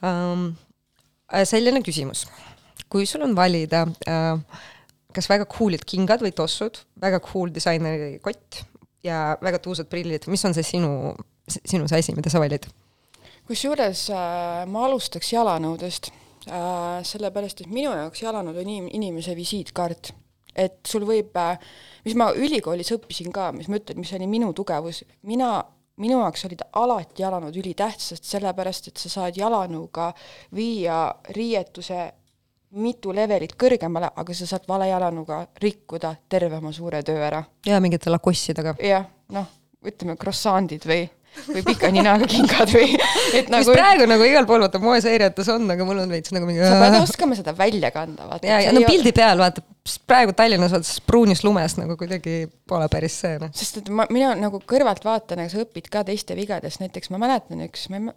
um,. 0.05 0.51
Selline 1.47 1.81
küsimus, 1.85 2.25
kui 2.91 3.07
sul 3.09 3.23
on 3.25 3.35
valida 3.37 3.85
äh, 4.07 4.61
kas 5.15 5.27
väga 5.31 5.47
cool'id 5.51 5.83
kingad 5.87 6.23
või 6.23 6.33
tossud, 6.35 6.79
väga 7.01 7.21
cool 7.25 7.51
disaineri 7.53 8.19
kott 8.23 8.63
ja 9.05 9.35
väga 9.43 9.59
tuusad 9.63 9.89
prillid, 9.91 10.27
mis 10.31 10.43
on 10.47 10.55
see 10.55 10.65
sinu, 10.65 11.13
sinu 11.47 11.89
see 11.89 12.01
asi, 12.03 12.15
mida 12.17 12.31
sa 12.31 12.41
valid? 12.43 12.67
kusjuures 13.49 14.05
äh, 14.13 14.63
ma 14.69 14.85
alustaks 14.87 15.31
jalanõudest 15.33 16.11
äh,, 16.11 17.01
sellepärast 17.07 17.63
et 17.63 17.71
minu 17.73 17.91
jaoks 17.91 18.21
jalanõud 18.23 18.59
on 18.61 18.69
inim-, 18.69 18.91
inimese 18.95 19.35
visiitkaart. 19.35 20.13
et 20.55 20.79
sul 20.87 21.03
võib 21.07 21.35
äh,, 21.39 21.59
mis 22.05 22.15
ma 22.15 22.29
ülikoolis 22.37 22.93
õppisin 22.95 23.33
ka, 23.35 23.49
mis 23.55 23.67
ma 23.67 23.81
ütlen, 23.81 23.99
mis 23.99 24.13
oli 24.15 24.29
minu 24.29 24.53
tugevus, 24.55 25.03
mina 25.27 25.57
minu 26.01 26.21
jaoks 26.21 26.47
olid 26.49 26.63
alati 26.81 27.23
jalanõud 27.23 27.59
ülitähtsad, 27.61 28.23
sellepärast 28.25 28.91
et 28.91 29.01
sa 29.01 29.11
saad 29.19 29.37
jalanõuga 29.37 30.11
viia 30.55 31.03
riietuse 31.35 32.09
mitu 32.81 33.11
levelit 33.15 33.57
kõrgemale, 33.59 34.11
aga 34.15 34.35
sa 34.35 34.47
saad 34.47 34.67
vale 34.69 34.87
jalanõuga 34.89 35.41
rikkuda 35.61 36.13
terve 36.31 36.61
oma 36.61 36.71
suure 36.75 37.01
töö 37.03 37.19
ära. 37.27 37.43
ja 37.67 37.79
mingite 37.83 38.13
lakossidega. 38.13 38.75
jah, 38.79 39.09
noh, 39.35 39.49
ütleme 39.85 40.15
croissant'id 40.19 40.87
või 40.87 41.03
või 41.47 41.63
pika 41.63 41.89
ninaga 41.93 42.27
kingad 42.27 42.71
või 42.73 42.95
et 43.37 43.51
nagu 43.51 43.63
mis 43.63 43.77
praegu 43.77 44.07
nagu 44.09 44.25
igal 44.27 44.47
pool 44.47 44.63
vaata 44.65 44.81
moeseeriates 44.83 45.51
on, 45.53 45.69
aga 45.71 45.85
mul 45.87 46.01
on 46.03 46.11
veits 46.11 46.33
nagu 46.35 46.47
mingi 46.47 46.63
sa 46.63 46.79
pead 46.81 46.97
oskama 46.99 47.37
seda 47.39 47.53
välja 47.57 47.91
kanda, 47.95 48.27
vaata. 48.27 48.47
ja, 48.47 48.59
ja 48.67 48.73
no 48.75 48.83
pildi 48.87 49.13
peal 49.15 49.39
vaata, 49.39 49.63
praegu 50.07 50.33
Tallinnas 50.37 50.73
vaata 50.75 51.01
pruunis 51.07 51.41
lumes 51.43 51.73
nagu 51.79 51.95
kuidagi 51.97 52.45
pole 52.69 52.87
päris 52.91 53.15
see 53.23 53.39
noh. 53.41 53.49
sest 53.57 53.79
et 53.81 53.89
ma, 53.89 54.05
mina 54.13 54.33
nagu 54.37 54.59
kõrvalt 54.69 55.05
vaatan, 55.05 55.41
aga 55.41 55.53
sa 55.53 55.63
õpid 55.63 55.89
ka 55.93 56.03
teiste 56.07 56.37
vigadest, 56.37 56.83
näiteks 56.83 57.09
ma 57.13 57.19
mäletan 57.21 57.63
üks, 57.65 57.87
ma 57.89 57.97
ei, 57.97 58.11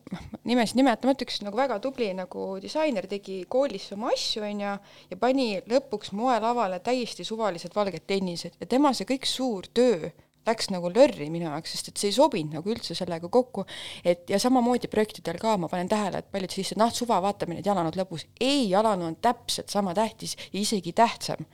nimesid 0.51 0.79
nimetamata, 0.81 1.25
üks 1.25 1.41
nagu 1.45 1.57
väga 1.59 1.79
tubli 1.85 2.11
nagu 2.17 2.51
disainer 2.63 3.09
tegi 3.11 3.43
koolis 3.49 3.89
oma 3.97 4.13
asju, 4.13 4.45
on 4.45 4.61
ju, 4.67 4.75
ja 5.15 5.21
pani 5.21 5.49
lõpuks 5.71 6.13
moelavale 6.17 6.83
täiesti 6.85 7.25
suvalised 7.25 7.75
valged 7.77 8.05
tennised 8.07 8.61
ja 8.61 8.69
tema 8.69 8.93
see 8.93 9.09
kõik 9.09 9.29
suur 9.29 9.71
töö 9.73 10.13
läks 10.47 10.71
nagu 10.75 10.91
lörri 10.93 11.31
minu 11.33 11.49
jaoks, 11.49 11.75
sest 11.75 11.91
et 11.91 12.01
see 12.01 12.13
ei 12.13 12.17
sobinud 12.17 12.59
nagu 12.59 12.73
üldse 12.75 12.97
sellega 12.99 13.31
kokku, 13.33 13.67
et 14.05 14.31
ja 14.31 14.41
samamoodi 14.43 14.91
projektidel 14.93 15.41
ka 15.43 15.57
ma 15.61 15.71
panen 15.73 15.91
tähele, 15.91 16.23
et 16.23 16.31
paljud 16.33 16.55
siis, 16.55 16.75
et 16.75 16.81
noh, 16.81 16.93
suva, 16.95 17.21
vaatame 17.25 17.59
need 17.59 17.69
jalanõud 17.69 17.99
lõpus. 17.99 18.27
ei, 18.41 18.69
jalanõu 18.71 19.11
on 19.13 19.21
täpselt 19.23 19.73
sama 19.73 19.95
tähtis 19.97 20.37
ja 20.51 20.61
isegi 20.61 20.93
tähtsam 20.93 21.45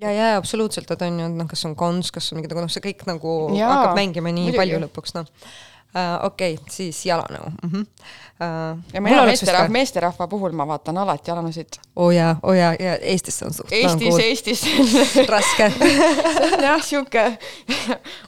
ja, 0.00 0.12
ja 0.12 0.36
absoluutselt, 0.36 0.90
et 0.90 1.02
on 1.02 1.22
ju, 1.22 1.32
noh, 1.40 1.48
kas 1.50 1.64
on 1.68 1.74
konst, 1.78 2.12
kas 2.14 2.30
on 2.32 2.38
mingid, 2.38 2.54
aga 2.54 2.66
noh, 2.66 2.72
see 2.72 2.84
kõik 2.84 3.02
nagu 3.08 3.34
Jaa, 3.56 3.72
hakkab 3.72 3.98
mängima 3.98 4.32
nii 4.32 4.50
muidugi. 4.50 4.60
palju 4.62 4.84
lõpuks, 4.86 5.16
noh 5.18 5.28
uh,. 5.94 6.26
okei 6.26 6.54
okay,, 6.54 6.72
siis 6.72 7.06
jalanõu 7.06 7.50
mm. 7.50 7.70
-hmm. 7.70 7.86
Uh, 8.38 8.78
ja 8.94 9.00
mina 9.02 9.24
meesterahva, 9.26 9.68
meesterahva 9.68 10.28
puhul 10.30 10.52
ma 10.54 10.62
vaatan 10.66 10.98
alati 11.02 11.30
jalanõusid. 11.30 11.80
oo 11.96 12.04
oh 12.06 12.10
jaa, 12.14 12.36
oo 12.42 12.50
oh 12.50 12.54
jaa, 12.54 12.74
ja 12.78 12.92
Eestis 13.02 13.42
on 13.42 13.52
suht 13.52 13.72
Eestis 13.72 14.14
nagu,, 14.14 14.18
Eestis 14.22 14.62
raske 15.34 15.66
see 15.74 16.52
on 16.52 16.62
jah, 16.62 16.84
sihuke, 16.86 17.24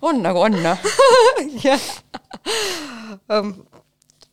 on 0.03 0.19
nagu 0.23 0.43
on 0.43 0.59
noh 0.63 0.89
jah 1.67 1.87
um, 3.31 3.55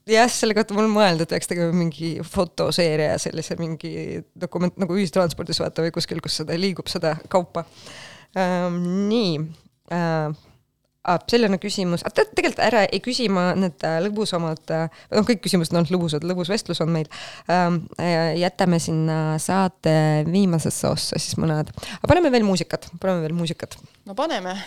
jah, 0.10 0.32
selle 0.32 0.56
kohta 0.58 0.74
mul 0.74 0.88
on 0.88 0.96
mõelnud, 0.96 1.22
et 1.28 1.36
peaks 1.36 1.50
tegema 1.52 1.76
mingi 1.76 2.16
fotoseeria 2.26 3.18
sellise 3.22 3.58
mingi 3.60 3.94
dokument 4.34 4.82
nagu 4.82 4.98
ühistranspordis 4.98 5.62
vaata 5.62 5.86
või 5.86 5.94
kuskil, 5.96 6.22
kus 6.26 6.40
seda 6.42 6.58
liigub, 6.58 6.90
seda 6.90 7.20
kaupa 7.30 7.68
um,. 8.34 8.82
nii 9.12 9.34
ah,. 9.94 10.34
Selline 11.32 11.60
küsimus, 11.62 12.04
tead 12.08 12.32
tegelikult 12.36 12.64
ära 12.68 12.84
ei 12.86 13.02
küsi 13.04 13.28
ma 13.32 13.50
need 13.58 13.84
äh, 13.88 14.00
lõbusamad, 14.06 14.64
äh, 14.76 15.02
noh, 15.16 15.28
kõik 15.28 15.44
küsimused 15.46 15.76
on 15.78 15.88
lõbusad, 15.92 16.26
lõbus 16.28 16.52
vestlus 16.52 16.82
on 16.84 16.94
meil 16.94 17.10
ähm,. 17.52 17.84
jätame 18.38 18.80
sinna 18.84 19.38
saate 19.42 20.26
viimasesse 20.28 20.90
ossa 20.90 21.20
siis 21.20 21.38
mõned, 21.42 21.72
aga 22.00 22.10
paneme 22.10 22.32
veel 22.34 22.46
muusikat, 22.48 22.90
paneme 23.02 23.26
veel 23.26 23.38
muusikat. 23.38 23.80
no 24.06 24.18
paneme. 24.18 24.58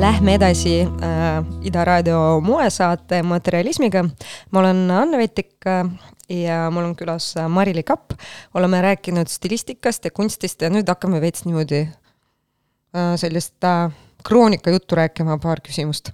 Lähme 0.00 0.34
edasi 0.34 0.80
äh, 0.80 1.44
Ida 1.62 1.84
Raadio 1.84 2.40
moesaate 2.40 3.22
Materialismiga. 3.22 4.04
ma 4.50 4.60
olen 4.60 4.90
Anne 4.90 5.18
Vetik 5.18 5.66
äh, 5.66 5.84
ja 6.28 6.70
mul 6.70 6.84
on 6.84 6.96
külas 6.96 7.34
Marili 7.48 7.82
Kapp. 7.82 8.12
oleme 8.54 8.82
rääkinud 8.82 9.28
stilistikast 9.28 10.04
ja 10.04 10.10
kunstist 10.10 10.62
ja 10.62 10.70
nüüd 10.70 10.88
hakkame 10.88 11.20
veits 11.20 11.44
niimoodi 11.44 11.82
äh, 11.82 13.12
sellist 13.16 13.64
äh, 13.64 13.92
kroonika 14.24 14.70
juttu 14.70 14.96
rääkima, 14.96 15.38
paar 15.38 15.60
küsimust 15.60 16.08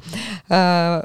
äh, 0.51 0.99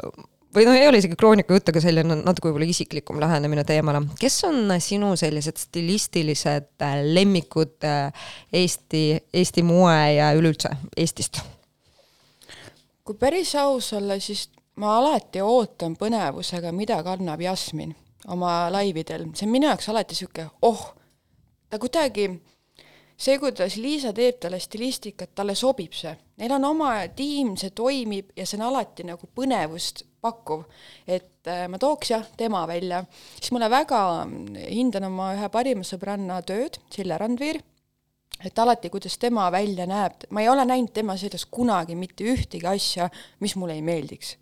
või 0.56 0.66
noh, 0.66 0.74
ei 0.74 0.90
ole 0.90 1.06
isegi 1.06 1.16
kroonika 1.16 1.54
jutt, 1.54 1.70
aga 1.70 1.86
selline 1.86 2.18
natuke 2.24 2.50
võib-olla 2.50 2.74
isiklikum 2.74 3.22
lähenemine 3.22 3.64
teemale. 3.64 4.08
kes 4.20 4.44
on 4.50 4.74
sinu 4.82 5.14
sellised 5.16 5.62
stilistilised 5.62 6.72
äh, 6.82 7.00
lemmikud 7.06 7.78
äh, 7.86 8.30
Eesti, 8.54 9.20
Eesti 9.34 9.70
moe 9.70 9.98
ja 10.18 10.34
üleüldse 10.34 10.74
Eestist? 10.98 11.44
Kui 13.04 13.18
päris 13.20 13.56
aus 13.56 13.94
olla, 13.98 14.20
siis 14.20 14.50
ma 14.82 14.98
alati 15.00 15.42
ootan 15.42 15.96
põnevusega, 16.00 16.72
mida 16.76 17.02
kannab 17.04 17.42
Jasmin 17.42 17.96
oma 18.32 18.70
laividel, 18.74 19.32
see 19.36 19.48
on 19.48 19.54
minu 19.56 19.70
jaoks 19.70 19.90
alati 19.90 20.14
niisugune 20.14 20.50
oh, 20.68 20.84
ta 21.70 21.80
kuidagi, 21.82 22.28
see, 23.18 23.40
kuidas 23.42 23.78
Liisa 23.82 24.14
teeb 24.14 24.38
talle 24.44 24.60
stilistikat, 24.62 25.34
talle 25.36 25.56
sobib 25.58 25.96
see. 25.98 26.14
Neil 26.42 26.54
on 26.58 26.68
oma 26.70 26.94
tiim, 27.16 27.56
see 27.58 27.74
toimib 27.78 28.32
ja 28.38 28.46
see 28.46 28.60
on 28.60 28.68
alati 28.70 29.06
nagu 29.10 29.30
põnevust 29.36 30.06
pakkuv. 30.22 30.68
et 31.08 31.50
äh, 31.50 31.66
ma 31.68 31.80
tooks 31.82 32.14
jah, 32.14 32.26
tema 32.38 32.68
välja, 32.70 33.04
siis 33.40 33.52
mulle 33.52 33.70
väga 33.74 34.02
hindan 34.70 35.10
oma 35.10 35.34
ühe 35.34 35.50
parima 35.50 35.86
sõbranna 35.88 36.42
tööd, 36.46 36.78
Sille 36.94 37.18
Randviir 37.18 37.64
et 38.46 38.60
alati, 38.60 38.90
kuidas 38.94 39.18
tema 39.22 39.48
välja 39.52 39.88
näeb, 39.90 40.28
ma 40.30 40.44
ei 40.44 40.50
ole 40.50 40.66
näinud 40.68 40.94
tema 40.94 41.18
seljas 41.20 41.46
kunagi 41.46 41.96
mitte 41.96 42.28
ühtegi 42.28 42.68
asja, 42.68 43.10
mis 43.40 43.56
mulle 43.56 43.78
ei 43.78 43.82
meeldiks. 43.86 44.38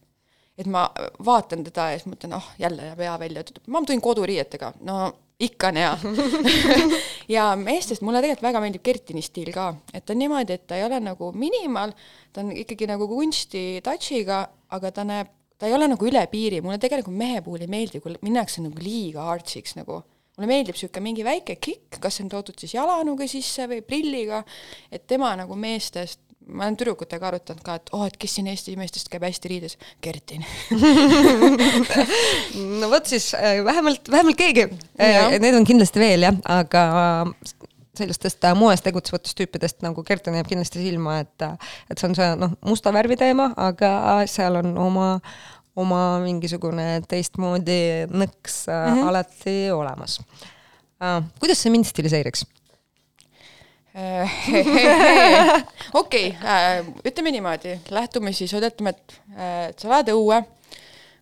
et 0.59 0.67
ma 0.67 0.89
vaatan 1.23 1.63
teda 1.63 1.91
ja 1.93 1.99
siis 1.99 2.09
mõtlen, 2.11 2.33
oh 2.35 2.47
jälle 2.59 2.89
jääb 2.89 2.99
hea 2.99 3.13
välja, 3.19 3.43
ta 3.43 3.53
ütleb, 3.53 3.67
ma 3.71 3.79
tulin 3.87 4.01
koduriietega, 4.03 4.73
no 4.83 4.97
ikka 5.39 5.71
on 5.71 5.79
hea. 5.79 5.93
Ja 7.29 7.51
meestest 7.55 8.01
mulle 8.01 8.23
tegelikult 8.23 8.47
väga 8.47 8.61
meeldib 8.63 8.83
Kertini 8.83 9.21
stiil 9.21 9.51
ka, 9.53 9.69
et 9.93 10.03
ta 10.03 10.15
on 10.15 10.19
niimoodi, 10.19 10.55
et 10.57 10.63
ta 10.67 10.79
ei 10.79 10.83
ole 10.83 10.97
nagu 11.03 11.29
minimal, 11.37 11.93
ta 12.33 12.41
on 12.41 12.49
ikkagi 12.57 12.87
nagu 12.89 13.05
kunsti 13.07 13.83
touch'iga, 13.85 14.39
aga 14.75 14.91
ta 14.91 15.05
näeb, 15.05 15.29
ta 15.61 15.69
ei 15.69 15.75
ole 15.77 15.87
nagu 15.91 16.09
üle 16.09 16.23
piiri, 16.31 16.63
mulle 16.65 16.79
tegelikult 16.81 17.15
mehe 17.15 17.43
puhul 17.45 17.67
ei 17.67 17.71
meeldi, 17.71 18.01
kui 18.01 18.17
minnakse 18.25 18.65
nagu 18.65 18.81
liiga 18.81 19.29
artsiks 19.29 19.77
nagu 19.77 20.01
mulle 20.39 20.53
meeldib 20.53 20.77
niisugune 20.77 21.03
mingi 21.03 21.27
väike 21.27 21.57
kikk, 21.59 21.99
kas 21.99 22.17
see 22.17 22.25
on 22.25 22.31
toodud 22.31 22.61
siis 22.61 22.73
jalanuga 22.77 23.27
sisse 23.27 23.67
või 23.67 23.83
prilliga, 23.83 24.43
et 24.91 25.03
tema 25.09 25.33
nagu 25.35 25.57
meestest, 25.59 26.21
ma 26.47 26.65
olen 26.65 26.77
tüdrukutega 26.79 27.27
arutanud 27.27 27.61
ka, 27.65 27.75
et 27.77 27.91
oh, 27.93 28.05
et 28.07 28.15
kes 28.17 28.37
siin 28.39 28.47
Eesti 28.49 28.73
meestest 28.79 29.11
käib 29.11 29.27
hästi 29.27 29.51
riides, 29.51 29.75
Kertin 30.01 30.47
no 32.79 32.89
vot 32.89 33.11
siis 33.11 33.33
äh, 33.37 33.59
vähemalt, 33.65 34.09
vähemalt 34.09 34.39
keegi. 34.39 34.69
Jah. 34.97 35.35
Need 35.35 35.59
on 35.59 35.67
kindlasti 35.67 36.01
veel 36.01 36.25
jah, 36.25 36.39
aga 36.49 36.85
sellistest 37.99 38.47
äh, 38.47 38.55
moes 38.57 38.81
tegutsevatest 38.85 39.37
tüüpidest 39.37 39.83
nagu 39.85 40.01
Kerten 40.07 40.39
jääb 40.39 40.49
kindlasti 40.49 40.81
silma, 40.81 41.19
et, 41.25 41.47
et 41.91 41.99
see 41.99 42.09
on 42.09 42.17
see 42.17 42.31
noh, 42.39 42.55
musta 42.65 42.95
värvi 42.95 43.19
teema, 43.19 43.51
aga 43.59 44.23
seal 44.31 44.63
on 44.63 44.73
oma, 44.79 45.11
oma 45.79 46.19
mingisugune 46.23 47.01
teistmoodi 47.09 47.81
nõks 48.11 48.63
mm. 48.67 48.93
-hmm. 48.93 49.11
alati 49.11 49.57
olemas. 49.71 50.19
kuidas 51.39 51.63
sa 51.63 51.69
mind 51.69 51.87
stiliseeriks? 51.87 52.45
okei, 56.01 56.29
ütleme 57.03 57.31
niimoodi, 57.33 57.79
lähtume 57.89 58.31
siis, 58.33 58.53
ütleme, 58.53 58.93
et, 58.93 59.15
äh, 59.33 59.69
et 59.71 59.79
sa 59.79 59.89
lähed 59.89 60.11
õue, 60.13 60.37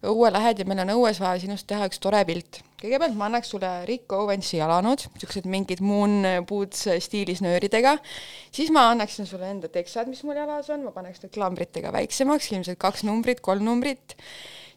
õue 0.08 0.32
lähed 0.34 0.62
ja 0.62 0.66
meil 0.70 0.82
on 0.86 0.94
õues 0.96 1.20
vaja 1.22 1.40
sinust 1.44 1.68
teha 1.70 1.88
üks 1.90 2.00
tore 2.04 2.24
pilt. 2.28 2.62
kõigepealt 2.82 3.16
ma 3.18 3.26
annaks 3.30 3.50
sulle 3.54 3.70
Rick 3.90 4.14
Owensi 4.14 4.60
jalanõud, 4.60 5.08
niisugused 5.16 5.48
mingid 5.50 5.82
moon 5.82 6.22
boots 6.50 6.86
stiilis 7.04 7.42
nööridega, 7.42 7.96
siis 8.54 8.70
ma 8.74 8.90
annaksin 8.92 9.26
sulle 9.30 9.50
enda 9.50 9.72
teksad, 9.74 10.10
mis 10.12 10.22
mul 10.28 10.38
jalas 10.38 10.70
on, 10.74 10.84
ma 10.86 10.94
paneks 10.96 11.24
need 11.24 11.34
klambritega 11.34 11.92
väiksemaks, 11.96 12.52
ilmselt 12.54 12.80
kaks 12.82 13.04
numbrit, 13.08 13.42
kolm 13.42 13.66
numbrit, 13.66 14.14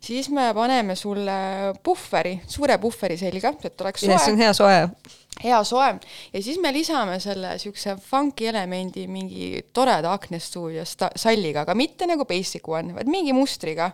siis 0.00 0.30
me 0.32 0.48
paneme 0.56 0.96
sulle 0.96 1.36
puhveri, 1.84 2.38
suure 2.48 2.78
puhveri 2.80 3.18
selga, 3.20 3.52
et 3.64 3.84
oleks 3.84 4.08
ja 4.08 4.16
see 4.18 4.32
on 4.32 4.40
hea 4.40 4.54
soe. 4.56 4.80
hea 5.44 5.60
soe 5.68 5.92
ja 6.32 6.42
siis 6.42 6.56
me 6.62 6.72
lisame 6.72 7.20
selle 7.20 7.52
siukse 7.60 7.98
funky 8.00 8.48
elemendi 8.48 9.06
mingi 9.12 9.66
toreda 9.76 10.16
aknestuudio 10.16 10.88
sta- 10.88 11.12
salliga, 11.20 11.66
aga 11.68 11.76
mitte 11.76 12.08
nagu 12.08 12.24
basic 12.24 12.68
one, 12.68 12.96
vaid 12.96 13.12
mingi 13.12 13.36
mustriga. 13.36 13.92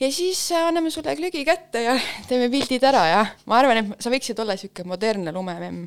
Ja 0.00 0.10
siis 0.12 0.40
äh, 0.52 0.66
anname 0.68 0.90
sulle 0.90 1.16
klügi 1.16 1.44
kätte 1.44 1.82
ja 1.82 1.94
teeme 2.28 2.50
pildid 2.52 2.84
ära 2.84 3.06
ja 3.10 3.22
ma 3.46 3.60
arvan, 3.60 3.82
et 3.82 4.02
sa 4.02 4.12
võiksid 4.12 4.40
olla 4.42 4.58
siuke 4.60 4.84
modernne 4.88 5.32
lumememm. 5.32 5.86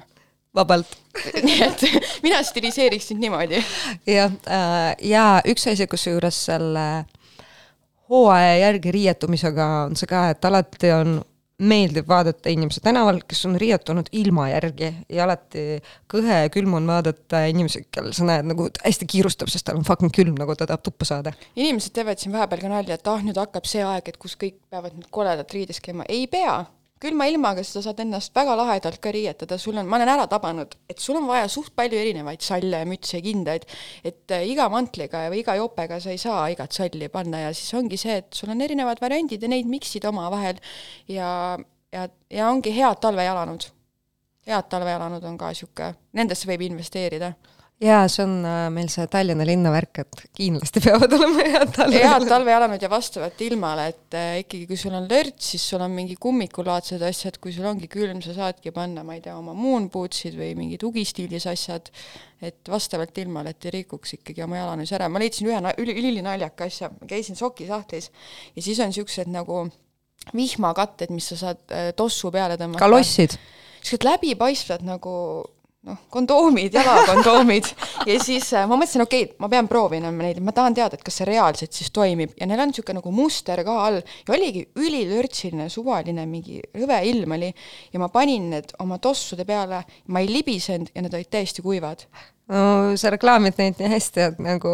vabalt. 0.56 0.98
nii 1.48 1.62
et 1.66 1.86
mina 2.26 2.42
stiliseeriks 2.44 3.12
sind 3.12 3.24
niimoodi. 3.24 3.64
jah, 4.10 4.36
ja 5.02 5.26
üks 5.46 5.68
asi, 5.72 5.88
kusjuures 5.88 6.46
selle 6.52 6.88
hooaja 8.10 8.56
järgi 8.58 8.92
riietumisega 8.92 9.68
on 9.86 9.98
see 10.00 10.10
ka, 10.10 10.30
et 10.34 10.46
alati 10.46 10.94
on 10.96 11.20
meeldib 11.60 12.08
vaadata 12.08 12.50
inimesi 12.50 12.82
tänaval, 12.84 13.22
kes 13.28 13.46
on 13.50 13.58
riietunud 13.60 14.10
ilma 14.16 14.48
järgi 14.50 14.92
ja 15.10 15.26
alati 15.26 15.66
kõhe 16.12 16.42
ja 16.46 16.52
külm 16.54 16.78
on 16.80 16.88
vaadata 16.88 17.44
inimesi, 17.52 17.86
kellel 17.92 18.16
sa 18.16 18.28
näed 18.28 18.48
nagu 18.50 18.70
hästi 18.86 19.08
kiirustab, 19.10 19.52
sest 19.52 19.68
tal 19.68 19.80
on 19.80 19.88
fucking 19.88 20.14
külm, 20.16 20.38
nagu 20.40 20.56
ta 20.56 20.68
tahab 20.70 20.86
tuppa 20.86 21.08
saada. 21.10 21.34
inimesed 21.56 21.94
teevad 21.96 22.22
siin 22.22 22.36
vahepeal 22.36 22.64
ka 22.64 22.72
nalja, 22.72 23.00
et 23.00 23.12
ah, 23.12 23.24
nüüd 23.26 23.40
hakkab 23.40 23.68
see 23.68 23.84
aeg, 23.86 24.12
et 24.12 24.20
kus 24.22 24.38
kõik 24.40 24.60
peavad 24.72 24.96
nüüd 24.96 25.10
koledat 25.12 25.54
riides 25.54 25.84
käima. 25.84 26.08
ei 26.08 26.28
pea. 26.28 26.64
Külma 27.00 27.28
ilmaga 27.32 27.64
sa 27.64 27.82
saad 27.84 28.00
ennast 28.04 28.36
väga 28.36 28.56
lahedalt 28.60 29.00
ka 29.02 29.12
riietada, 29.16 29.58
sul 29.58 29.78
on, 29.80 29.88
ma 29.88 29.98
olen 30.00 30.12
ära 30.16 30.28
tabanud, 30.32 30.76
et 30.92 31.00
sul 31.00 31.20
on 31.20 31.28
vaja 31.30 31.48
suht 31.52 31.72
palju 31.76 32.00
erinevaid 32.00 32.44
salle 32.44 32.82
mütse 32.90 33.22
kindaid, 33.24 33.68
et 34.04 34.36
äh, 34.36 34.46
iga 34.52 34.68
mantliga 34.72 35.26
või 35.32 35.42
iga 35.44 35.56
jopega 35.60 36.00
sa 36.04 36.14
ei 36.14 36.22
saa 36.22 36.48
igat 36.52 36.76
salli 36.76 37.10
panna 37.14 37.46
ja 37.46 37.54
siis 37.56 37.72
ongi 37.80 38.00
see, 38.00 38.20
et 38.24 38.34
sul 38.36 38.52
on 38.52 38.64
erinevad 38.66 39.02
variandid 39.02 39.44
ja 39.44 39.52
neid 39.52 39.70
miksid 39.70 40.08
omavahel. 40.10 40.60
Ja, 41.08 41.30
ja, 41.96 42.08
ja 42.30 42.50
ongi 42.50 42.74
head 42.76 43.00
talvejalanõud. 43.04 43.70
head 44.50 44.68
talvejalanõud 44.72 45.24
on 45.30 45.38
ka 45.40 45.54
niisugune, 45.54 45.94
nendesse 46.20 46.50
võib 46.50 46.68
investeerida 46.68 47.34
ja 47.80 48.00
see 48.12 48.24
on 48.26 48.34
äh, 48.44 48.68
meil 48.74 48.90
see 48.92 49.06
Tallinna 49.12 49.46
linna 49.48 49.72
värk, 49.72 50.02
et 50.04 50.22
kindlasti 50.36 50.82
peavad 50.84 51.14
olema 51.16 51.46
head 51.48 51.72
talve. 51.76 52.02
head 52.04 52.26
talvejalanõud 52.28 52.84
ja 52.84 52.90
vastavat 52.92 53.40
ilmale, 53.46 53.86
et 53.94 54.18
äh, 54.20 54.32
ikkagi 54.44 54.66
kui 54.68 54.80
sul 54.80 54.96
on 54.98 55.08
lörts, 55.10 55.54
siis 55.54 55.68
sul 55.72 55.84
on 55.86 55.94
mingi 55.96 56.18
kummikulaadsed 56.20 57.04
asjad, 57.08 57.40
kui 57.40 57.54
sul 57.56 57.68
ongi 57.70 57.88
külm, 57.92 58.20
sa 58.26 58.36
saadki 58.36 58.74
panna, 58.76 59.06
ma 59.08 59.16
ei 59.16 59.24
tea, 59.24 59.36
oma 59.40 59.56
moon 59.56 59.88
bootsid 59.94 60.36
või 60.40 60.52
mingid 60.60 60.84
ugistiilis 60.88 61.48
asjad, 61.50 61.88
et 62.44 62.72
vastavalt 62.72 63.16
ilmale, 63.24 63.54
et 63.56 63.70
ei 63.70 63.80
rikuks 63.80 64.18
ikkagi 64.20 64.44
oma 64.44 64.60
jalanõus 64.60 64.92
ära. 64.96 65.08
ma 65.12 65.22
leidsin 65.24 65.48
ühe 65.48 65.76
üli, 65.80 65.96
ülinaljaka 66.02 66.68
asja, 66.68 66.92
ma 66.96 67.08
käisin 67.08 67.40
sokisahtlis 67.40 68.12
ja 68.56 68.64
siis 68.64 68.80
on 68.84 68.92
niisugused 68.92 69.32
nagu 69.32 69.70
vihmakatted, 70.36 71.14
mis 71.16 71.32
sa 71.32 71.40
saad 71.40 71.64
äh, 71.72 71.94
tossu 71.96 72.32
peale 72.32 72.60
tõmmata. 72.60 72.84
kalossid. 72.84 73.38
siuksed 73.80 74.04
läbipaistvad 74.04 74.84
nagu 74.84 75.16
noh, 75.90 76.00
kondoomid, 76.14 76.74
jalakondoomid. 76.78 77.70
Ja 78.10 78.18
siis 78.24 78.52
äh, 78.54 78.68
ma 78.70 78.78
mõtlesin, 78.80 79.04
okei 79.06 79.26
okay,, 79.28 79.38
ma 79.42 79.50
pean 79.52 79.70
proovima 79.72 80.12
neid, 80.16 80.42
ma 80.46 80.54
tahan 80.56 80.78
teada, 80.78 80.98
et 80.98 81.06
kas 81.06 81.20
see 81.22 81.30
reaalselt 81.30 81.76
siis 81.76 81.92
toimib. 81.96 82.34
Ja 82.40 82.48
neil 82.50 82.64
on 82.64 82.72
niisugune 82.72 83.00
nagu 83.00 83.14
muster 83.16 83.64
ka 83.68 83.78
all. 83.86 84.02
Ja 84.28 84.36
oligi 84.38 84.66
ülilörtsiline 84.80 85.70
suvaline 85.74 86.26
mingi 86.30 86.62
rõve 86.76 87.00
ilm 87.10 87.38
oli. 87.38 87.54
Ja 87.94 88.04
ma 88.04 88.12
panin 88.14 88.52
need 88.56 88.76
oma 88.84 89.00
tossude 89.02 89.48
peale, 89.50 89.84
ma 90.08 90.24
ei 90.24 90.32
libisenud 90.32 90.94
ja 90.94 91.06
need 91.06 91.18
olid 91.18 91.34
täiesti 91.34 91.66
kuivad 91.66 92.06
no 92.50 92.98
sa 93.00 93.12
reklaamid 93.14 93.58
neid 93.60 93.80
nii 93.80 93.90
hästi, 93.92 94.24
et 94.26 94.40
nagu 94.44 94.74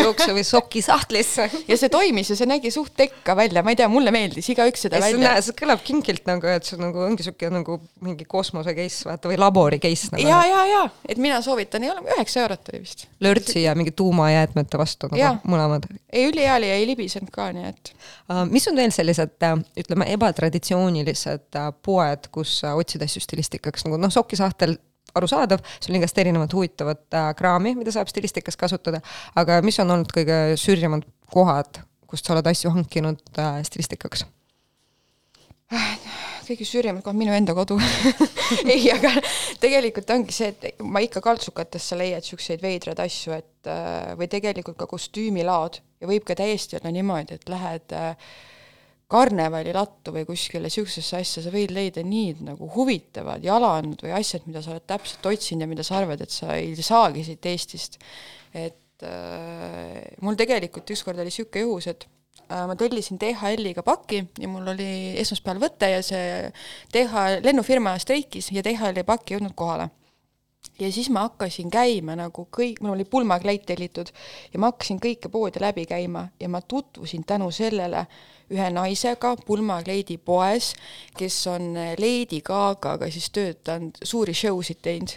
jookse 0.00 0.32
või 0.34 0.44
soki 0.46 0.82
sahtlisse. 0.84 1.48
ja 1.70 1.78
see 1.78 1.92
toimis 1.92 2.32
ja 2.32 2.38
see 2.38 2.48
nägi 2.50 2.72
suht 2.74 2.94
tekka 2.98 3.36
välja, 3.38 3.62
ma 3.64 3.74
ei 3.74 3.78
tea, 3.78 3.88
mulle 3.92 4.12
meeldis 4.14 4.50
igaüks 4.54 4.86
seda 4.86 5.00
see, 5.00 5.16
välja. 5.16 5.36
see 5.46 5.56
kõlab 5.58 5.84
kingilt 5.86 6.26
nagu, 6.28 6.50
et 6.50 6.68
see 6.68 6.80
nagu 6.80 7.04
ongi 7.06 7.26
siuke 7.26 7.50
nagu 7.52 7.78
mingi 8.04 8.26
kosmose 8.28 8.74
case 8.78 9.06
vaata 9.08 9.30
või 9.30 9.38
labori 9.40 9.80
case 9.82 10.10
nagu. 10.12 10.26
ja, 10.26 10.42
ja, 10.48 10.64
ja, 10.70 10.82
et 11.08 11.22
mina 11.22 11.40
soovitan, 11.44 11.86
ei 11.86 11.92
ole, 11.94 12.04
üheksa 12.16 12.44
eurot 12.44 12.72
oli 12.72 12.82
vist. 12.82 13.06
lörtsi 13.22 13.62
ja 13.62 13.76
mingi 13.78 13.94
tuumajäätmete 13.96 14.80
vastu 14.80 15.12
nagu 15.12 15.38
mõlemad. 15.48 15.86
ei 16.12 16.26
ülihea 16.30 16.58
oli 16.58 16.72
ja 16.72 16.80
ei 16.80 16.88
libisenud 16.90 17.30
ka, 17.32 17.50
nii 17.54 17.70
et 17.70 17.94
Uh, 18.32 18.44
mis 18.48 18.64
on 18.70 18.76
veel 18.78 18.92
sellised, 18.94 19.34
ütleme, 19.76 20.06
ebatraditsioonilised 20.14 21.58
uh, 21.58 21.72
poed, 21.84 22.28
kus 22.32 22.60
otsida 22.70 23.04
asju 23.08 23.20
stilistikaks, 23.24 23.84
nagu 23.84 23.98
noh, 24.00 24.12
sokisahtel 24.14 24.76
arusaadav, 25.18 25.62
sul 25.78 25.94
on 25.94 26.00
igast 26.00 26.18
erinevat 26.18 26.52
huvitavat 26.56 27.04
uh, 27.12 27.30
kraami, 27.38 27.74
mida 27.78 27.94
saab 27.94 28.10
stilistikas 28.12 28.58
kasutada, 28.60 29.02
aga 29.38 29.60
mis 29.64 29.80
on 29.82 29.90
olnud 29.96 30.12
kõige 30.14 30.58
sürjemad 30.60 31.06
kohad, 31.32 31.82
kust 32.10 32.28
sa 32.28 32.36
oled 32.36 32.48
asju 32.52 32.74
hankinud 32.74 33.20
uh, 33.38 33.58
stilistikaks? 33.66 34.26
kõige 36.42 36.66
sürjemad 36.68 37.04
kohad, 37.04 37.16
minu 37.16 37.32
enda 37.32 37.54
kodu 37.56 37.78
ei, 38.72 38.82
aga 38.92 39.12
tegelikult 39.62 40.10
ongi 40.12 40.34
see, 40.36 40.50
et 40.52 40.82
ma 40.84 41.00
ikka 41.04 41.22
kaltsukatesse 41.24 41.96
leiad 41.96 42.26
siukseid 42.26 42.62
veidraid 42.64 43.00
asju, 43.00 43.36
et 43.38 43.70
äh, 43.70 44.12
või 44.18 44.28
tegelikult 44.32 44.76
ka 44.80 44.88
kostüümilaod 44.90 45.78
ja 46.02 46.10
võib 46.10 46.26
ka 46.28 46.36
täiesti 46.38 46.76
olla 46.78 46.92
niimoodi, 46.92 47.38
et 47.38 47.52
lähed 47.52 47.96
äh, 47.96 48.34
karnevalilattu 49.12 50.14
või 50.14 50.24
kuskile 50.28 50.70
siuksesse 50.72 51.18
asja, 51.20 51.44
sa 51.44 51.52
võid 51.52 51.74
leida 51.74 52.04
nii 52.06 52.38
nagu 52.46 52.68
huvitavad 52.74 53.44
jalanud 53.44 54.00
või 54.04 54.14
asjad, 54.16 54.46
mida 54.48 54.62
sa 54.64 54.74
oled 54.74 54.86
täpselt 54.88 55.28
otsinud 55.32 55.66
ja 55.66 55.70
mida 55.70 55.86
sa 55.86 55.98
arvad, 56.00 56.24
et 56.24 56.32
sa 56.32 56.56
ei 56.56 56.74
saagi 56.78 57.26
siit 57.26 57.50
Eestist. 57.52 58.00
et 58.52 59.04
äh, 59.04 60.02
mul 60.24 60.36
tegelikult 60.38 60.90
ükskord 60.94 61.20
oli 61.20 61.30
niisugune 61.30 61.64
juhus, 61.66 61.88
et 61.92 62.06
äh, 62.48 62.66
ma 62.68 62.76
tellisin 62.78 63.20
DHL-iga 63.20 63.84
paki 63.86 64.24
ja 64.40 64.50
mul 64.50 64.74
oli 64.74 64.90
esmaspäeval 65.20 65.66
võte 65.68 65.92
ja 65.92 66.04
see 66.04 66.52
DH, 66.94 67.42
lennufirma 67.44 67.98
streikis 68.00 68.52
ja 68.52 68.64
DHL-i 68.64 69.04
pakk 69.08 69.30
ei 69.30 69.38
jõudnud 69.38 69.56
kohale 69.56 69.90
ja 70.80 70.92
siis 70.92 71.10
ma 71.10 71.20
hakkasin 71.26 71.70
käima 71.70 72.16
nagu 72.18 72.46
kõik, 72.56 72.80
mul 72.80 72.94
oli 72.96 73.04
pulmakleit 73.04 73.64
tellitud 73.66 74.10
ja 74.52 74.60
ma 74.60 74.70
hakkasin 74.72 75.00
kõike 75.02 75.30
poode 75.32 75.60
läbi 75.62 75.86
käima 75.86 76.28
ja 76.40 76.48
ma 76.48 76.60
tutvusin 76.60 77.24
tänu 77.26 77.50
sellele 77.50 78.06
ühe 78.52 78.68
naisega 78.74 79.30
pulmakleidi 79.46 80.18
poes, 80.20 80.72
kes 81.16 81.36
on 81.48 81.70
Lady 81.98 82.42
Gagaga 82.44 83.08
siis 83.10 83.30
töötanud, 83.32 83.96
suuri 84.04 84.34
show 84.36 84.60
sid 84.66 84.82
teinud 84.84 85.14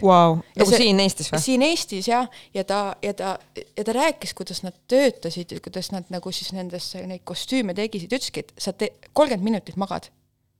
Ja 0.56 0.62
nagu 0.62 0.70
see- 0.70 0.78
siin 0.86 1.00
Eestis 1.04 1.32
või? 1.32 1.42
siin 1.44 1.62
Eestis 1.66 2.08
jah, 2.08 2.28
ja 2.54 2.64
ta, 2.64 2.80
ja 3.02 3.12
ta, 3.14 3.38
ja 3.76 3.84
ta 3.84 3.92
rääkis, 3.92 4.32
kuidas 4.34 4.62
nad 4.64 4.76
töötasid 4.88 5.52
kuidas 5.60 5.90
nad 5.92 6.08
nagu 6.10 6.32
siis 6.32 6.52
nendesse 6.56 7.02
neid 7.06 7.24
kostüüme 7.28 7.74
tegisid, 7.74 8.12
ütleski, 8.12 8.40
et 8.46 8.52
sa 8.58 8.72
te-, 8.72 8.94
kolmkümmend 9.12 9.44
minutit 9.44 9.76
magad 9.76 10.08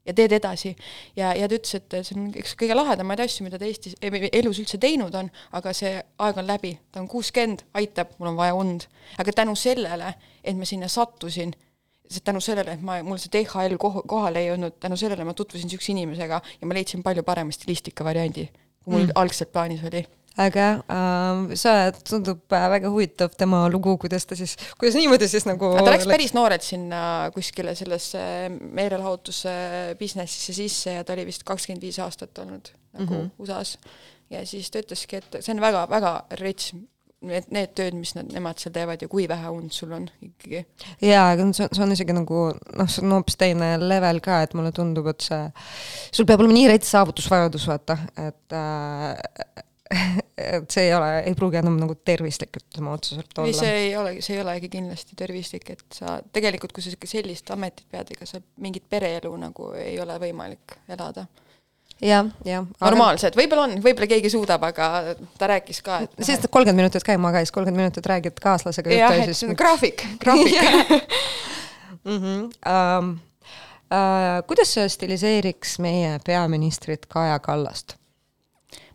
ja 0.06 0.14
teed 0.14 0.32
edasi. 0.38 0.74
ja, 1.16 1.32
ja 1.34 1.48
ta 1.48 1.58
ütles, 1.58 1.74
et 1.78 1.96
see 2.06 2.16
on 2.16 2.30
üks 2.38 2.54
kõige 2.58 2.76
lahedamaid 2.76 3.22
asju, 3.26 3.46
mida 3.46 3.58
ta 3.60 3.68
Eestis, 3.68 3.96
elus 4.00 4.60
üldse 4.62 4.78
teinud 4.82 5.14
on, 5.18 5.30
aga 5.56 5.72
see 5.76 5.94
aeg 5.98 6.42
on 6.42 6.48
läbi, 6.48 6.76
ta 6.92 7.02
on 7.02 7.08
kuuskümmend, 7.10 7.66
aitab, 7.78 8.14
mul 8.18 8.32
on 8.32 8.40
vaja 8.40 8.58
und. 8.58 8.88
aga 9.18 9.32
tänu 9.42 9.56
sellele, 9.58 10.14
et 10.44 10.56
ma 10.56 10.68
sinna 10.68 10.88
sattusin, 10.88 11.54
tänu 12.24 12.40
sellele, 12.40 12.76
et 12.76 12.84
ma, 12.86 13.00
mul 13.06 13.18
see 13.22 13.32
DHL 13.34 13.78
koh-, 13.82 14.02
kohale 14.08 14.44
ei 14.44 14.52
jõudnud, 14.52 14.78
tänu 14.82 14.98
sellele 15.00 15.26
ma 15.26 15.34
tutvusin 15.34 15.66
niisuguse 15.70 15.92
inimesega 15.92 16.42
ja 16.60 16.68
ma 16.68 16.76
leidsin 16.76 17.02
palju 17.06 17.26
parema 17.26 17.54
stilistika 17.54 18.06
variandi, 18.06 18.46
kui 18.84 18.94
mul 18.94 19.08
mm. 19.08 19.18
algselt 19.22 19.52
plaanis 19.52 19.84
oli 19.90 20.06
äge 20.38 20.66
äh,, 20.92 21.56
see 21.56 21.92
tundub 22.08 22.52
äh, 22.52 22.66
väga 22.70 22.90
huvitav 22.92 23.36
tema 23.38 23.64
lugu, 23.72 23.96
kuidas 24.02 24.26
ta 24.28 24.36
siis, 24.38 24.56
kuidas 24.78 24.98
niimoodi 24.98 25.28
siis 25.30 25.46
nagu 25.48 25.70
aga 25.74 25.86
ta 25.86 25.94
läks 25.96 26.10
päris 26.10 26.34
noorelt 26.36 26.66
sinna 26.66 27.30
kuskile 27.34 27.74
sellesse 27.78 28.24
meelelahutuse 28.50 29.54
businessisse 30.00 30.56
sisse 30.56 30.98
ja 30.98 31.06
ta 31.06 31.16
oli 31.16 31.28
vist 31.30 31.46
kakskümmend 31.48 31.86
viis 31.88 32.00
aastat 32.04 32.38
olnud 32.44 32.72
nagu 32.98 33.14
mm 33.14 33.22
-hmm. 33.22 33.30
USA-s. 33.38 33.78
ja 34.30 34.46
siis 34.46 34.70
ta 34.70 34.78
ütleski, 34.78 35.16
et 35.16 35.40
see 35.40 35.54
on 35.54 35.60
väga-väga 35.60 36.12
rets, 36.40 36.72
need, 37.20 37.48
need 37.50 37.74
tööd, 37.78 37.94
mis 37.94 38.14
nad, 38.16 38.28
nemad 38.32 38.58
seal 38.60 38.72
teevad 38.74 39.02
ja 39.02 39.08
kui 39.08 39.28
vähe 39.28 39.50
und 39.50 39.72
sul 39.72 39.92
on 39.92 40.08
ikkagi. 40.22 40.64
jaa, 41.00 41.30
aga 41.30 41.52
see 41.52 41.64
on, 41.64 41.70
see 41.72 41.84
on 41.84 41.92
isegi 41.92 42.16
nagu 42.16 42.42
noh, 42.52 42.88
see 42.88 43.04
on 43.04 43.16
hoopis 43.18 43.36
teine 43.36 43.76
level 43.80 44.20
ka, 44.20 44.42
et 44.42 44.54
mulle 44.54 44.72
tundub, 44.72 45.06
et 45.06 45.20
see, 45.20 45.44
sul 46.12 46.26
peab 46.26 46.40
olema 46.40 46.58
nii 46.58 46.68
rets 46.74 46.90
saavutusvajadus, 46.90 47.68
vaata, 47.68 47.98
et 48.16 48.52
äh, 48.52 49.64
et 50.56 50.70
see 50.72 50.88
ei 50.88 50.92
ole, 50.96 51.08
ei 51.28 51.34
pruugi 51.38 51.60
enam 51.60 51.78
nagu 51.80 51.96
tervislik, 52.06 52.58
ütleme 52.60 52.92
otseselt 52.92 53.30
ei, 53.38 53.42
olla. 53.42 53.56
see 53.58 53.72
ei 53.84 53.96
ole, 53.96 54.12
see 54.24 54.36
ei 54.36 54.42
olegi 54.42 54.70
kindlasti 54.72 55.18
tervislik, 55.18 55.72
et 55.76 55.84
sa 55.94 56.18
tegelikult, 56.34 56.74
kui 56.76 56.84
sa 56.84 56.92
sellist 57.06 57.50
ametit 57.54 57.86
pead, 57.92 58.12
ega 58.16 58.28
sa 58.28 58.40
mingit 58.62 58.86
pereelu 58.90 59.32
nagu 59.40 59.72
ei 59.78 59.98
ole 60.02 60.18
võimalik 60.22 60.78
elada. 60.90 61.26
jah, 62.02 62.26
jah. 62.44 62.66
normaalselt, 62.82 63.38
võib-olla 63.38 63.68
on, 63.68 63.76
võib-olla 63.84 64.10
keegi 64.10 64.32
suudab, 64.34 64.66
aga 64.68 65.16
ta 65.38 65.50
rääkis 65.54 65.82
ka, 65.86 66.02
et 66.06 66.18
sest 66.20 66.48
et 66.48 66.52
kolmkümmend 66.52 66.84
minutit 66.84 67.06
käima 67.06 67.32
käis, 67.38 67.54
kolmkümmend 67.54 67.86
minutit 67.86 68.10
räägid 68.10 68.42
kaaslasega 68.42 68.92
juttu 68.92 69.20
ja 69.22 69.28
siis 69.30 69.56
graafik, 69.56 70.04
graafik. 70.20 70.58
-hmm. 72.06 72.50
Um, 72.66 73.18
uh, 73.90 74.42
kuidas 74.46 74.74
sa 74.74 74.88
stiliseeriks 74.88 75.78
meie 75.78 76.18
peaministrit 76.26 77.06
Kaja 77.06 77.38
Kallast? 77.38 77.96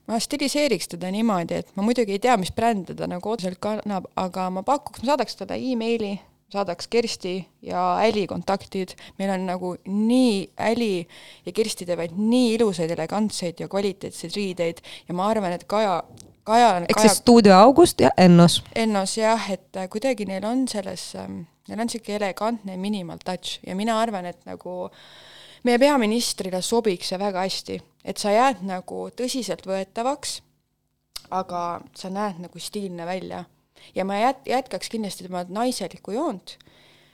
Ma 0.10 0.20
stiliseeriks 0.20 0.92
teda 0.96 1.12
niimoodi, 1.14 1.62
et 1.62 1.72
ma 1.78 1.86
muidugi 1.86 2.18
ei 2.18 2.24
tea, 2.24 2.36
mis 2.40 2.52
brände 2.56 2.96
ta 2.98 3.08
nagu 3.10 3.32
otseselt 3.32 3.62
kannab, 3.64 4.10
aga 4.20 4.50
ma 4.54 4.64
pakuks, 4.68 5.04
ma 5.04 5.14
saadaks 5.14 5.38
talle 5.40 5.60
emaili, 5.72 6.16
saadaks 6.52 6.90
Kersti 6.92 7.36
ja 7.62 7.84
Äli 8.04 8.26
kontaktid, 8.28 8.96
meil 9.20 9.32
on 9.32 9.46
nagu 9.48 9.76
nii, 9.86 10.50
Äli 10.60 11.08
ja 11.46 11.54
Kersti 11.56 11.88
teevad 11.88 12.18
nii 12.18 12.56
ilusaid, 12.58 12.92
elegantseid 12.92 13.64
ja 13.64 13.70
kvaliteetseid 13.72 14.36
riideid 14.36 14.84
ja 15.08 15.16
ma 15.16 15.30
arvan, 15.32 15.56
et 15.56 15.64
Kaja, 15.64 16.02
Kaja, 16.44 16.76
ehk 16.82 16.98
Kaja 16.98 17.08
siis 17.08 17.22
stuudio 17.22 17.56
August 17.56 18.02
ja 18.04 18.12
Ennos. 18.18 18.62
Ennos 18.76 19.16
jah, 19.18 19.50
et 19.54 19.78
äh, 19.78 19.88
kuidagi 19.90 20.28
neil 20.28 20.46
on 20.48 20.66
selles, 20.68 21.12
neil 21.16 21.80
on 21.80 21.88
niisugune 21.88 22.20
elegantne 22.20 22.78
minimal 22.82 23.22
touch 23.24 23.62
ja 23.68 23.78
mina 23.78 24.00
arvan, 24.02 24.28
et 24.34 24.42
nagu 24.50 24.90
meie 25.64 25.80
peaministrile 25.82 26.62
sobiks 26.66 27.12
see 27.12 27.20
väga 27.22 27.46
hästi, 27.46 27.80
et 28.06 28.22
sa 28.22 28.34
jääd 28.34 28.64
nagu 28.66 29.08
tõsiseltvõetavaks, 29.18 30.40
aga 31.32 31.64
sa 31.98 32.12
näed 32.12 32.42
nagu 32.44 32.60
stiilne 32.60 33.06
välja. 33.06 33.46
ja 33.96 34.06
ma 34.06 34.14
jät-, 34.20 34.46
jätkaks 34.46 34.90
kindlasti 34.90 35.26
tema 35.26 35.46
naiselikku 35.50 36.12
joont 36.12 36.58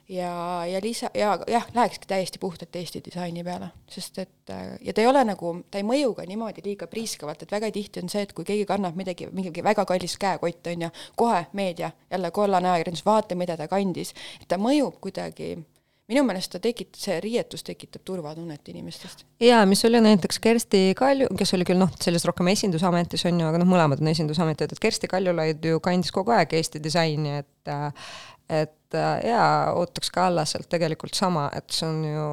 ja, 0.09 0.65
ja 0.65 0.79
lisa, 0.83 1.09
ja 1.13 1.37
jah, 1.47 1.67
lähekski 1.73 2.07
täiesti 2.07 2.39
puhtalt 2.39 2.75
Eesti 2.75 3.01
disaini 3.05 3.43
peale, 3.43 3.69
sest 3.89 4.17
et 4.19 4.51
ja 4.81 4.93
ta 4.93 5.01
ei 5.01 5.07
ole 5.07 5.23
nagu, 5.27 5.53
ta 5.71 5.79
ei 5.79 5.85
mõju 5.87 6.13
ka 6.17 6.25
niimoodi 6.27 6.63
liiga 6.65 6.87
priiskavalt, 6.87 7.43
et 7.43 7.51
väga 7.51 7.71
tihti 7.71 8.03
on 8.03 8.11
see, 8.11 8.23
et 8.23 8.33
kui 8.33 8.47
keegi 8.47 8.65
kannab 8.67 8.95
midagi, 8.99 9.29
mingi 9.31 9.63
väga 9.63 9.85
kallis 9.85 10.17
käekott, 10.19 10.67
on 10.71 10.87
ju, 10.87 10.91
kohe 11.15 11.45
meedia, 11.53 11.91
jälle 12.11 12.31
kollane 12.31 12.71
ajakirjandus, 12.71 13.05
vaata, 13.05 13.35
mida 13.35 13.57
ta 13.57 13.67
kandis, 13.71 14.13
et 14.41 14.47
ta 14.47 14.59
mõjub 14.61 14.99
kuidagi 15.03 15.55
minu 16.11 16.23
meelest 16.27 16.53
ta 16.55 16.61
tekit-, 16.63 16.95
see 16.97 17.17
riietus 17.23 17.65
tekitab 17.67 18.05
turvatunnet 18.07 18.71
inimestest. 18.71 19.25
jaa, 19.43 19.65
mis 19.69 19.83
oli 19.87 20.01
näiteks 20.03 20.39
Kersti 20.43 20.81
Kalju, 20.97 21.29
kes 21.37 21.53
oli 21.57 21.67
küll 21.67 21.81
noh, 21.81 21.91
selles 22.03 22.25
rohkem 22.27 22.47
esindusametis 22.53 23.27
on 23.29 23.41
ju, 23.43 23.49
aga 23.49 23.61
noh, 23.61 23.69
mõlemad 23.69 24.03
on 24.03 24.11
esindusametid, 24.13 24.73
et 24.73 24.83
Kersti 24.87 25.11
Kaljulaid 25.11 25.67
ju 25.67 25.81
kandis 25.83 26.13
kogu 26.15 26.35
aeg 26.35 26.57
Eesti 26.57 26.83
disaini, 26.83 27.41
et 27.43 27.71
et 28.47 28.95
jaa, 29.27 29.73
ootaks 29.75 30.07
ka 30.15 30.29
Allaselt 30.29 30.69
tegelikult 30.71 31.17
sama, 31.17 31.49
et 31.51 31.67
see 31.75 31.83
on 31.89 31.97
ju 32.07 32.27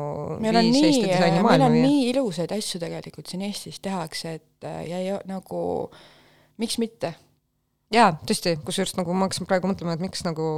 meil 0.44 0.60
on 0.60 0.68
nii, 0.70 1.00
meil 1.42 1.64
on 1.66 1.74
viia. 1.74 1.88
nii 1.88 2.04
ilusaid 2.12 2.54
asju 2.54 2.78
tegelikult 2.84 3.30
siin 3.30 3.42
Eestis 3.48 3.82
tehakse, 3.82 4.36
et 4.38 4.68
ja, 4.86 5.00
ja 5.02 5.18
nagu 5.26 5.64
miks 6.62 6.78
mitte 6.78 7.16
jaa, 7.94 8.10
tõesti, 8.26 8.54
kusjuures 8.66 8.94
nagu 8.98 9.14
ma 9.16 9.28
hakkasin 9.28 9.48
praegu 9.48 9.70
mõtlema, 9.70 9.96
et 9.96 10.02
miks 10.02 10.24
nagu, 10.26 10.48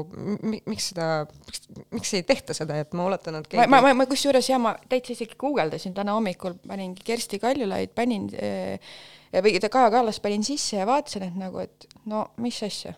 miks 0.42 0.90
seda, 0.92 1.08
miks, 1.46 1.64
miks 1.94 2.14
ei 2.16 2.24
tehta 2.26 2.56
seda, 2.56 2.78
et 2.82 2.96
ma 2.96 3.06
oletan, 3.10 3.40
et 3.40 3.56
ma, 3.58 3.68
ma, 3.76 3.82
ma, 3.88 3.94
ma 4.00 4.08
kusjuures 4.10 4.50
jah, 4.50 4.60
ma 4.62 4.74
täitsa 4.90 5.14
isegi 5.16 5.38
guugeldasin 5.40 5.94
täna 5.96 6.16
hommikul, 6.16 6.56
paningi 6.66 7.04
Kersti 7.06 7.40
Kaljulaid, 7.42 7.92
panin 7.96 8.28
äh, 8.40 8.94
või 9.44 9.58
Kaja 9.60 9.90
Kallas 9.92 10.20
panin 10.22 10.44
sisse 10.46 10.80
ja 10.80 10.86
vaatasin, 10.88 11.28
et 11.28 11.36
nagu, 11.40 11.60
et 11.64 11.88
no 12.08 12.28
mis 12.42 12.60
asja. 12.66 12.94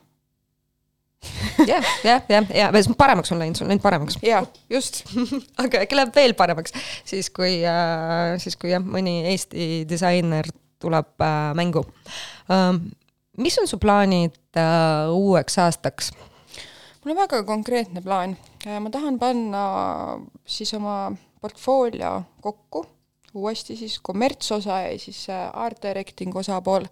jah, 1.71 1.83
jah, 2.07 2.23
jah, 2.31 2.47
ja 2.55 2.69
paremaks 2.99 3.33
on 3.35 3.41
läinud, 3.43 3.59
see 3.59 3.67
on 3.67 3.73
läinud 3.73 3.83
paremaks. 3.83 4.21
jaa, 4.23 4.45
just 4.71 5.03
aga 5.63 5.83
äkki 5.83 5.99
läheb 5.99 6.15
veel 6.15 6.37
paremaks, 6.39 6.77
siis 7.09 7.33
kui 7.35 7.59
äh,, 7.67 8.37
siis 8.39 8.55
kui 8.61 8.71
jah, 8.71 8.85
mõni 8.85 9.25
Eesti 9.33 9.83
disainer 9.91 10.47
tuleb 10.79 11.27
äh, 11.27 11.51
mängu 11.59 11.83
ähm, 12.55 12.85
mis 13.39 13.59
on 13.59 13.71
su 13.71 13.79
plaanid 13.79 14.37
äh, 14.57 15.09
uueks 15.15 15.59
aastaks? 15.63 16.13
mul 17.05 17.15
on 17.15 17.23
väga 17.23 17.43
konkreetne 17.47 18.03
plaan. 18.03 18.37
ma 18.81 18.91
tahan 18.91 19.19
panna 19.19 19.65
siis 20.47 20.75
oma 20.75 21.13
portfoolio 21.41 22.23
kokku, 22.41 22.87
uuesti 23.35 23.77
siis 23.77 23.99
kommertsosa 24.03 24.81
ja 24.81 24.99
siis 24.99 25.27
äh, 25.31 25.51
art 25.53 25.83
directing 25.83 26.37
osapool. 26.37 26.85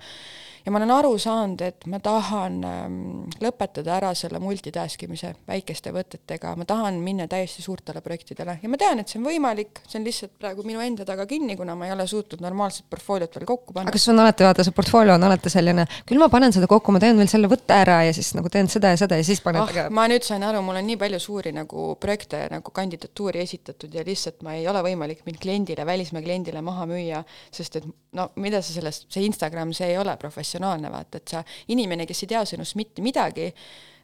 Ja 0.67 0.73
ma 0.75 0.81
olen 0.81 0.91
aru 0.91 1.13
saanud, 1.23 1.63
et 1.63 1.85
ma 1.91 2.01
tahan 2.03 2.57
ähm, 2.67 2.97
lõpetada 3.43 3.95
ära 4.01 4.11
selle 4.19 4.41
multitask 4.43 5.05
imise 5.07 5.31
väikeste 5.47 5.93
võtetega, 5.95 6.57
ma 6.59 6.67
tahan 6.67 6.99
minna 7.05 7.29
täiesti 7.31 7.63
suurtele 7.63 8.03
projektidele. 8.03 8.59
Ja 8.63 8.71
ma 8.73 8.81
tean, 8.81 8.99
et 8.99 9.13
see 9.13 9.21
on 9.21 9.29
võimalik, 9.29 9.83
see 9.87 10.01
on 10.01 10.07
lihtsalt 10.09 10.35
praegu 10.41 10.65
minu 10.67 10.83
enda 10.83 11.07
taga 11.07 11.27
kinni, 11.31 11.55
kuna 11.59 11.77
ma 11.79 11.87
ei 11.87 11.95
ole 11.95 12.09
suutnud 12.11 12.43
normaalset 12.43 12.89
portfooliot 12.91 13.39
veel 13.39 13.47
kokku 13.47 13.77
panna. 13.77 13.95
aga 13.95 14.03
sul 14.03 14.17
on 14.17 14.25
alati, 14.25 14.47
vaata, 14.49 14.67
see 14.67 14.75
portfoolio 14.75 15.15
on 15.15 15.29
alati 15.29 15.53
selline, 15.53 15.87
küll 16.09 16.23
ma 16.23 16.29
panen 16.33 16.55
seda 16.57 16.67
kokku, 16.71 16.95
ma 16.95 17.03
teen 17.03 17.21
veel 17.21 17.31
selle 17.31 17.51
võtte 17.53 17.77
ära 17.77 18.01
ja 18.09 18.17
siis 18.17 18.33
nagu 18.35 18.51
teen 18.53 18.71
seda 18.73 18.91
ja 18.95 18.99
seda 19.01 19.21
ja 19.21 19.27
siis 19.27 19.43
panen 19.45 19.63
ah, 19.63 19.71
oh, 19.71 19.93
ma 19.95 20.09
nüüd 20.11 20.27
sain 20.27 20.43
aru, 20.47 20.65
mul 20.67 20.81
on 20.81 20.91
nii 20.91 20.99
palju 20.99 21.23
suuri 21.23 21.55
nagu 21.55 21.93
projekte 22.03 22.43
nagu 22.51 22.75
kandidatuuri 22.75 23.45
esitatud 23.47 23.95
ja 23.95 24.03
lihtsalt 24.07 24.43
ma 24.43 24.59
ei 24.59 24.67
ole 24.67 24.83
võimalik 24.89 25.23
mind 25.29 25.39
kliendile, 25.43 25.87
välismaa 25.87 26.27
kliendile 26.27 26.65
maha 26.67 26.91
müüa, 26.91 27.23
sest 27.55 27.79
et 27.79 27.87
no 28.17 28.31
mida 28.43 28.63
sa 28.65 28.75
sellest, 28.75 29.07
see 29.13 29.27
Instagram, 29.29 29.73
see 29.77 29.93
ei 29.93 29.99
ole 30.01 30.17
professionaalne, 30.21 30.56
vaata, 30.93 31.21
et 31.21 31.35
sa, 31.35 31.43
inimene, 31.69 32.07
kes 32.07 32.25
ei 32.25 32.33
tea 32.35 32.45
sinust 32.45 32.77
mitte 32.77 33.03
midagi, 33.05 33.53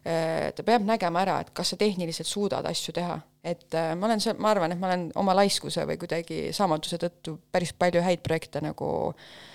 ta 0.03 0.65
peab 0.67 0.83
nägema 0.83 1.21
ära, 1.23 1.37
et 1.39 1.53
kas 1.55 1.69
sa 1.71 1.77
tehniliselt 1.79 2.27
suudad 2.27 2.65
asju 2.67 2.93
teha. 2.93 3.19
et 3.43 3.75
äh, 3.75 3.95
ma 3.95 4.07
olen 4.07 4.21
seal, 4.23 4.37
ma 4.39 4.51
arvan, 4.51 4.71
et 4.71 4.79
ma 4.79 4.87
olen 4.87 5.09
oma 5.19 5.33
laiskuse 5.35 5.83
või 5.87 5.97
kuidagi 5.99 6.53
saamatuse 6.55 6.95
tõttu 6.99 7.33
päris 7.51 7.73
palju 7.75 7.99
häid 8.03 8.21
projekte 8.23 8.61
nagu 8.63 8.87
äh, 9.09 9.52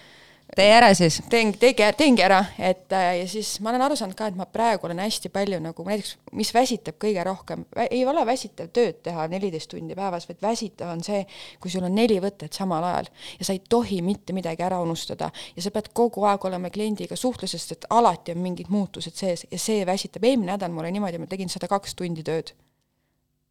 tee 0.57 0.69
ära 0.73 0.89
siis. 0.95 1.21
teen, 1.31 1.53
teegi, 1.61 1.87
teengi 1.97 2.23
ära, 2.25 2.41
et 2.59 2.93
äh, 2.97 3.09
ja 3.21 3.27
siis 3.29 3.59
ma 3.65 3.71
olen 3.73 3.85
aru 3.85 3.97
saanud 3.99 4.17
ka, 4.19 4.29
et 4.31 4.39
ma 4.39 4.47
praegu 4.51 4.89
olen 4.89 5.01
hästi 5.03 5.31
palju 5.35 5.61
nagu 5.63 5.85
näiteks, 5.87 6.15
mis 6.39 6.53
väsitab 6.55 6.99
kõige 7.03 7.25
rohkem, 7.27 7.65
ei 7.89 8.01
ole 8.09 8.25
väsitav 8.27 8.71
tööd 8.75 9.03
teha 9.05 9.27
neliteist 9.31 9.71
tundi 9.73 9.97
päevas, 9.99 10.29
vaid 10.29 10.41
väsitav 10.43 10.93
on 10.95 11.05
see, 11.05 11.25
kui 11.61 11.73
sul 11.73 11.87
on 11.89 11.95
neli 11.95 12.19
võtet 12.25 12.57
samal 12.57 12.85
ajal 12.91 13.11
ja 13.39 13.49
sa 13.49 13.57
ei 13.57 13.63
tohi 13.69 14.01
mitte 14.05 14.37
midagi 14.37 14.65
ära 14.65 14.81
unustada 14.85 15.31
ja 15.57 15.65
sa 15.65 15.73
pead 15.75 15.93
kogu 15.97 16.25
aeg 16.29 16.49
olema 16.49 16.73
kliendiga 16.75 17.17
suhtluses, 17.17 17.69
sest 17.69 17.89
alati 17.91 18.35
on 18.35 18.43
mingid 18.45 18.73
muutused 18.73 19.15
sees 19.19 19.47
ja 19.51 19.61
see 19.61 19.87
väsitab. 19.87 20.25
eelmine 20.25 20.53
nädal 20.53 20.73
mul 20.73 20.87
oli 20.87 20.97
niimoodi, 20.97 21.21
ma 21.21 21.31
tegin 21.31 21.53
sada 21.53 21.69
kaks 21.69 21.95
tundi 21.99 22.25
tööd 22.25 22.55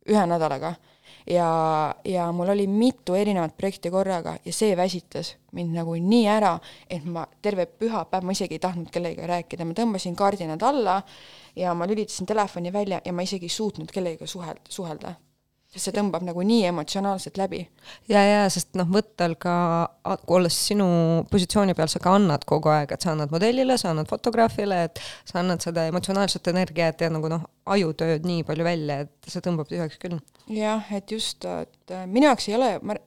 ühe 0.08 0.24
nädalaga 0.28 0.76
ja, 1.28 1.96
ja 2.06 2.32
mul 2.32 2.50
oli 2.50 2.68
mitu 2.68 3.16
erinevat 3.16 3.58
projekti 3.58 3.92
korraga 3.92 4.38
ja 4.46 4.54
see 4.54 4.78
väsitas 4.78 5.36
mind 5.52 5.76
nagu 5.76 5.96
nii 5.96 6.26
ära, 6.32 6.56
et 6.90 7.06
ma 7.06 7.26
terve 7.42 7.66
pühapäev, 7.66 8.24
ma 8.24 8.36
isegi 8.36 8.58
ei 8.58 8.64
tahtnud 8.64 8.92
kellegagi 8.94 9.28
rääkida, 9.28 9.66
ma 9.66 9.78
tõmbasin 9.78 10.16
kardinad 10.16 10.64
alla 10.64 11.02
ja 11.56 11.74
ma 11.74 11.88
lülitasin 11.88 12.30
telefoni 12.30 12.74
välja 12.74 13.02
ja 13.06 13.14
ma 13.14 13.26
isegi 13.26 13.50
ei 13.50 13.56
suutnud 13.58 13.92
kellegagi 13.94 14.28
suhelda, 14.28 14.62
suhelda 14.70 15.16
see 15.82 15.94
tõmbab 15.96 16.24
nagu 16.26 16.44
nii 16.46 16.66
emotsionaalselt 16.70 17.38
läbi. 17.40 17.62
ja, 18.10 18.22
ja 18.24 18.42
sest 18.54 18.76
noh, 18.80 18.88
võttel 18.92 19.36
ka, 19.40 19.54
olles 20.34 20.58
sinu 20.70 20.88
positsiooni 21.32 21.76
peal, 21.78 21.90
sa 21.92 22.02
ka 22.04 22.16
annad 22.18 22.46
kogu 22.50 22.72
aeg, 22.74 22.94
et 22.94 23.06
sa 23.06 23.14
annad 23.14 23.34
modellile, 23.34 23.78
sa 23.80 23.92
annad 23.94 24.10
fotograafile, 24.10 24.84
et 24.90 25.02
sa 25.28 25.40
annad 25.42 25.64
seda 25.64 25.88
emotsionaalset 25.92 26.52
energiat 26.54 27.02
ja 27.04 27.12
nagu 27.14 27.32
noh, 27.32 27.48
ajutööd 27.78 28.28
nii 28.28 28.46
palju 28.48 28.68
välja, 28.68 29.02
et 29.06 29.32
see 29.32 29.44
tõmbab 29.46 29.70
tühjaks 29.72 30.00
küll. 30.02 30.20
jah, 30.54 30.94
et 30.96 31.12
just, 31.12 31.46
et 31.46 31.96
äh, 31.96 32.06
minu 32.10 32.30
jaoks 32.30 32.50
ei 32.52 32.60
ole, 32.60 32.72
ma, 32.82 32.98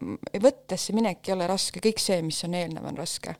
võttesse 0.40 0.96
minek 0.96 1.24
ei 1.28 1.36
ole 1.36 1.48
raske, 1.50 1.82
kõik 1.84 2.02
see, 2.02 2.20
mis 2.26 2.42
on 2.48 2.58
eelnev, 2.58 2.86
on 2.86 3.00
raske. 3.00 3.36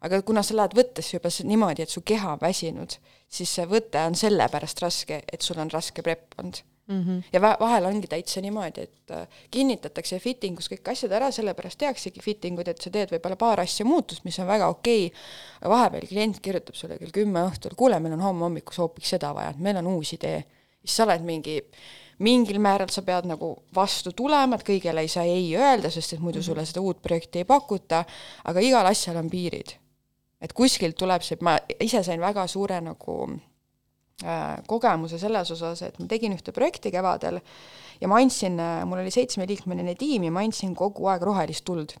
aga 0.00 0.22
kuna 0.24 0.42
sa 0.46 0.56
lähed 0.56 0.74
võttesse 0.76 1.18
juba 1.18 1.32
niimoodi, 1.44 1.84
et 1.84 1.92
su 1.92 2.02
keha 2.06 2.34
on 2.34 2.42
väsinud, 2.42 2.96
siis 3.28 3.52
see 3.58 3.68
võte 3.68 4.02
on 4.06 4.16
sellepärast 4.18 4.82
raske, 4.82 5.22
et 5.26 5.42
sul 5.44 5.60
on 5.60 5.70
raske 5.72 6.02
prep 6.02 6.38
olnud 6.40 6.64
mm. 6.90 7.02
-hmm. 7.04 7.22
ja 7.32 7.40
vahel 7.40 7.84
ongi 7.84 8.06
täitsa 8.06 8.40
niimoodi, 8.40 8.80
et 8.80 9.10
äh, 9.10 9.28
kinnitatakse 9.50 10.18
fitting 10.18 10.58
us 10.58 10.70
kõik 10.72 10.90
asjad 10.92 11.12
ära, 11.12 11.30
sellepärast 11.30 11.78
tehaksegi 11.78 12.20
fitting 12.22 12.58
ud, 12.58 12.68
et 12.68 12.82
sa 12.82 12.90
teed 12.90 13.14
võib-olla 13.14 13.36
paar 13.36 13.60
asja 13.60 13.86
muutust, 13.86 14.24
mis 14.24 14.38
on 14.38 14.46
väga 14.46 14.68
okei 14.68 15.06
okay., 15.06 15.70
vahepeal 15.70 16.06
klient 16.08 16.40
kirjutab 16.40 16.74
sulle 16.74 16.98
kell 16.98 17.14
kümme 17.14 17.46
õhtul, 17.48 17.76
kuule, 17.76 18.00
meil 18.00 18.18
on 18.18 18.26
homme 18.26 18.48
hommikus 18.48 18.78
hoopis 18.82 19.16
seda 19.16 19.34
vaja, 19.34 19.54
et 19.54 19.58
meil 19.58 19.76
on 19.82 19.86
uus 19.96 20.12
idee. 20.12 20.44
siis 20.84 20.96
sa 20.96 21.04
oled 21.04 21.24
mingi 21.24 21.60
mingil 22.18 22.58
määral 22.60 22.88
sa 22.92 23.02
pead 23.02 23.26
nagu 23.28 23.54
vastu 23.74 24.12
tulema, 24.12 24.56
et 24.56 24.66
kõigele 24.66 25.00
ei 25.00 25.08
saa 25.08 25.24
ei 25.24 25.56
öelda, 25.56 25.90
sest 25.90 26.12
et 26.12 26.20
muidu 26.20 26.38
-hmm. 26.38 26.44
sulle 26.44 26.64
seda 26.66 26.80
uut 26.80 27.02
projekti 27.02 27.38
ei 27.38 27.44
pakuta, 27.44 28.04
aga 28.44 28.60
igal 28.60 28.86
asjal 28.86 29.16
on 29.16 29.30
piirid. 29.30 29.76
et 30.40 30.52
kuskilt 30.52 30.96
tuleb 30.96 31.22
see, 31.22 31.36
ma 31.40 31.58
ise 31.80 32.02
sain 32.02 32.20
väga 32.20 32.46
suure 32.46 32.80
nagu 32.80 33.40
kogemuse 34.68 35.18
selles 35.18 35.50
osas, 35.54 35.80
et 35.82 35.98
ma 35.98 36.04
tegin 36.10 36.34
ühte 36.36 36.52
projekti 36.52 36.90
kevadel 36.92 37.38
ja 38.00 38.08
ma 38.08 38.20
andsin, 38.20 38.58
äh, 38.60 38.84
mul 38.88 39.02
oli 39.02 39.12
seitsmeliikmeline 39.14 39.94
tiim 39.98 40.24
ja 40.24 40.32
ma 40.32 40.44
andsin 40.44 40.74
kogu 40.76 41.08
aeg 41.12 41.24
rohelist 41.26 41.64
tuld. 41.64 41.96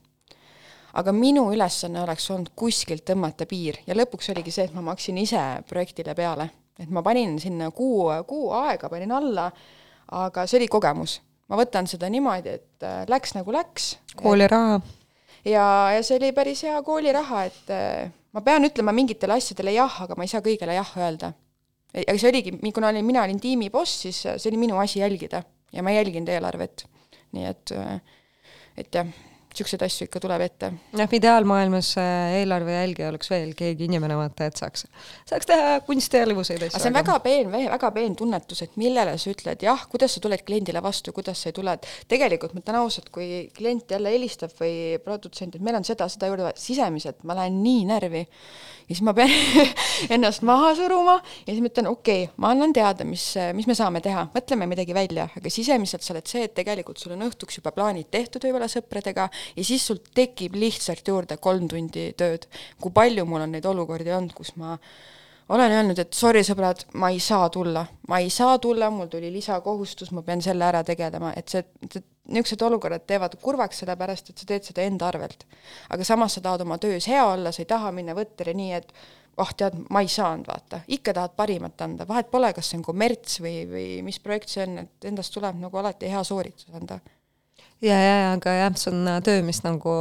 aga 0.90 1.12
minu 1.14 1.44
ülesanne 1.54 2.00
oleks 2.02 2.24
olnud 2.34 2.48
kuskilt 2.58 3.04
tõmmata 3.06 3.46
piir 3.46 3.76
ja 3.86 3.94
lõpuks 3.94 4.32
oligi 4.32 4.50
see, 4.50 4.64
et 4.66 4.72
ma 4.74 4.82
maksin 4.82 5.18
ise 5.22 5.42
projektile 5.68 6.14
peale. 6.18 6.50
et 6.78 6.90
ma 6.90 7.02
panin 7.02 7.38
sinna 7.38 7.70
kuu, 7.70 8.08
kuu 8.26 8.50
aega 8.52 8.88
panin 8.88 9.12
alla, 9.12 9.50
aga 10.10 10.46
see 10.46 10.58
oli 10.58 10.68
kogemus. 10.68 11.20
ma 11.48 11.56
võtan 11.60 11.86
seda 11.86 12.08
niimoodi, 12.08 12.48
et 12.48 12.82
äh, 12.86 13.04
läks 13.08 13.34
nagu 13.34 13.52
läks. 13.52 13.98
kooliraha. 14.16 14.80
ja, 15.44 15.66
ja 15.94 16.02
see 16.02 16.16
oli 16.16 16.32
päris 16.32 16.64
hea 16.64 16.82
kooliraha, 16.82 17.44
et 17.44 17.76
ma 18.32 18.40
pean 18.40 18.64
ütlema 18.64 18.92
mingitele 18.92 19.36
asjadele 19.36 19.76
jah, 19.76 20.02
aga 20.02 20.16
ma 20.16 20.24
ei 20.24 20.32
saa 20.32 20.40
kõigele 20.40 20.74
jah 20.74 20.96
öelda 20.96 21.34
aga 21.94 22.18
see 22.18 22.30
oligi, 22.30 22.54
kuna 22.74 22.92
olin, 22.92 23.06
mina 23.06 23.24
olin 23.26 23.40
tiimi 23.42 23.70
boss, 23.70 24.02
siis 24.06 24.22
see 24.26 24.50
oli 24.52 24.60
minu 24.66 24.78
asi 24.82 25.02
jälgida 25.02 25.42
ja 25.72 25.82
ma 25.82 25.94
ei 25.94 26.00
jälginud 26.00 26.30
eelarvet. 26.30 26.86
nii 27.30 27.44
et, 27.46 27.72
et 28.78 28.94
jah 28.94 29.10
niisuguseid 29.50 29.82
asju 29.82 30.06
ikka 30.06 30.20
tuleb 30.22 30.42
ette. 30.44 30.70
jah, 30.96 31.14
ideaalmaailmas 31.18 31.90
äh, 31.98 32.36
eelarve 32.38 32.74
jälgija 32.74 33.08
oleks 33.10 33.30
veel 33.32 33.50
keegi 33.58 33.88
inimene, 33.88 34.14
vaata, 34.18 34.46
et 34.46 34.60
saaks, 34.60 34.86
saaks 35.26 35.48
teha 35.50 35.72
kunsti 35.86 36.20
ja 36.20 36.28
lõbusaid 36.30 36.66
asju. 36.68 36.78
see 36.78 36.90
on 36.92 36.98
väga 36.98 37.16
peen, 37.24 37.50
väga 37.50 37.90
peen 37.96 38.14
tunnetus, 38.18 38.62
et 38.66 38.76
millele 38.80 39.16
sa 39.18 39.32
ütled 39.34 39.66
jah, 39.66 39.82
kuidas 39.90 40.14
sa 40.14 40.22
tuled 40.22 40.44
kliendile 40.46 40.82
vastu, 40.84 41.14
kuidas 41.16 41.42
sa 41.42 41.50
ei 41.50 41.56
tule, 41.56 41.74
et 41.74 41.88
tegelikult 42.10 42.54
ma 42.54 42.62
ütlen 42.62 42.80
ausalt, 42.84 43.10
kui 43.14 43.48
klient 43.56 43.90
jälle 43.90 44.14
helistab 44.14 44.54
või 44.60 45.00
produtsent, 45.04 45.58
et 45.58 45.66
meil 45.66 45.80
on 45.80 45.88
seda, 45.88 46.08
seda 46.12 46.30
juurde 46.30 46.46
vaja, 46.46 46.60
sisemiselt 46.60 47.26
ma 47.26 47.38
lähen 47.42 47.58
nii 47.64 47.88
närvi 47.90 48.26
ja 48.90 48.96
siis 48.96 49.04
ma 49.06 49.14
pean 49.14 49.30
ennast 50.16 50.42
maha 50.46 50.72
suruma 50.74 51.14
ja 51.20 51.52
siis 51.52 51.60
ma 51.62 51.70
ütlen, 51.70 51.88
okei 51.92 52.24
okay,, 52.24 52.34
ma 52.42 52.50
annan 52.54 52.74
teada, 52.74 53.06
mis, 53.06 53.22
mis 53.54 53.68
me 53.70 53.76
saame 53.78 54.02
teha, 54.02 54.26
mõtleme 54.34 54.66
midagi 54.70 54.96
välja, 54.96 55.28
aga 55.38 55.52
sisemiselt 55.52 56.02
sa 56.02 56.16
oled 56.16 56.26
see, 56.30 56.42
et 56.48 56.56
tegelikult 56.56 56.98
sul 56.98 57.14
on 57.14 57.22
õhtuks 57.28 57.60
juba 57.60 57.70
plaanid 57.76 58.10
tehtud 58.10 58.42
võib-olla 58.48 58.66
sõpradega 58.70 59.28
ja 59.30 59.66
siis 59.66 59.86
sul 59.86 60.02
tekib 60.14 60.58
lihtsalt 60.58 61.06
juurde 61.06 61.38
kolm 61.38 61.70
tundi 61.70 62.10
tööd. 62.18 62.48
kui 62.82 62.92
palju 62.94 63.24
mul 63.30 63.46
on 63.46 63.54
neid 63.54 63.70
olukordi 63.70 64.10
olnud, 64.16 64.34
kus 64.34 64.56
ma 64.58 64.74
olen 65.50 65.72
öelnud, 65.74 65.98
et 65.98 66.14
sorry, 66.14 66.42
sõbrad, 66.46 66.84
ma 66.98 67.10
ei 67.10 67.18
saa 67.22 67.48
tulla, 67.50 67.82
ma 68.08 68.20
ei 68.22 68.30
saa 68.30 68.58
tulla, 68.62 68.90
mul 68.94 69.08
tuli 69.10 69.32
lisakohustus, 69.34 70.12
ma 70.14 70.22
pean 70.26 70.42
selle 70.42 70.66
ära 70.66 70.82
tegelema, 70.86 71.32
et 71.36 71.50
see, 71.50 71.64
see, 71.90 72.04
niisugused 72.28 72.62
olukorrad 72.62 73.06
teevad 73.06 73.36
kurvaks, 73.42 73.80
sellepärast 73.82 74.30
et 74.30 74.42
sa 74.42 74.48
teed 74.48 74.66
seda 74.66 74.84
enda 74.86 75.08
arvelt. 75.08 75.46
aga 75.90 76.04
samas 76.04 76.36
sa 76.36 76.44
tahad 76.44 76.60
oma 76.66 76.78
töös 76.78 77.08
hea 77.08 77.24
olla, 77.26 77.52
sa 77.52 77.62
ei 77.62 77.70
taha 77.70 77.92
minna 77.92 78.14
võttele 78.14 78.54
nii, 78.54 78.72
et 78.76 78.92
oh 79.40 79.54
tead, 79.56 79.78
ma 79.90 80.02
ei 80.04 80.10
saanud, 80.10 80.48
vaata, 80.50 80.82
ikka 80.88 81.14
tahad 81.16 81.34
parimat 81.36 81.80
anda, 81.80 82.06
vahet 82.08 82.30
pole, 82.30 82.52
kas 82.56 82.70
see 82.70 82.80
on 82.80 82.84
kommerts 82.84 83.40
või, 83.40 83.64
või 83.70 83.86
mis 84.06 84.20
projekt 84.20 84.52
see 84.52 84.66
on, 84.66 84.78
et 84.84 85.10
endast 85.10 85.34
tuleb 85.34 85.58
nagu 85.60 85.80
alati 85.80 86.10
hea 86.12 86.22
sooritus 86.26 86.68
anda. 86.76 87.00
ja, 87.80 87.96
ja, 87.96 88.16
aga 88.34 88.56
jah, 88.64 88.72
see 88.76 88.92
on 88.92 89.14
töö, 89.24 89.42
mis 89.46 89.62
nagu 89.64 90.00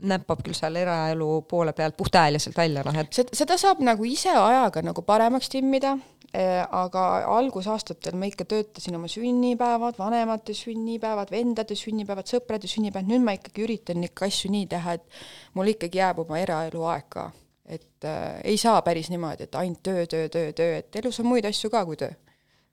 näppab 0.00 0.40
küll 0.44 0.56
seal 0.56 0.76
eraelu 0.80 1.42
poole 1.48 1.72
pealt 1.76 1.96
puhtahääliliselt 1.96 2.56
välja, 2.56 2.82
noh 2.84 2.96
et 2.98 3.12
seda, 3.14 3.36
seda 3.36 3.58
saab 3.60 3.82
nagu 3.84 4.04
ise 4.08 4.32
ajaga 4.32 4.82
nagu 4.82 5.04
paremaks 5.06 5.52
timmida 5.52 5.98
aga 6.32 7.04
algusaastatel 7.26 8.14
ma 8.14 8.28
ikka 8.30 8.44
töötasin 8.46 8.94
oma 8.94 9.08
sünnipäevad, 9.10 9.98
vanemate 9.98 10.54
sünnipäevad, 10.54 11.32
vendade 11.34 11.74
sünnipäevad, 11.74 12.30
sõprade 12.30 12.70
sünnipäevad, 12.70 13.10
nüüd 13.10 13.24
ma 13.26 13.34
ikkagi 13.34 13.64
üritan 13.66 14.06
ikka 14.06 14.28
asju 14.30 14.52
nii 14.54 14.68
teha, 14.70 14.94
et 14.98 15.20
mul 15.58 15.72
ikkagi 15.74 15.98
jääb 15.98 16.22
oma 16.22 16.38
eraelu 16.38 16.86
aeg 16.92 17.08
ka. 17.10 17.30
et 17.70 18.04
äh, 18.04 18.40
ei 18.50 18.56
saa 18.58 18.80
päris 18.82 19.10
niimoodi, 19.10 19.46
et 19.46 19.54
ainult 19.54 19.78
töö, 19.82 20.06
töö, 20.06 20.28
töö, 20.28 20.52
töö, 20.52 20.78
et 20.80 20.96
elus 20.96 21.20
on 21.22 21.28
muid 21.30 21.46
asju 21.46 21.70
ka 21.70 21.84
kui 21.86 21.96
töö 21.96 22.10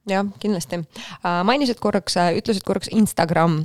jah, 0.08 0.26
kindlasti. 0.42 0.82
mainisid 1.48 1.80
korraks, 1.84 2.18
ütlesid 2.40 2.66
korraks 2.68 2.92
Instagram. 2.92 3.60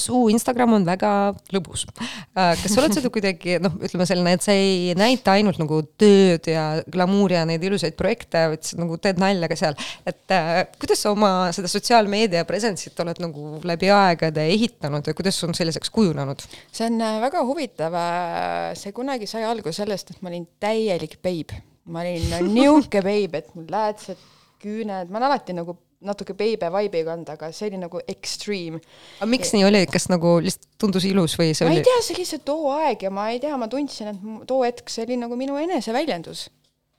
su 0.00 0.28
Instagram 0.32 0.78
on 0.78 0.86
väga 0.88 1.12
lõbus. 1.54 1.86
kas 2.34 2.66
sa 2.68 2.80
oled 2.82 2.96
seda 2.96 3.10
kuidagi 3.12 3.58
noh, 3.62 3.74
ütleme 3.80 4.06
selline, 4.08 4.34
et 4.36 4.44
sa 4.44 4.56
ei 4.56 4.94
näita 4.98 5.36
ainult 5.38 5.60
nagu 5.62 5.82
tööd 6.00 6.46
ja 6.50 6.66
glamuuri 6.90 7.38
ja 7.38 7.46
neid 7.48 7.64
ilusaid 7.64 7.96
projekte, 7.98 8.46
vaid 8.54 8.66
sa 8.66 8.80
nagu 8.80 8.98
teed 9.00 9.20
nalja 9.22 9.50
ka 9.50 9.58
seal. 9.58 9.78
et 10.06 10.36
kuidas 10.80 11.02
sa 11.02 11.14
oma 11.14 11.32
seda 11.56 11.70
sotsiaalmeedia 11.70 12.44
presentsit 12.48 12.98
oled 13.00 13.20
nagu 13.22 13.60
läbi 13.66 13.90
aegade 13.94 14.46
ehitanud 14.54 15.06
või 15.06 15.16
kuidas 15.20 15.38
on 15.46 15.56
selliseks 15.56 15.92
kujunenud? 15.94 16.44
see 16.72 16.86
on 16.86 17.00
äh, 17.04 17.20
väga 17.22 17.44
huvitav. 17.46 17.94
Äh, 17.94 18.74
see 18.78 18.94
kunagi 18.96 19.28
sai 19.30 19.44
alguse 19.48 19.80
sellest, 19.82 20.14
et 20.14 20.22
ma 20.24 20.32
olin 20.32 20.46
täielik 20.62 21.18
beib. 21.22 21.54
ma 21.90 22.04
olin 22.04 22.52
niuke 22.54 23.02
beib, 23.02 23.34
et 23.34 23.54
mul 23.56 23.66
läätsed 23.70 24.18
küüned, 24.60 25.10
ma 25.10 25.20
olen 25.20 25.30
alati 25.30 25.56
nagu 25.56 25.76
natuke 26.06 26.34
beebe 26.36 26.70
vibe'i 26.72 27.04
kandnud, 27.04 27.28
aga 27.34 27.50
see 27.52 27.68
oli 27.68 27.80
nagu 27.82 28.00
extreme. 28.08 28.80
aga 29.18 29.28
miks 29.28 29.52
nii 29.52 29.66
oli, 29.68 29.82
kas 29.90 30.08
nagu 30.12 30.38
lihtsalt 30.40 30.70
tundus 30.80 31.04
ilus 31.08 31.36
või 31.40 31.52
see 31.52 31.66
ma 31.66 31.74
oli? 31.74 31.80
ma 31.80 31.84
ei 31.84 31.88
tea, 31.90 32.00
see 32.06 32.16
lihtsalt 32.20 32.46
too 32.48 32.72
aeg 32.72 33.04
ja 33.04 33.12
ma 33.12 33.28
ei 33.34 33.40
tea, 33.42 33.52
ma 33.60 33.68
tundsin, 33.72 34.14
et 34.14 34.48
too 34.48 34.64
hetk 34.64 34.92
see 34.92 35.04
oli 35.04 35.20
nagu 35.20 35.36
minu 35.40 35.60
eneseväljendus. 35.60 36.48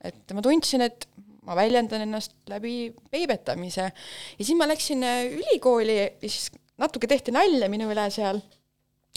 et 0.06 0.36
ma 0.36 0.44
tundsin, 0.44 0.86
et 0.86 1.08
ma 1.46 1.58
väljendan 1.58 2.04
ennast 2.04 2.36
läbi 2.50 2.92
beibetamise 3.10 3.88
ja 3.90 3.92
siis 4.38 4.54
ma 4.58 4.68
läksin 4.70 5.02
äh, 5.02 5.24
ülikooli 5.34 5.98
ja 5.98 6.08
siis 6.22 6.52
natuke 6.78 7.10
tehti 7.10 7.34
nalja 7.34 7.68
minu 7.70 7.90
üle 7.90 8.06
seal 8.14 8.38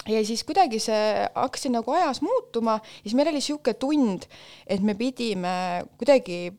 ja 0.10 0.22
siis 0.26 0.44
kuidagi 0.48 0.82
see, 0.82 1.26
hakkasin 1.36 1.78
nagu 1.78 1.94
ajas 1.94 2.22
muutuma 2.26 2.80
ja 2.82 3.04
siis 3.04 3.18
meil 3.18 3.30
oli 3.30 3.42
niisugune 3.42 3.78
tund, 3.82 4.26
et 4.66 4.82
me 4.82 4.98
pidime 4.98 5.86
kuidagi 6.00 6.50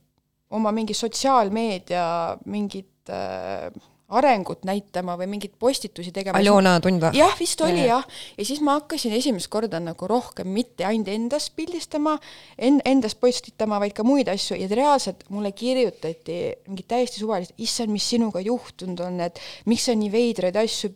oma 0.50 0.72
mingi 0.72 0.94
sotsiaalmeedia 0.94 2.38
mingit 2.46 3.10
äh, 3.10 3.70
arengut 4.06 4.62
näitama 4.66 5.16
või 5.18 5.26
mingeid 5.32 5.56
postitusi 5.58 6.12
tegema. 6.14 6.38
Aljona 6.38 6.76
tund 6.82 7.02
või? 7.02 7.18
jah, 7.18 7.32
vist 7.40 7.60
oli 7.66 7.88
jah, 7.88 8.04
ja 8.38 8.46
siis 8.46 8.60
ma 8.62 8.76
hakkasin 8.78 9.16
esimest 9.16 9.50
korda 9.50 9.80
nagu 9.82 10.06
rohkem 10.06 10.52
mitte 10.54 10.86
ainult 10.86 11.10
endast 11.10 11.56
pildistama, 11.58 12.14
en-, 12.54 12.78
endast 12.86 13.18
postitama, 13.22 13.80
vaid 13.82 13.96
ka 13.96 14.06
muid 14.06 14.30
asju 14.30 14.58
ja 14.60 14.68
reaalselt 14.70 15.24
mulle 15.34 15.50
kirjutati 15.56 16.38
mingid 16.68 16.86
täiesti 16.92 17.22
suvalised, 17.22 17.56
issand, 17.58 17.90
mis 17.90 18.06
sinuga 18.06 18.42
juhtunud 18.46 19.02
on, 19.08 19.18
et 19.26 19.42
miks 19.66 19.88
sa 19.90 19.98
nii 19.98 20.12
veidraid 20.14 20.60
asju 20.62 20.92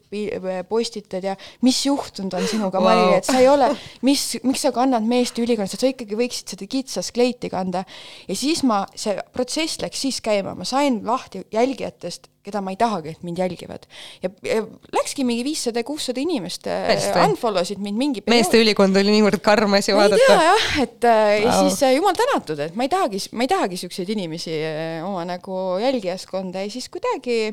postitad 0.71 1.27
ja 1.27 1.35
mis 1.67 1.83
juhtunud 1.89 2.39
on 2.39 2.47
sinuga 2.47 2.79
wow., 2.79 2.91
Mari, 2.91 3.19
et 3.19 3.27
sa 3.27 3.39
ei 3.43 3.51
ole, 3.51 3.73
mis, 4.07 4.27
miks 4.47 4.63
sa 4.67 4.75
kannad 4.77 5.07
meeste 5.07 5.43
ülikonnas, 5.43 5.75
et 5.75 5.83
sa 5.83 5.91
ikkagi 5.91 6.19
võiksid 6.19 6.55
seda 6.55 6.71
kitsast 6.71 7.15
kleiti 7.17 7.51
kanda. 7.51 7.83
ja 8.31 8.39
siis 8.39 8.63
ma, 8.63 8.85
see 8.95 9.19
protsess 9.35 9.83
läks 9.83 10.07
siis 10.07 10.23
käima, 10.23 10.55
ma 10.55 10.69
sain 10.69 11.03
lahti 11.07 11.43
jälgijatest, 11.51 12.31
keda 12.45 12.63
ma 12.65 12.73
ei 12.73 12.79
tahagi, 12.81 13.15
et 13.15 13.25
mind 13.27 13.41
jälgivad. 13.41 13.85
ja, 14.23 14.31
ja 14.47 14.61
läkski 14.97 15.25
mingi 15.29 15.45
viissada, 15.45 15.83
kuussada 15.85 16.21
inimest 16.23 16.67
äh, 16.71 16.93
unfollow 17.27 17.65
sid 17.69 17.81
mind 17.85 18.01
mingi 18.01 18.23
meeste 18.31 18.61
ülikond 18.61 18.97
oli 18.97 19.13
niivõrd 19.13 19.43
karm 19.45 19.77
asi 19.77 19.93
ma 19.97 20.07
ei 20.07 20.15
tea 20.15 20.29
vaadata. 20.29 20.47
jah, 20.49 20.69
et 20.85 21.09
äh, 21.09 21.33
ja 21.45 21.51
Vau. 21.51 21.65
siis 21.65 21.83
äh, 21.85 21.95
jumal 21.99 22.17
tänatud, 22.17 22.63
et 22.65 22.79
ma 22.79 22.87
ei 22.87 22.93
tahagi, 22.93 23.21
ma 23.37 23.45
ei 23.45 23.53
tahagi 23.53 23.81
siukseid 23.83 24.13
inimesi 24.17 24.55
äh, 24.57 25.01
oma 25.07 25.27
nagu 25.29 25.59
jälgijaskonda 25.83 26.65
ja 26.65 26.71
siis 26.73 26.89
kuidagi, 26.93 27.53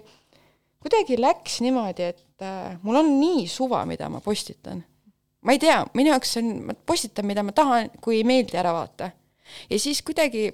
kuidagi 0.83 1.19
läks 1.19 1.59
niimoodi, 1.65 2.11
et 2.13 2.45
äh, 2.47 2.77
mul 2.83 3.01
on 3.01 3.11
nii 3.19 3.47
suva, 3.51 3.83
mida 3.89 4.07
ma 4.13 4.23
postitan. 4.23 4.85
ma 5.43 5.55
ei 5.55 5.59
tea, 5.59 5.81
minu 5.99 6.13
jaoks 6.13 6.38
on, 6.39 6.53
ma 6.69 6.77
postitan, 6.88 7.27
mida 7.27 7.43
ma 7.43 7.55
tahan, 7.55 7.91
kui 8.03 8.21
ei 8.21 8.27
meeldi, 8.27 8.55
ära 8.59 8.71
vaata. 8.75 9.11
ja 9.67 9.79
siis 9.79 9.99
kuidagi 10.07 10.47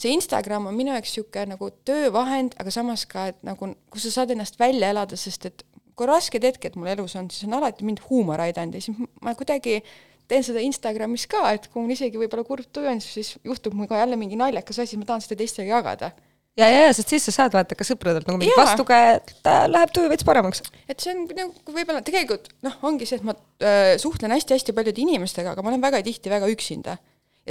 see 0.00 0.14
Instagram 0.16 0.68
on 0.70 0.76
minu 0.76 0.94
jaoks 0.94 1.12
niisugune 1.12 1.54
nagu 1.54 1.70
töövahend, 1.88 2.54
aga 2.60 2.72
samas 2.72 3.04
ka, 3.10 3.28
et 3.34 3.40
nagu, 3.46 3.72
kus 3.92 4.08
sa 4.08 4.20
saad 4.20 4.32
ennast 4.34 4.56
välja 4.60 4.92
elada, 4.94 5.18
sest 5.20 5.44
et 5.50 5.64
kui 5.98 6.08
rasked 6.08 6.44
hetked 6.46 6.78
mul 6.80 6.88
elus 6.94 7.16
on, 7.20 7.28
siis 7.32 7.44
on 7.48 7.58
alati 7.58 7.84
mind 7.84 8.00
huumor 8.08 8.40
aidanud 8.40 8.78
ja 8.78 8.86
siis 8.86 8.96
ma 9.20 9.34
kuidagi 9.36 9.82
teen 10.30 10.46
seda 10.46 10.62
Instagramis 10.64 11.26
ka, 11.30 11.42
et 11.56 11.68
kui 11.68 11.82
mul 11.82 11.92
isegi 11.92 12.20
võib-olla 12.20 12.46
kurb 12.46 12.68
tuju 12.72 12.88
on, 12.88 13.02
siis 13.04 13.34
juhtub 13.46 13.76
mul 13.76 13.90
ka 13.90 13.98
jälle 14.00 14.18
mingi 14.20 14.38
naljakas 14.40 14.80
asi, 14.84 14.98
ma 15.00 15.08
tahan 15.08 15.24
seda 15.24 15.40
teistega 15.42 15.74
jagada. 15.74 16.12
ja, 16.58 16.68
ja, 16.68 16.86
ja, 16.86 16.94
sest 16.96 17.12
siis 17.12 17.26
sa 17.28 17.34
saad 17.34 17.56
vaata 17.56 17.76
ka 17.76 17.86
sõpradelt 17.86 18.28
nagu 18.30 18.40
mingit 18.40 18.58
vastukäe, 18.58 19.18
et 19.18 19.50
äh, 19.50 19.64
läheb 19.70 19.92
tuju 19.96 20.10
veits 20.12 20.26
paremaks. 20.26 20.62
et 20.88 21.02
see 21.02 21.12
on 21.12 21.26
nagu 21.28 21.74
võib-olla 21.74 22.00
tegelikult 22.06 22.48
noh, 22.66 22.78
ongi 22.86 23.08
see, 23.10 23.20
et 23.20 23.26
ma 23.26 23.36
äh, 23.36 23.94
suhtlen 24.00 24.32
hästi-hästi 24.36 24.76
paljude 24.76 25.02
inimestega, 25.04 25.56
aga 25.56 25.66
ma 25.66 25.74
olen 25.74 25.84
väga 25.84 26.02
tihti 26.06 26.32
väga 26.32 26.48
üksinda. 26.54 26.96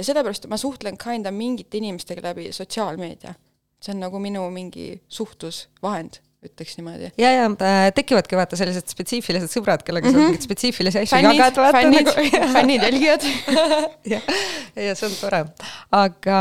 Ja 0.00 0.06
sellepärast 0.08 0.48
ma 0.50 0.58
suhtlen 0.60 0.98
kinda 1.00 1.32
mingite 1.34 1.78
inimestega 1.80 2.24
läbi 2.30 2.50
sotsiaalmeedia. 2.56 3.36
see 3.80 3.94
on 3.94 4.02
nagu 4.02 4.18
minu 4.20 4.42
mingi 4.52 4.98
suhtlusvahend, 5.08 6.18
ütleks 6.44 6.74
niimoodi. 6.76 7.08
ja, 7.20 7.30
ja 7.32 7.46
äh, 7.48 7.86
tekivadki 7.96 8.36
vaata 8.36 8.58
sellised 8.60 8.92
spetsiifilised 8.92 9.52
sõbrad, 9.52 9.84
kellega 9.86 10.08
mm 10.08 10.14
-hmm. 10.14 10.26
sa 10.26 10.32
mingeid 10.32 10.44
spetsiifilisi 10.44 11.00
asju 11.00 11.20
jagad, 11.24 11.60
fännid 11.76 12.10
nagu, 12.10 12.28
fännid, 12.56 12.84
jälgijad. 12.84 13.24
ja, 14.12 14.20
ja 14.76 14.94
see 14.94 15.08
on 15.08 15.16
tore, 15.20 15.42
aga, 15.96 16.40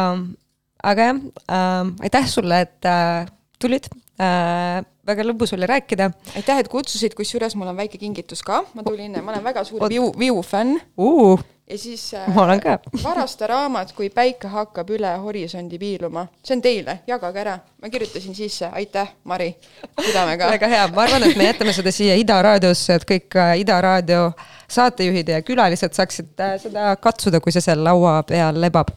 aga 0.84 1.10
jah 1.10 1.22
äh,, 1.48 1.94
aitäh 2.08 2.28
sulle, 2.28 2.62
et 2.68 2.92
äh, 2.92 3.28
tulid 3.60 3.88
äh,, 4.20 4.84
väga 5.08 5.24
lõbus 5.26 5.56
oli 5.56 5.68
rääkida 5.70 6.12
aitäh, 6.36 6.60
et 6.60 6.68
kutsusid, 6.72 7.16
kusjuures 7.16 7.56
mul 7.56 7.72
on 7.72 7.80
väike 7.80 7.98
kingitus 8.02 8.44
ka, 8.44 8.66
ma 8.74 8.84
tulin, 8.84 9.16
ma 9.24 9.32
olen 9.32 9.48
väga 9.48 9.64
suur. 9.64 9.88
Viu, 9.90 10.12
Viu 10.20 10.44
fänn 10.44 10.76
uh,. 10.98 11.40
Ja 11.70 11.78
siis 11.78 12.14
äh, 12.14 12.28
Ma 12.36 12.44
olen 12.44 12.62
ka. 12.62 12.80
Varaste 13.04 13.48
raamat 13.48 13.92
Kui 13.98 14.10
päike 14.10 14.48
hakkab 14.48 14.90
üle 14.90 15.12
horisondi 15.24 15.80
piiluma, 15.80 16.26
see 16.44 16.58
on 16.58 16.62
teile, 16.62 17.00
jagage 17.08 17.42
ära. 17.44 17.58
ma 17.82 17.90
kirjutasin 17.90 18.36
sisse, 18.36 18.70
aitäh, 18.76 19.12
Mari, 19.24 19.56
südamega. 20.02 20.52
väga 20.52 20.68
hea, 20.68 20.88
ma 20.96 21.06
arvan, 21.06 21.24
et 21.30 21.38
me 21.38 21.50
jätame 21.50 21.74
seda 21.74 21.92
siia 21.96 22.16
Ida 22.20 22.42
raadiosse, 22.42 23.00
et 23.00 23.06
kõik 23.08 23.38
äh, 23.40 23.56
Ida 23.64 23.82
raadio 23.82 24.32
saatejuhid 24.70 25.30
ja 25.30 25.42
külalised 25.42 25.96
saaksid 25.98 26.44
äh, 26.44 26.56
seda 26.62 26.94
katsuda, 27.02 27.40
kui 27.40 27.54
see 27.56 27.64
seal 27.64 27.84
laua 27.84 28.20
peal 28.28 28.60
lebab. 28.62 28.92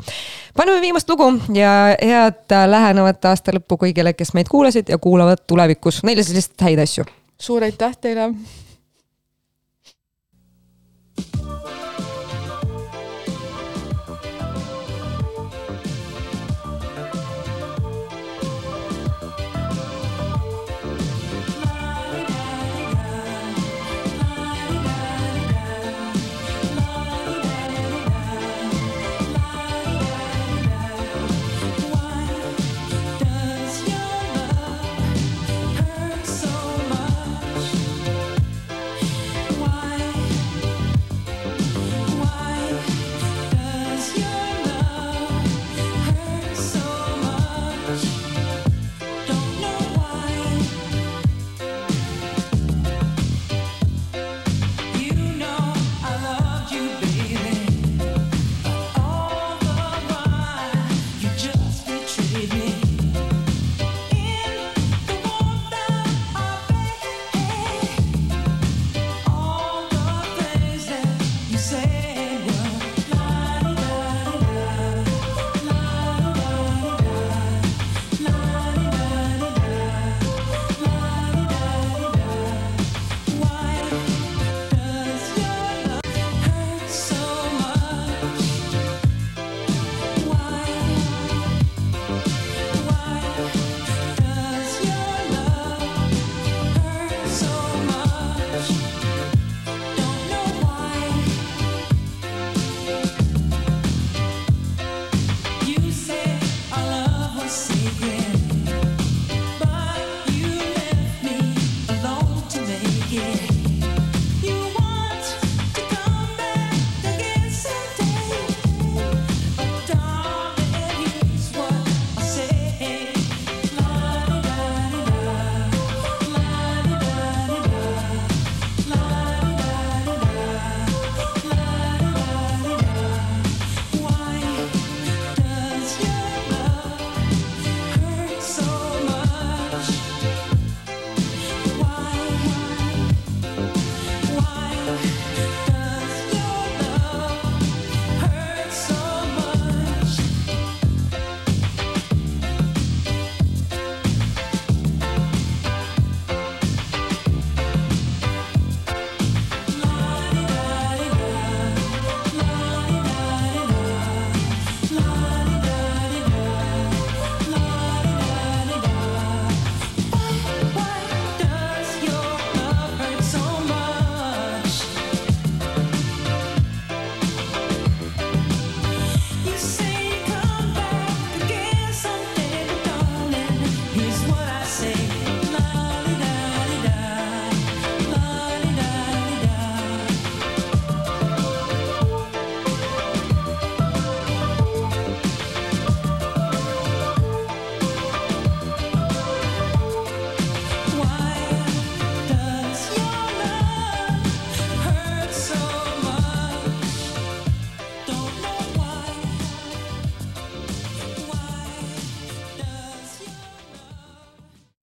paneme 0.57 0.81
viimast 0.81 1.11
lugu 1.11 1.31
ja 1.55 1.73
head 2.01 2.53
äh, 2.53 2.69
lähenevat 2.69 3.25
aasta 3.31 3.55
lõppu 3.57 3.81
kõigile, 3.87 4.17
kes 4.17 4.35
meid 4.35 4.51
kuulasid 4.51 4.89
ja 4.89 4.99
kuulavad 4.99 5.45
tulevikus. 5.47 6.03
Neile 6.03 6.25
lihtsalt 6.29 6.69
häid 6.69 6.83
asju 6.83 7.07
suur 7.43 7.65
aitäh 7.67 7.97
teile 8.01 8.29